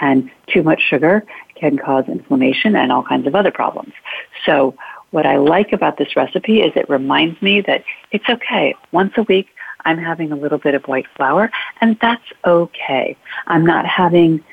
and 0.00 0.30
too 0.48 0.62
much 0.62 0.80
sugar 0.82 1.24
can 1.54 1.76
cause 1.78 2.04
inflammation 2.08 2.76
and 2.76 2.90
all 2.92 3.02
kinds 3.02 3.26
of 3.26 3.34
other 3.34 3.50
problems. 3.50 3.92
So, 4.44 4.74
what 5.10 5.26
I 5.26 5.36
like 5.36 5.72
about 5.72 5.98
this 5.98 6.14
recipe 6.16 6.60
is 6.60 6.72
it 6.76 6.88
reminds 6.88 7.40
me 7.42 7.60
that 7.62 7.84
it's 8.12 8.28
okay. 8.28 8.74
Once 8.92 9.12
a 9.16 9.22
week, 9.22 9.48
I'm 9.84 9.98
having 9.98 10.32
a 10.32 10.36
little 10.36 10.58
bit 10.58 10.74
of 10.74 10.84
white 10.84 11.06
flour, 11.16 11.50
and 11.80 11.98
that's 12.00 12.24
okay. 12.46 13.16
I'm 13.46 13.64
not 13.64 13.86
having 13.86 14.44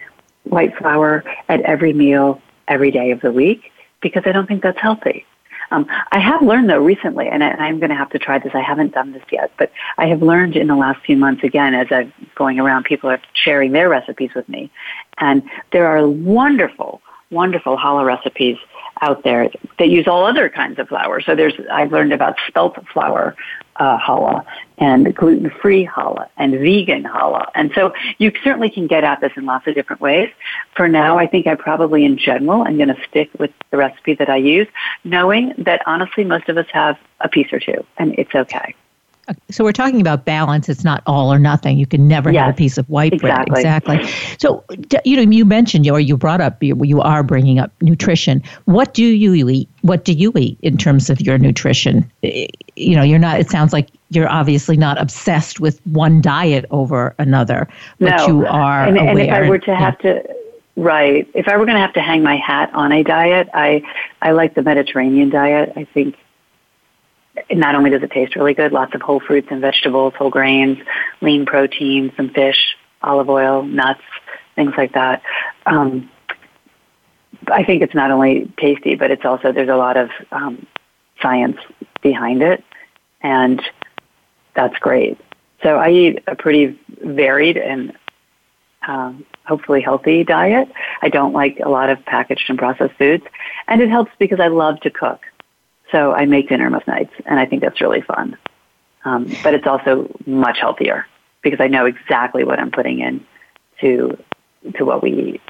white 0.45 0.75
flour 0.77 1.23
at 1.49 1.61
every 1.61 1.93
meal 1.93 2.41
every 2.67 2.91
day 2.91 3.11
of 3.11 3.21
the 3.21 3.31
week 3.31 3.71
because 4.01 4.23
I 4.25 4.31
don't 4.31 4.47
think 4.47 4.63
that's 4.63 4.79
healthy. 4.79 5.25
Um, 5.71 5.85
I 6.11 6.19
have 6.19 6.41
learned 6.41 6.69
though 6.69 6.83
recently, 6.83 7.27
and, 7.27 7.43
I, 7.43 7.67
am 7.67 7.79
going 7.79 7.89
to 7.89 7.95
have 7.95 8.09
to 8.11 8.19
try 8.19 8.39
this. 8.39 8.53
I 8.53 8.61
haven't 8.61 8.93
done 8.93 9.11
this 9.11 9.23
yet, 9.31 9.51
but 9.57 9.71
I 9.97 10.07
have 10.07 10.21
learned 10.21 10.55
in 10.55 10.67
the 10.67 10.75
last 10.75 11.05
few 11.05 11.17
months 11.17 11.43
again 11.43 11.73
as 11.73 11.87
I'm 11.91 12.13
going 12.35 12.59
around, 12.59 12.85
people 12.85 13.09
are 13.09 13.21
sharing 13.33 13.71
their 13.71 13.89
recipes 13.89 14.31
with 14.35 14.47
me, 14.47 14.71
and 15.17 15.43
there 15.71 15.87
are 15.87 16.07
wonderful, 16.07 17.01
wonderful 17.29 17.77
challah 17.77 18.05
recipes 18.05 18.57
out 19.01 19.23
there 19.23 19.49
that 19.79 19.89
use 19.89 20.07
all 20.07 20.25
other 20.25 20.49
kinds 20.49 20.79
of 20.79 20.87
flour. 20.87 21.21
So 21.21 21.35
there's 21.35 21.53
I've 21.71 21.91
learned 21.91 22.13
about 22.13 22.35
spelt 22.47 22.77
flour 22.87 23.35
uh, 23.75 23.99
challah 23.99 24.43
and 24.77 25.13
gluten-free 25.15 25.87
challah 25.87 26.27
and 26.37 26.53
vegan 26.53 27.03
challah. 27.03 27.49
And 27.53 27.71
so 27.75 27.93
you 28.17 28.31
certainly 28.43 28.69
can 28.69 28.87
get 28.87 29.03
at 29.03 29.21
this 29.21 29.31
in 29.35 29.45
lots 29.45 29.67
of 29.67 29.75
different 29.75 30.01
ways. 30.01 30.29
For 30.75 30.87
now, 30.87 31.17
I 31.17 31.27
think 31.27 31.47
I 31.47 31.55
probably 31.55 32.05
in 32.05 32.17
general 32.17 32.63
I'm 32.63 32.77
going 32.77 32.89
to 32.89 33.01
stick 33.07 33.29
with 33.37 33.51
the 33.71 33.77
recipe 33.77 34.15
that 34.15 34.29
I 34.29 34.37
use, 34.37 34.67
knowing 35.03 35.53
that 35.57 35.81
honestly 35.85 36.23
most 36.23 36.49
of 36.49 36.57
us 36.57 36.67
have 36.73 36.97
a 37.19 37.29
piece 37.29 37.51
or 37.51 37.59
two 37.59 37.85
and 37.97 38.17
it's 38.17 38.33
okay. 38.33 38.75
So 39.49 39.63
we're 39.63 39.73
talking 39.73 39.99
about 39.99 40.25
balance. 40.25 40.69
It's 40.69 40.83
not 40.83 41.03
all 41.05 41.31
or 41.31 41.39
nothing. 41.39 41.77
You 41.77 41.85
can 41.85 42.07
never 42.07 42.31
yes, 42.31 42.45
have 42.45 42.53
a 42.53 42.57
piece 42.57 42.77
of 42.77 42.89
white 42.89 43.13
exactly. 43.13 43.61
bread. 43.63 43.65
Exactly. 43.65 44.37
So 44.39 44.63
you 45.03 45.17
know, 45.17 45.31
you 45.31 45.45
mentioned 45.45 45.89
or 45.89 45.99
you 45.99 46.17
brought 46.17 46.41
up 46.41 46.61
you 46.61 47.01
are 47.01 47.23
bringing 47.23 47.59
up 47.59 47.71
nutrition. 47.81 48.41
What 48.65 48.93
do 48.93 49.03
you 49.03 49.49
eat? 49.49 49.69
What 49.81 50.05
do 50.05 50.13
you 50.13 50.31
eat 50.35 50.57
in 50.61 50.77
terms 50.77 51.09
of 51.09 51.21
your 51.21 51.37
nutrition? 51.37 52.09
Eh, 52.23 52.47
you 52.75 52.95
know, 52.95 53.03
you're 53.03 53.19
not. 53.19 53.39
It 53.39 53.49
sounds 53.49 53.73
like 53.73 53.89
you're 54.09 54.29
obviously 54.29 54.77
not 54.77 54.99
obsessed 55.01 55.59
with 55.59 55.85
one 55.87 56.21
diet 56.21 56.65
over 56.71 57.15
another, 57.19 57.67
but 57.99 58.15
no. 58.17 58.27
you 58.27 58.45
are 58.45 58.85
and, 58.85 58.97
aware. 58.97 59.09
And 59.09 59.19
if 59.19 59.33
I 59.33 59.49
were 59.49 59.59
to 59.59 59.75
have 59.75 59.97
to. 59.99 60.23
Right. 60.77 61.27
If 61.33 61.47
I 61.47 61.57
were 61.57 61.65
going 61.65 61.75
to 61.75 61.81
have 61.81 61.93
to 61.93 62.01
hang 62.01 62.21
my 62.21 62.35
hat 62.35 62.69
on 62.73 62.91
a 62.91 63.03
diet, 63.03 63.49
I 63.53 63.81
I 64.21 64.31
like 64.31 64.53
the 64.53 64.61
Mediterranean 64.61 65.31
diet. 65.31 65.73
I 65.75 65.85
think 65.85 66.15
not 67.51 67.75
only 67.75 67.89
does 67.89 68.03
it 68.03 68.11
taste 68.11 68.35
really 68.35 68.53
good, 68.53 68.71
lots 68.71 68.93
of 68.95 69.01
whole 69.01 69.19
fruits 69.19 69.47
and 69.51 69.61
vegetables, 69.61 70.13
whole 70.17 70.29
grains, 70.29 70.77
lean 71.21 71.45
protein, 71.45 72.11
some 72.17 72.29
fish, 72.29 72.75
olive 73.01 73.29
oil, 73.29 73.63
nuts, 73.63 74.01
things 74.55 74.73
like 74.77 74.93
that. 74.93 75.21
Um, 75.65 76.09
I 77.51 77.63
think 77.63 77.81
it's 77.81 77.95
not 77.95 78.11
only 78.11 78.51
tasty, 78.57 78.95
but 78.95 79.11
it's 79.11 79.25
also 79.25 79.51
there's 79.51 79.69
a 79.69 79.75
lot 79.75 79.97
of 79.97 80.09
um, 80.31 80.65
science 81.21 81.57
behind 82.01 82.41
it, 82.41 82.63
and 83.21 83.61
that's 84.55 84.77
great. 84.79 85.19
So 85.63 85.77
I 85.77 85.89
eat 85.89 86.23
a 86.27 86.35
pretty 86.35 86.79
varied 87.01 87.57
and 87.57 87.93
um, 88.87 89.25
hopefully 89.45 89.81
healthy 89.81 90.23
diet. 90.23 90.69
I 91.01 91.09
don't 91.09 91.33
like 91.33 91.59
a 91.63 91.69
lot 91.69 91.89
of 91.89 92.03
packaged 92.05 92.49
and 92.49 92.57
processed 92.57 92.95
foods, 92.97 93.23
and 93.67 93.81
it 93.81 93.89
helps 93.89 94.11
because 94.19 94.39
I 94.39 94.47
love 94.47 94.79
to 94.81 94.89
cook. 94.89 95.21
So 95.91 96.13
I 96.13 96.25
make 96.25 96.49
dinner 96.49 96.69
most 96.69 96.87
nights, 96.87 97.13
and 97.25 97.39
I 97.39 97.45
think 97.45 97.61
that's 97.61 97.81
really 97.81 98.01
fun. 98.01 98.37
Um, 99.05 99.31
but 99.43 99.53
it's 99.53 99.67
also 99.67 100.13
much 100.25 100.57
healthier 100.59 101.05
because 101.41 101.61
I 101.61 101.67
know 101.67 101.85
exactly 101.85 102.43
what 102.43 102.59
I'm 102.59 102.71
putting 102.71 102.99
in 102.99 103.25
to 103.81 104.17
to 104.75 104.85
what 104.85 105.01
we 105.01 105.13
eat. 105.13 105.41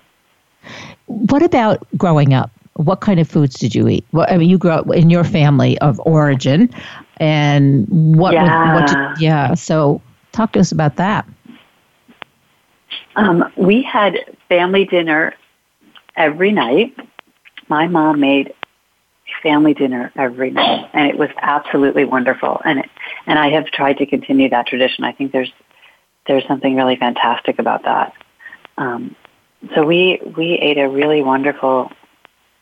What 1.05 1.41
about 1.41 1.87
growing 1.97 2.33
up? 2.33 2.51
What 2.73 3.01
kind 3.01 3.19
of 3.19 3.27
foods 3.27 3.57
did 3.57 3.73
you 3.73 3.87
eat? 3.87 4.05
Well, 4.11 4.27
I 4.29 4.37
mean, 4.37 4.49
you 4.49 4.59
grew 4.59 4.71
up 4.71 4.87
in 4.93 5.09
your 5.09 5.23
family 5.23 5.79
of 5.79 5.99
origin, 6.05 6.69
and 7.17 7.87
what? 8.15 8.33
Yeah. 8.33 8.75
What, 8.75 8.87
did, 8.87 9.21
yeah. 9.21 9.53
So, 9.55 10.01
talk 10.33 10.53
to 10.53 10.59
us 10.59 10.71
about 10.71 10.97
that. 10.97 11.27
Um, 13.15 13.51
we 13.55 13.81
had 13.81 14.19
family 14.49 14.85
dinner 14.85 15.33
every 16.15 16.51
night. 16.51 16.95
My 17.69 17.87
mom 17.87 18.19
made 18.19 18.53
family 19.47 19.73
dinner 19.73 20.11
every 20.17 20.51
night, 20.51 20.89
and 20.93 21.09
it 21.09 21.17
was 21.17 21.29
absolutely 21.41 22.03
wonderful. 22.03 22.59
And 22.65 22.79
it, 22.79 22.89
and 23.25 23.39
I 23.39 23.49
have 23.51 23.67
tried 23.67 23.97
to 23.99 24.05
continue 24.05 24.49
that 24.49 24.67
tradition. 24.67 25.05
I 25.05 25.13
think 25.13 25.31
there's 25.31 25.51
there's 26.27 26.45
something 26.47 26.75
really 26.75 26.97
fantastic 26.97 27.57
about 27.57 27.83
that. 27.83 28.13
Um, 28.77 29.15
so 29.73 29.85
we 29.85 30.19
we 30.35 30.53
ate 30.55 30.77
a 30.77 30.89
really 30.89 31.21
wonderful, 31.21 31.91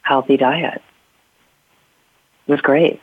healthy 0.04 0.38
diet. 0.38 0.82
It 2.48 2.52
was 2.52 2.62
great. 2.62 3.02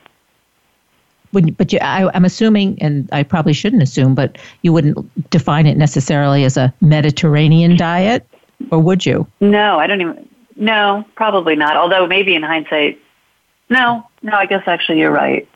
Would, 1.33 1.57
but 1.57 1.73
you, 1.73 1.81
I, 1.81 2.15
am 2.15 2.25
assuming, 2.25 2.81
and 2.81 3.09
I 3.11 3.25
probably 3.25 3.55
shouldn't 3.55 3.83
assume, 3.83 4.15
but 4.15 4.39
you 4.61 4.73
wouldn't 4.73 4.97
define 5.31 5.67
it 5.67 5.77
necessarily 5.77 6.45
as 6.45 6.57
a 6.57 6.73
Mediterranean 6.81 7.77
diet, 7.77 8.29
or 8.71 8.79
would 8.79 9.05
you? 9.05 9.27
No, 9.41 9.81
I 9.81 9.89
don't 9.89 10.01
even. 10.01 10.29
No, 10.55 11.05
probably 11.17 11.57
not. 11.57 11.77
Although 11.77 12.07
maybe 12.07 12.37
in 12.37 12.45
hindsight, 12.45 13.02
no, 13.69 14.07
no. 14.23 14.33
I 14.33 14.47
guess 14.47 14.63
actually 14.67 15.01
you're 15.01 15.13
right. 15.13 15.49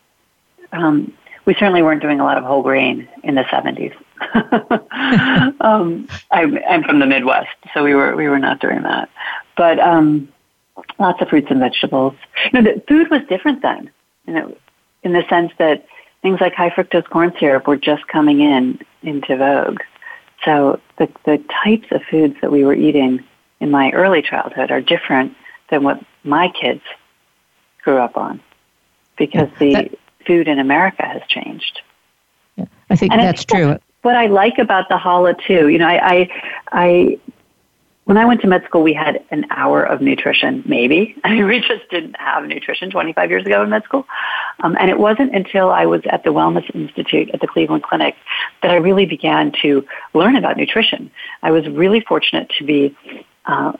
Um, 0.72 1.12
we 1.44 1.54
certainly 1.54 1.82
weren't 1.82 2.02
doing 2.02 2.20
a 2.20 2.24
lot 2.24 2.38
of 2.38 2.44
whole 2.44 2.62
grain 2.62 3.08
in 3.22 3.36
the 3.36 3.42
70s. 3.42 3.94
um, 5.60 6.08
I'm, 6.30 6.58
I'm 6.68 6.82
from 6.82 6.98
the 6.98 7.06
Midwest, 7.06 7.48
so 7.72 7.84
we 7.84 7.94
were 7.94 8.16
we 8.16 8.28
were 8.28 8.38
not 8.38 8.60
doing 8.60 8.82
that. 8.82 9.08
But 9.56 9.78
um, 9.78 10.28
lots 10.98 11.20
of 11.20 11.28
fruits 11.28 11.48
and 11.50 11.60
vegetables. 11.60 12.14
You 12.52 12.62
know, 12.62 12.72
the 12.72 12.82
food 12.88 13.10
was 13.10 13.22
different 13.28 13.62
then. 13.62 13.90
You 14.26 14.34
know, 14.34 14.56
in 15.02 15.12
the 15.12 15.22
sense 15.28 15.52
that 15.58 15.86
things 16.22 16.40
like 16.40 16.54
high 16.54 16.70
fructose 16.70 17.08
corn 17.08 17.32
syrup 17.38 17.66
were 17.66 17.76
just 17.76 18.06
coming 18.08 18.40
in 18.40 18.80
into 19.02 19.36
vogue. 19.36 19.80
So 20.44 20.80
the 20.98 21.08
the 21.24 21.42
types 21.64 21.86
of 21.90 22.02
foods 22.10 22.36
that 22.40 22.50
we 22.50 22.64
were 22.64 22.74
eating 22.74 23.24
in 23.60 23.70
my 23.70 23.90
early 23.92 24.22
childhood 24.22 24.70
are 24.70 24.80
different 24.80 25.36
than 25.70 25.82
what 25.82 26.02
my 26.24 26.48
kids 26.60 26.82
grew 27.86 27.98
up 27.98 28.16
on, 28.16 28.40
because 29.16 29.48
the 29.60 29.72
that, 29.72 29.90
food 30.26 30.48
in 30.48 30.58
America 30.58 31.06
has 31.06 31.22
changed. 31.28 31.80
Yeah, 32.56 32.64
I 32.90 32.96
think 32.96 33.12
and 33.12 33.22
that's 33.22 33.46
I 33.48 33.56
think 33.58 33.78
true. 33.78 33.78
what 34.02 34.16
I 34.16 34.26
like 34.26 34.58
about 34.58 34.88
the 34.88 34.96
challah 34.96 35.36
too, 35.46 35.68
you 35.68 35.78
know, 35.78 35.86
I, 35.86 35.98
I, 36.12 36.30
I 36.72 37.18
when 38.06 38.16
I 38.16 38.24
went 38.24 38.40
to 38.40 38.48
med 38.48 38.64
school, 38.64 38.82
we 38.82 38.92
had 38.92 39.24
an 39.30 39.46
hour 39.50 39.84
of 39.84 40.00
nutrition, 40.00 40.64
maybe. 40.66 41.16
I 41.24 41.34
mean, 41.34 41.46
we 41.46 41.60
just 41.60 41.88
didn't 41.90 42.16
have 42.18 42.44
nutrition 42.44 42.90
25 42.90 43.30
years 43.30 43.46
ago 43.46 43.62
in 43.62 43.70
med 43.70 43.84
school. 43.84 44.04
Um, 44.60 44.76
and 44.80 44.90
it 44.90 44.98
wasn't 44.98 45.34
until 45.34 45.70
I 45.70 45.86
was 45.86 46.02
at 46.10 46.24
the 46.24 46.30
Wellness 46.30 46.68
Institute 46.74 47.30
at 47.34 47.40
the 47.40 47.46
Cleveland 47.46 47.84
Clinic 47.84 48.16
that 48.62 48.72
I 48.72 48.76
really 48.76 49.06
began 49.06 49.52
to 49.62 49.86
learn 50.12 50.34
about 50.34 50.56
nutrition. 50.56 51.10
I 51.42 51.52
was 51.52 51.68
really 51.68 52.00
fortunate 52.00 52.50
to 52.58 52.64
be 52.64 52.96
uh, 53.44 53.72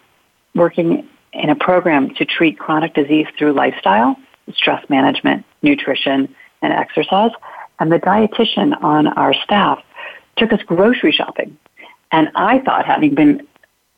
working 0.54 1.08
in 1.36 1.50
a 1.50 1.56
program 1.56 2.14
to 2.14 2.24
treat 2.24 2.58
chronic 2.58 2.94
disease 2.94 3.26
through 3.38 3.52
lifestyle, 3.52 4.16
stress 4.54 4.88
management, 4.88 5.44
nutrition, 5.62 6.34
and 6.62 6.72
exercise. 6.72 7.30
And 7.78 7.92
the 7.92 7.98
dietitian 7.98 8.82
on 8.82 9.06
our 9.06 9.34
staff 9.34 9.82
took 10.36 10.52
us 10.52 10.60
grocery 10.66 11.12
shopping. 11.12 11.58
And 12.12 12.30
I 12.34 12.60
thought, 12.60 12.86
having 12.86 13.14
been 13.14 13.46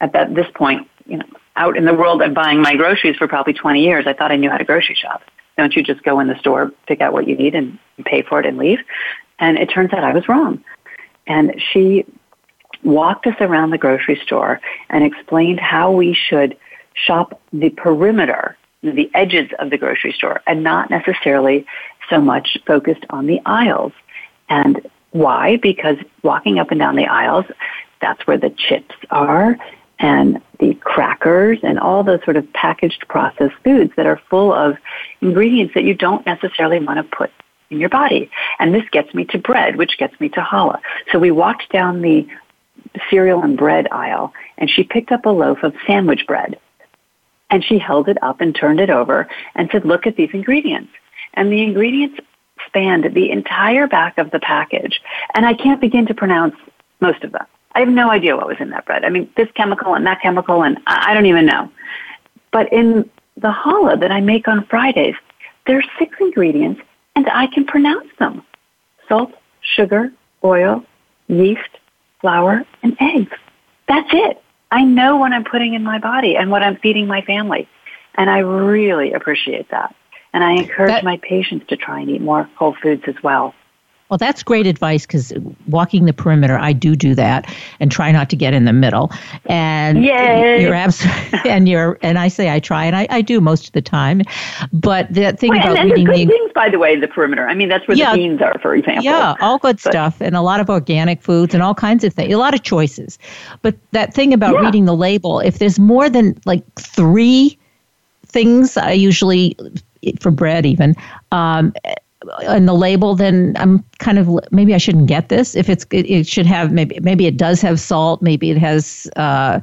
at 0.01 0.12
that, 0.12 0.34
this 0.34 0.47
point, 0.55 0.89
you 1.07 1.18
know, 1.18 1.26
out 1.57 1.76
in 1.76 1.84
the 1.84 1.95
world 1.95 2.22
and 2.22 2.34
buying 2.34 2.61
my 2.61 2.76
groceries 2.76 3.16
for 3.16 3.28
probably 3.28 3.53
20 3.53 3.82
years, 3.82 4.07
I 4.07 4.12
thought 4.12 4.32
I 4.32 4.36
knew 4.36 4.51
how 4.51 4.59
to 4.59 4.64
grocery 4.64 4.95
shop. 4.95 5.22
Don't 5.57 5.74
you 5.74 5.82
just 5.82 6.03
go 6.05 6.20
in 6.20 6.28
the 6.28 6.39
store, 6.39 6.72
pick 6.86 7.01
out 7.01 7.12
what 7.12 7.26
you 7.26 7.36
need, 7.36 7.55
and 7.55 7.78
pay 8.05 8.22
for 8.22 8.39
it 8.41 8.47
and 8.47 8.59
leave? 8.59 8.78
And 9.39 9.59
it 9.59 9.66
turns 9.66 9.93
out 9.93 10.05
I 10.05 10.12
was 10.12 10.28
wrong. 10.28 10.62
And 11.26 11.61
she 11.72 12.07
walked 12.84 13.26
us 13.26 13.34
around 13.41 13.70
the 13.70 13.78
grocery 13.78 14.20
store 14.24 14.61
and 14.89 15.05
explained 15.05 15.61
how 15.61 15.91
we 15.91 16.14
should 16.14 16.57
shop 17.07 17.41
the 17.53 17.71
perimeter, 17.71 18.57
the 18.83 19.11
edges 19.15 19.51
of 19.59 19.71
the 19.71 19.79
grocery 19.79 20.13
store, 20.13 20.41
and 20.47 20.63
not 20.63 20.91
necessarily 20.91 21.67
so 22.09 22.21
much 22.21 22.57
focused 22.67 23.05
on 23.11 23.27
the 23.27 23.41
aisles. 23.45 23.93
And 24.49 24.89
why? 25.11 25.57
Because 25.57 25.97
walking 26.23 26.59
up 26.59 26.71
and 26.71 26.81
down 26.81 26.97
the 26.97 27.07
aisles, 27.07 27.47
that's 28.01 28.27
where 28.27 28.39
the 28.39 28.51
chips 28.51 28.95
are 29.11 29.57
and 29.99 30.41
the 30.61 30.75
crackers 30.75 31.59
and 31.63 31.79
all 31.79 32.05
those 32.05 32.23
sort 32.25 32.37
of 32.37 32.53
packaged 32.53 33.07
processed 33.09 33.55
foods 33.65 33.93
that 33.97 34.07
are 34.07 34.21
full 34.31 34.53
of 34.53 34.77
ingredients 35.21 35.75
that 35.75 35.85
you 35.85 35.95
don't 35.95 36.25
necessarily 36.25 36.79
want 36.79 36.99
to 36.99 37.17
put 37.17 37.31
in 37.71 37.81
your 37.81 37.89
body. 37.89 38.31
And 38.59 38.75
this 38.75 38.89
gets 38.91 39.13
me 39.13 39.25
to 39.27 39.39
bread, 39.39 39.77
which 39.77 39.99
gets 39.99 40.19
me 40.21 40.29
to 40.31 40.41
challah. 40.41 40.81
So 41.11 41.19
we 41.19 41.31
walked 41.31 41.71
down 41.71 42.01
the 42.03 42.27
cereal 43.11 43.43
and 43.43 43.57
bread 43.57 43.89
aisle 43.91 44.33
and 44.57 44.71
she 44.71 44.83
picked 44.85 45.13
up 45.13 45.27
a 45.27 45.31
loaf 45.31 45.63
of 45.63 45.75
sandwich 45.87 46.27
bread 46.27 46.59
and 47.51 47.65
she 47.65 47.79
held 47.79 48.09
it 48.09 48.23
up 48.23 48.41
and 48.41 48.55
turned 48.55 48.81
it 48.81 48.91
over 48.91 49.29
and 49.55 49.69
said, 49.71 49.85
look 49.85 50.07
at 50.07 50.17
these 50.17 50.31
ingredients. 50.33 50.91
And 51.35 51.53
the 51.53 51.63
ingredients 51.63 52.21
spanned 52.67 53.15
the 53.15 53.31
entire 53.31 53.87
back 53.87 54.19
of 54.19 54.31
the 54.31 54.41
package. 54.41 55.01
And 55.35 55.47
I 55.47 55.55
can't 55.55 55.81
begin 55.81 56.07
to 56.07 56.15
pronounce 56.15 56.57
most 57.01 57.23
of 57.25 57.33
them. 57.33 57.47
I 57.73 57.81
have 57.81 57.89
no 57.89 58.11
idea 58.11 58.37
what 58.37 58.49
was 58.49 58.57
in 58.61 58.71
that 58.71 58.87
bread. 58.87 59.05
I 59.05 59.09
mean, 59.09 59.31
this 59.37 59.49
chemical 59.55 59.95
and 59.95 60.07
that 60.07 60.21
chemical, 60.21 60.63
and 60.63 60.79
I 60.87 61.15
don't 61.15 61.27
even 61.27 61.47
know. 61.47 61.71
But 62.51 62.73
in 62.73 63.09
the 63.37 63.53
challah 63.53 64.01
that 64.01 64.11
I 64.11 64.21
make 64.21 64.49
on 64.49 64.67
Fridays, 64.67 65.15
there 65.67 65.79
are 65.79 65.85
six 65.99 66.17
ingredients, 66.21 66.81
and 67.15 67.29
I 67.29 67.47
can 67.47 67.65
pronounce 67.65 68.09
them. 68.19 68.43
Salt, 69.07 69.33
sugar, 69.61 70.13
oil, 70.43 70.85
yeast, 71.29 71.69
flour, 72.21 72.65
and 72.83 72.97
eggs. 73.01 73.37
That's 73.87 74.09
it. 74.13 74.43
I 74.71 74.85
know 74.85 75.16
what 75.16 75.33
I'm 75.33 75.45
putting 75.45 75.75
in 75.75 75.83
my 75.83 75.99
body 75.99 76.37
and 76.37 76.51
what 76.51 76.62
I'm 76.62 76.77
feeding 76.77 77.07
my 77.07 77.23
family. 77.23 77.69
And 78.14 78.29
I 78.29 78.39
really 78.39 79.12
appreciate 79.12 79.71
that. 79.71 79.95
And 80.33 80.45
I 80.45 80.53
encourage 80.53 80.91
that, 80.91 81.05
my 81.05 81.16
patients 81.19 81.66
to 81.69 81.77
try 81.77 82.01
and 82.01 82.11
eat 82.11 82.21
more 82.21 82.45
whole 82.57 82.77
foods 82.83 83.05
as 83.07 83.14
well. 83.23 83.55
Well, 84.09 84.19
that's 84.19 84.43
great 84.43 84.67
advice 84.67 85.05
because 85.07 85.33
walking 85.67 86.07
the 86.07 86.13
perimeter, 86.13 86.59
I 86.59 86.73
do 86.73 86.97
do 86.97 87.15
that 87.15 87.53
and 87.79 87.93
try 87.93 88.11
not 88.11 88.31
to 88.31 88.37
get 88.37 88.55
in 88.55 88.65
the 88.65 88.73
middle. 88.73 89.13
And 89.45 90.03
Yay. 90.03 90.63
you're 90.63 90.75
absolutely, 90.75 91.41
and 91.51 91.69
you're, 91.69 91.99
and 92.01 92.19
I 92.19 92.29
say 92.29 92.51
I 92.51 92.59
try, 92.59 92.87
and 92.87 92.97
I, 92.97 93.07
I 93.11 93.21
do 93.21 93.41
most 93.41 93.67
of 93.67 93.73
the 93.73 93.83
time. 93.83 94.23
But 94.73 95.13
the 95.13 95.33
thing 95.33 95.51
well, 95.51 95.73
about 95.73 95.85
reading 95.85 96.07
good 96.07 96.15
the 96.15 96.27
things, 96.27 96.53
by 96.55 96.71
the 96.71 96.79
way, 96.79 96.97
the 96.97 97.09
perimeter. 97.09 97.47
I 97.47 97.55
mean, 97.55 97.69
that's 97.69 97.87
where 97.87 97.97
yeah, 97.97 98.13
the 98.13 98.19
beans 98.19 98.41
are, 98.41 98.59
for 98.61 98.75
example. 98.75 99.05
Yeah, 99.05 99.35
all 99.41 99.59
good 99.59 99.79
but, 99.83 99.93
stuff, 99.93 100.21
and 100.21 100.35
a 100.35 100.43
lot 100.43 100.61
of 100.61 100.71
organic 100.71 101.21
foods 101.21 101.53
and 101.53 101.63
all 101.63 101.75
kinds 101.75 102.03
of 102.03 102.15
things, 102.15 102.33
a 102.33 102.39
lot 102.39 102.55
of 102.55 102.63
choices. 102.63 103.19
But 103.61 103.77
that 103.93 104.15
thing 104.15 104.33
about 104.33 104.55
yeah. 104.55 104.61
reading 104.61 104.87
the 104.87 104.97
label, 104.97 105.41
if 105.41 105.59
there's 105.59 105.79
more 105.79 106.09
than 106.09 106.41
like 106.47 106.65
three 106.77 107.59
things, 108.27 108.77
I 108.79 108.93
usually 108.93 109.57
for 110.21 110.31
bread 110.31 110.65
even. 110.65 110.95
Um, 111.33 111.75
in 112.49 112.66
the 112.66 112.75
label, 112.75 113.14
then 113.14 113.55
I'm 113.59 113.85
kind 113.99 114.19
of 114.19 114.29
maybe 114.51 114.75
I 114.75 114.79
shouldn't 114.79 115.07
get 115.07 115.29
this. 115.29 115.55
If 115.55 115.69
it's 115.69 115.87
it, 115.91 116.09
it 116.11 116.27
should 116.27 116.47
have 116.47 116.73
maybe 116.73 116.99
maybe 117.01 117.27
it 117.27 117.37
does 117.37 117.61
have 117.61 117.79
salt, 117.79 118.23
maybe 118.23 118.51
it 118.51 118.59
has 118.59 119.09
uh, 119.16 119.61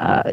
uh, 0.00 0.32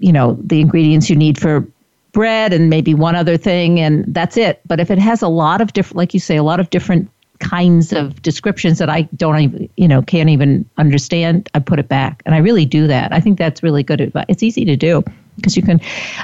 you 0.00 0.12
know 0.12 0.36
the 0.42 0.60
ingredients 0.60 1.08
you 1.08 1.16
need 1.16 1.38
for 1.38 1.66
bread 2.12 2.52
and 2.52 2.70
maybe 2.70 2.94
one 2.94 3.14
other 3.14 3.36
thing, 3.36 3.78
and 3.78 4.04
that's 4.08 4.36
it. 4.36 4.60
But 4.66 4.80
if 4.80 4.90
it 4.90 4.98
has 4.98 5.22
a 5.22 5.28
lot 5.28 5.60
of 5.60 5.72
different, 5.72 5.96
like 5.96 6.14
you 6.14 6.20
say, 6.20 6.36
a 6.36 6.42
lot 6.42 6.60
of 6.60 6.70
different 6.70 7.10
kinds 7.38 7.92
of 7.92 8.20
descriptions 8.22 8.78
that 8.78 8.88
I 8.88 9.02
don't 9.14 9.38
even, 9.38 9.68
you 9.76 9.86
know, 9.86 10.00
can't 10.02 10.30
even 10.30 10.68
understand, 10.78 11.50
I 11.54 11.58
put 11.58 11.78
it 11.78 11.88
back. 11.88 12.22
And 12.24 12.34
I 12.34 12.38
really 12.38 12.64
do 12.64 12.86
that. 12.86 13.12
I 13.12 13.20
think 13.20 13.36
that's 13.38 13.62
really 13.62 13.82
good 13.82 14.00
advice. 14.00 14.24
It's 14.28 14.42
easy 14.42 14.64
to 14.64 14.74
do 14.74 15.04
because 15.36 15.56
you 15.56 15.62
can 15.62 15.80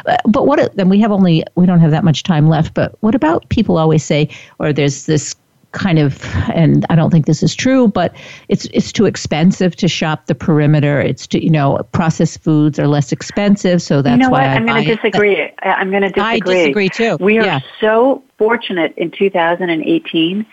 uh, 0.07 0.17
but 0.27 0.47
what 0.47 0.75
then 0.77 0.89
we 0.89 1.01
have 1.01 1.13
only 1.13 1.45
we 1.55 1.67
don't 1.67 1.81
have 1.81 1.91
that 1.91 2.05
much 2.05 2.23
time 2.23 2.49
left 2.49 2.75
but 2.75 2.97
what 3.01 3.15
about 3.15 3.49
people 3.49 3.79
always 3.79 4.05
say 4.05 4.29
or 4.59 4.73
there's 4.73 5.07
this 5.07 5.35
kind 5.73 5.99
of 5.99 6.23
and 6.53 6.85
I 6.91 6.95
don't 6.95 7.11
think 7.11 7.27
this 7.27 7.43
is 7.43 7.55
true 7.55 7.89
but 7.89 8.15
it's 8.49 8.67
it's 8.67 8.93
too 8.93 9.07
expensive 9.07 9.75
to 9.77 9.89
shop 9.89 10.27
the 10.27 10.35
perimeter 10.35 11.01
it's 11.01 11.27
to 11.29 11.43
you 11.43 11.51
know 11.51 11.79
processed 11.93 12.43
foods 12.43 12.79
are 12.79 12.87
less 12.87 13.11
expensive 13.11 13.81
so 13.81 14.03
that's 14.03 14.13
you 14.13 14.19
know 14.19 14.31
why 14.31 14.43
what? 14.43 14.51
I 14.51 14.55
am 14.55 14.67
going 14.67 14.85
to 14.85 14.97
disagree 14.97 15.51
I'm 15.63 15.91
going 15.91 16.03
to 16.03 16.11
disagree 16.11 16.57
I 16.57 16.61
disagree 16.63 16.89
too 16.89 17.17
we 17.21 17.39
are 17.39 17.47
yeah. 17.47 17.61
so 17.81 18.23
fortunate 18.39 18.93
in 18.97 19.11
2018 19.11 20.47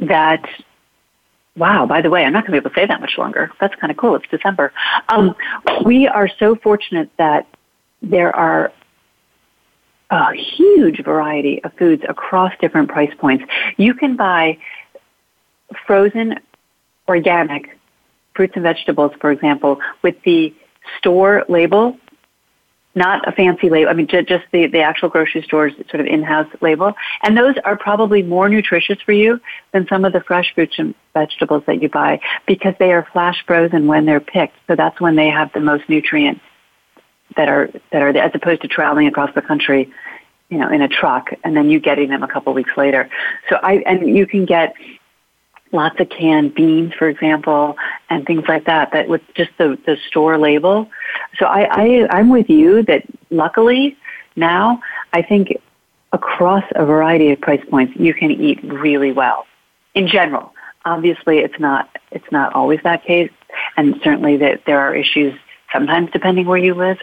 that 0.00 0.48
wow, 1.58 1.86
by 1.86 2.00
the 2.00 2.08
way, 2.08 2.24
I'm 2.24 2.32
not 2.32 2.46
going 2.46 2.52
to 2.52 2.52
be 2.52 2.58
able 2.58 2.70
to 2.70 2.80
say 2.80 2.86
that 2.86 3.00
much 3.00 3.18
longer. 3.18 3.50
That's 3.60 3.74
kind 3.74 3.90
of 3.90 3.96
cool. 3.96 4.14
It's 4.14 4.28
December. 4.30 4.72
Um, 5.08 5.34
we 5.84 6.06
are 6.06 6.28
so 6.38 6.54
fortunate 6.54 7.10
that 7.18 7.46
there 8.02 8.34
are 8.34 8.72
a 10.10 10.32
huge 10.34 11.04
variety 11.04 11.62
of 11.64 11.72
foods 11.74 12.02
across 12.08 12.52
different 12.60 12.88
price 12.88 13.12
points. 13.18 13.44
You 13.76 13.94
can 13.94 14.16
buy 14.16 14.58
frozen 15.86 16.40
organic 17.06 17.78
fruits 18.34 18.54
and 18.54 18.62
vegetables, 18.62 19.12
for 19.20 19.30
example, 19.30 19.80
with 20.02 20.14
the 20.24 20.54
store 20.98 21.44
label 21.48 21.98
not 22.98 23.26
a 23.28 23.32
fancy 23.32 23.70
label. 23.70 23.88
I 23.88 23.94
mean, 23.94 24.08
just 24.08 24.44
the, 24.52 24.66
the 24.66 24.80
actual 24.80 25.08
grocery 25.08 25.42
store's 25.42 25.72
sort 25.88 26.00
of 26.00 26.06
in-house 26.06 26.48
label. 26.60 26.92
And 27.22 27.38
those 27.38 27.54
are 27.64 27.76
probably 27.76 28.22
more 28.22 28.48
nutritious 28.48 28.98
for 29.06 29.12
you 29.12 29.40
than 29.72 29.86
some 29.88 30.04
of 30.04 30.12
the 30.12 30.20
fresh 30.20 30.52
fruits 30.54 30.74
and 30.78 30.94
vegetables 31.14 31.62
that 31.66 31.80
you 31.80 31.88
buy 31.88 32.20
because 32.46 32.74
they 32.78 32.92
are 32.92 33.06
flash 33.12 33.42
frozen 33.46 33.86
when 33.86 34.04
they're 34.04 34.20
picked. 34.20 34.56
So 34.66 34.74
that's 34.74 35.00
when 35.00 35.16
they 35.16 35.28
have 35.28 35.52
the 35.52 35.60
most 35.60 35.88
nutrients 35.88 36.40
that 37.36 37.48
are, 37.48 37.70
that 37.92 38.02
are, 38.02 38.08
as 38.08 38.32
opposed 38.34 38.62
to 38.62 38.68
traveling 38.68 39.06
across 39.06 39.34
the 39.34 39.42
country, 39.42 39.92
you 40.48 40.58
know, 40.58 40.70
in 40.70 40.80
a 40.80 40.88
truck 40.88 41.30
and 41.44 41.56
then 41.56 41.68
you 41.70 41.78
getting 41.78 42.08
them 42.08 42.22
a 42.22 42.28
couple 42.28 42.52
weeks 42.54 42.76
later. 42.76 43.10
So 43.48 43.56
I, 43.56 43.82
and 43.86 44.16
you 44.16 44.26
can 44.26 44.44
get 44.44 44.74
lots 45.72 46.00
of 46.00 46.08
canned 46.08 46.54
beans, 46.54 46.94
for 46.94 47.08
example, 47.08 47.76
and 48.08 48.26
things 48.26 48.44
like 48.48 48.64
that, 48.64 48.92
that 48.92 49.08
with 49.08 49.22
just 49.34 49.50
the, 49.58 49.78
the 49.86 49.98
store 50.08 50.38
label. 50.38 50.90
So 51.38 51.46
I, 51.46 51.68
I, 51.70 52.08
I'm 52.10 52.30
with 52.30 52.48
you 52.48 52.82
that 52.84 53.04
luckily 53.30 53.96
now 54.36 54.80
I 55.12 55.22
think 55.22 55.58
across 56.12 56.64
a 56.74 56.86
variety 56.86 57.30
of 57.32 57.40
price 57.40 57.62
points 57.68 57.94
you 57.96 58.14
can 58.14 58.30
eat 58.30 58.62
really 58.62 59.12
well 59.12 59.46
in 59.94 60.08
general. 60.08 60.54
Obviously 60.84 61.38
it's 61.40 61.58
not, 61.60 61.90
it's 62.10 62.30
not 62.32 62.54
always 62.54 62.80
that 62.84 63.04
case 63.04 63.30
and 63.76 64.00
certainly 64.02 64.38
that 64.38 64.62
there 64.64 64.80
are 64.80 64.94
issues 64.94 65.38
sometimes 65.72 66.10
depending 66.12 66.46
where 66.46 66.58
you 66.58 66.74
live, 66.74 66.98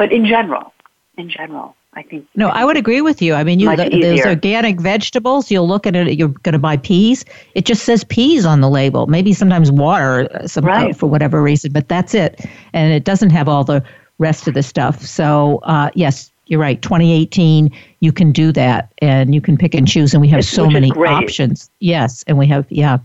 but 0.00 0.12
in 0.12 0.24
general, 0.24 0.72
in 1.18 1.28
general, 1.28 1.76
I 1.92 2.02
think. 2.02 2.26
No, 2.34 2.48
I 2.48 2.64
would 2.64 2.78
agree 2.78 3.02
with 3.02 3.20
you. 3.20 3.34
I 3.34 3.44
mean, 3.44 3.60
you 3.60 3.76
those 3.76 4.24
organic 4.24 4.80
vegetables. 4.80 5.50
You'll 5.50 5.68
look 5.68 5.86
at 5.86 5.94
it. 5.94 6.16
You're 6.16 6.28
going 6.28 6.54
to 6.54 6.58
buy 6.58 6.78
peas. 6.78 7.22
It 7.54 7.66
just 7.66 7.84
says 7.84 8.02
peas 8.04 8.46
on 8.46 8.62
the 8.62 8.70
label. 8.70 9.08
Maybe 9.08 9.34
sometimes 9.34 9.70
water, 9.70 10.26
uh, 10.34 10.46
some, 10.46 10.64
right. 10.64 10.96
for 10.96 11.06
whatever 11.06 11.42
reason, 11.42 11.72
but 11.72 11.90
that's 11.90 12.14
it. 12.14 12.40
And 12.72 12.94
it 12.94 13.04
doesn't 13.04 13.28
have 13.28 13.46
all 13.46 13.62
the 13.62 13.84
rest 14.16 14.48
of 14.48 14.54
the 14.54 14.62
stuff. 14.62 15.02
So 15.02 15.58
uh, 15.64 15.90
yes, 15.94 16.30
you're 16.46 16.60
right. 16.60 16.80
2018, 16.80 17.70
you 18.00 18.10
can 18.10 18.32
do 18.32 18.52
that, 18.52 18.90
and 19.02 19.34
you 19.34 19.42
can 19.42 19.58
pick 19.58 19.74
and 19.74 19.86
choose, 19.86 20.14
and 20.14 20.22
we 20.22 20.28
have 20.28 20.40
it's, 20.40 20.48
so 20.48 20.70
many 20.70 20.90
options. 20.92 21.70
Yes, 21.80 22.24
and 22.26 22.38
we 22.38 22.46
have 22.46 22.64
yeah. 22.70 22.96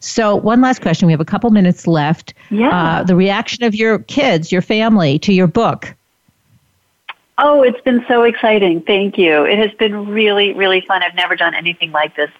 So 0.00 0.34
one 0.34 0.60
last 0.62 0.82
question. 0.82 1.06
We 1.06 1.12
have 1.12 1.20
a 1.20 1.24
couple 1.24 1.48
minutes 1.50 1.86
left. 1.86 2.34
Yeah. 2.50 2.70
Uh, 2.70 3.04
the 3.04 3.14
reaction 3.14 3.62
of 3.62 3.76
your 3.76 4.00
kids, 4.00 4.50
your 4.50 4.62
family, 4.62 5.16
to 5.20 5.32
your 5.32 5.46
book. 5.46 5.94
Oh, 7.42 7.62
it's 7.62 7.80
been 7.80 8.04
so 8.06 8.24
exciting. 8.24 8.82
Thank 8.82 9.16
you. 9.16 9.44
It 9.44 9.58
has 9.58 9.72
been 9.78 10.08
really, 10.08 10.52
really 10.52 10.82
fun. 10.82 11.02
I've 11.02 11.14
never 11.14 11.36
done 11.36 11.54
anything 11.54 11.90
like 11.90 12.14
this. 12.14 12.30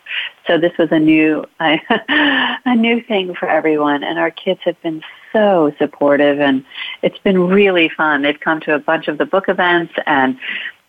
So 0.47 0.59
this 0.59 0.77
was 0.79 0.89
a 0.93 0.99
new, 0.99 1.47
a 1.59 2.77
new 2.77 3.03
thing 3.05 3.35
for 3.35 3.49
everyone. 3.49 4.05
And 4.05 4.19
our 4.19 4.31
kids 4.31 4.61
have 4.65 4.81
been 4.83 5.03
so 5.33 5.73
supportive 5.79 6.39
and 6.39 6.67
it's 7.01 7.19
been 7.21 7.49
really 7.49 7.89
fun. 7.89 8.21
They've 8.21 8.39
come 8.39 8.61
to 8.61 8.75
a 8.75 8.79
bunch 8.79 9.09
of 9.09 9.17
the 9.17 9.25
book 9.25 9.49
events 9.49 9.95
and 10.07 10.39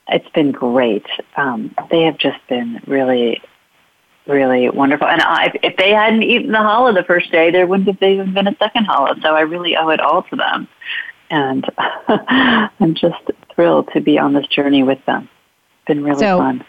it's 0.10 0.30
been 0.32 0.52
great. 0.52 1.06
Um, 1.38 1.74
they 1.90 2.02
have 2.02 2.18
just 2.18 2.46
been 2.50 2.82
really, 2.88 3.42
really 4.28 4.70
wonderful. 4.70 5.08
And 5.08 5.22
I, 5.22 5.58
if 5.64 5.78
they 5.78 5.92
hadn't 5.92 6.24
eaten 6.24 6.52
the 6.52 6.58
challah 6.58 6.94
the 6.94 7.06
first 7.06 7.32
day, 7.32 7.50
there 7.50 7.66
wouldn't 7.66 7.88
have 7.88 8.04
even 8.04 8.34
been 8.34 8.48
a 8.48 8.58
second 8.58 8.88
challah. 8.88 9.22
So 9.22 9.36
I 9.36 9.42
really 9.42 9.78
owe 9.78 9.88
it 9.88 10.02
all 10.02 10.24
to 10.24 10.36
them 10.36 10.68
and 11.32 11.66
I'm 11.78 12.94
just 12.94 13.32
thrilled 13.56 13.90
to 13.94 14.02
be 14.02 14.18
on 14.18 14.34
this 14.34 14.48
journey 14.48 14.84
with 14.84 15.04
them. 15.06 15.30
It's 15.78 15.88
been 15.88 16.04
really 16.04 16.20
so, 16.20 16.40
fun. 16.40 16.64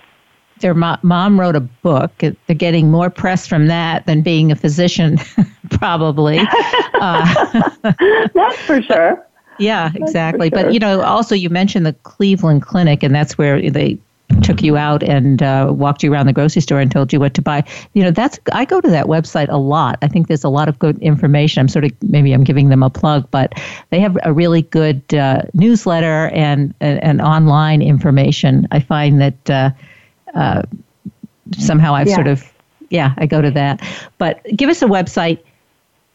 Their 0.60 0.74
mo- 0.74 0.98
mom 1.02 1.40
wrote 1.40 1.56
a 1.56 1.60
book. 1.60 2.12
They're 2.18 2.56
getting 2.56 2.90
more 2.90 3.10
press 3.10 3.46
from 3.46 3.66
that 3.66 4.06
than 4.06 4.22
being 4.22 4.52
a 4.52 4.56
physician, 4.56 5.18
probably. 5.70 6.38
uh, 6.94 7.62
that's 8.34 8.58
for 8.58 8.80
sure. 8.82 9.26
Yeah, 9.58 9.90
exactly. 9.94 10.50
Sure. 10.50 10.64
But 10.64 10.72
you 10.72 10.78
know, 10.78 11.02
also 11.02 11.34
you 11.34 11.50
mentioned 11.50 11.86
the 11.86 11.92
Cleveland 12.04 12.62
Clinic, 12.62 13.02
and 13.02 13.14
that's 13.14 13.36
where 13.36 13.70
they 13.70 13.98
took 14.42 14.62
you 14.62 14.76
out 14.76 15.02
and 15.02 15.42
uh, 15.42 15.68
walked 15.70 16.02
you 16.02 16.12
around 16.12 16.26
the 16.26 16.32
grocery 16.32 16.62
store 16.62 16.80
and 16.80 16.90
told 16.90 17.12
you 17.12 17.20
what 17.20 17.34
to 17.34 17.42
buy. 17.42 17.64
You 17.92 18.02
know, 18.02 18.10
that's 18.10 18.38
I 18.52 18.64
go 18.64 18.80
to 18.80 18.90
that 18.90 19.06
website 19.06 19.48
a 19.48 19.58
lot. 19.58 19.98
I 20.02 20.08
think 20.08 20.28
there's 20.28 20.44
a 20.44 20.48
lot 20.48 20.68
of 20.68 20.78
good 20.78 20.98
information. 20.98 21.60
I'm 21.60 21.68
sort 21.68 21.84
of 21.84 21.92
maybe 22.02 22.32
I'm 22.32 22.44
giving 22.44 22.68
them 22.68 22.82
a 22.82 22.90
plug, 22.90 23.30
but 23.30 23.54
they 23.90 24.00
have 24.00 24.16
a 24.22 24.32
really 24.32 24.62
good 24.62 25.02
uh, 25.14 25.42
newsletter 25.54 26.28
and, 26.28 26.74
and, 26.80 27.02
and 27.02 27.20
online 27.20 27.82
information. 27.82 28.66
I 28.70 28.80
find 28.80 29.20
that 29.20 29.50
uh, 29.50 29.70
uh 30.34 30.62
somehow 31.58 31.94
I've 31.94 32.08
yeah. 32.08 32.14
sort 32.14 32.28
of 32.28 32.50
yeah 32.90 33.14
I 33.18 33.26
go 33.26 33.42
to 33.42 33.50
that. 33.50 33.80
But 34.18 34.44
give 34.56 34.70
us 34.70 34.82
a 34.82 34.86
website 34.86 35.40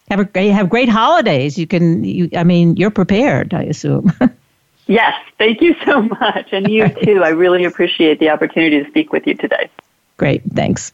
Have 0.10 0.20
a 0.20 0.26
great 0.26 0.50
have 0.50 0.70
great 0.70 0.90
holidays. 0.90 1.60
You 1.60 1.68
can, 1.68 2.04
you, 2.04 2.30
I 2.36 2.44
mean, 2.44 2.76
you're 2.78 2.90
prepared, 2.90 3.54
I 3.54 3.62
assume. 3.62 4.12
yes, 4.88 5.14
thank 5.38 5.62
you 5.62 5.76
so 5.86 6.02
much, 6.02 6.50
and 6.52 6.68
you 6.68 6.90
too. 6.90 7.24
I 7.24 7.30
really 7.30 7.64
appreciate 7.64 8.20
the 8.20 8.32
opportunity 8.32 8.84
to 8.84 8.90
speak 8.90 9.14
with 9.14 9.28
you 9.28 9.36
today. 9.36 9.70
Great, 10.18 10.42
thanks. 10.54 10.94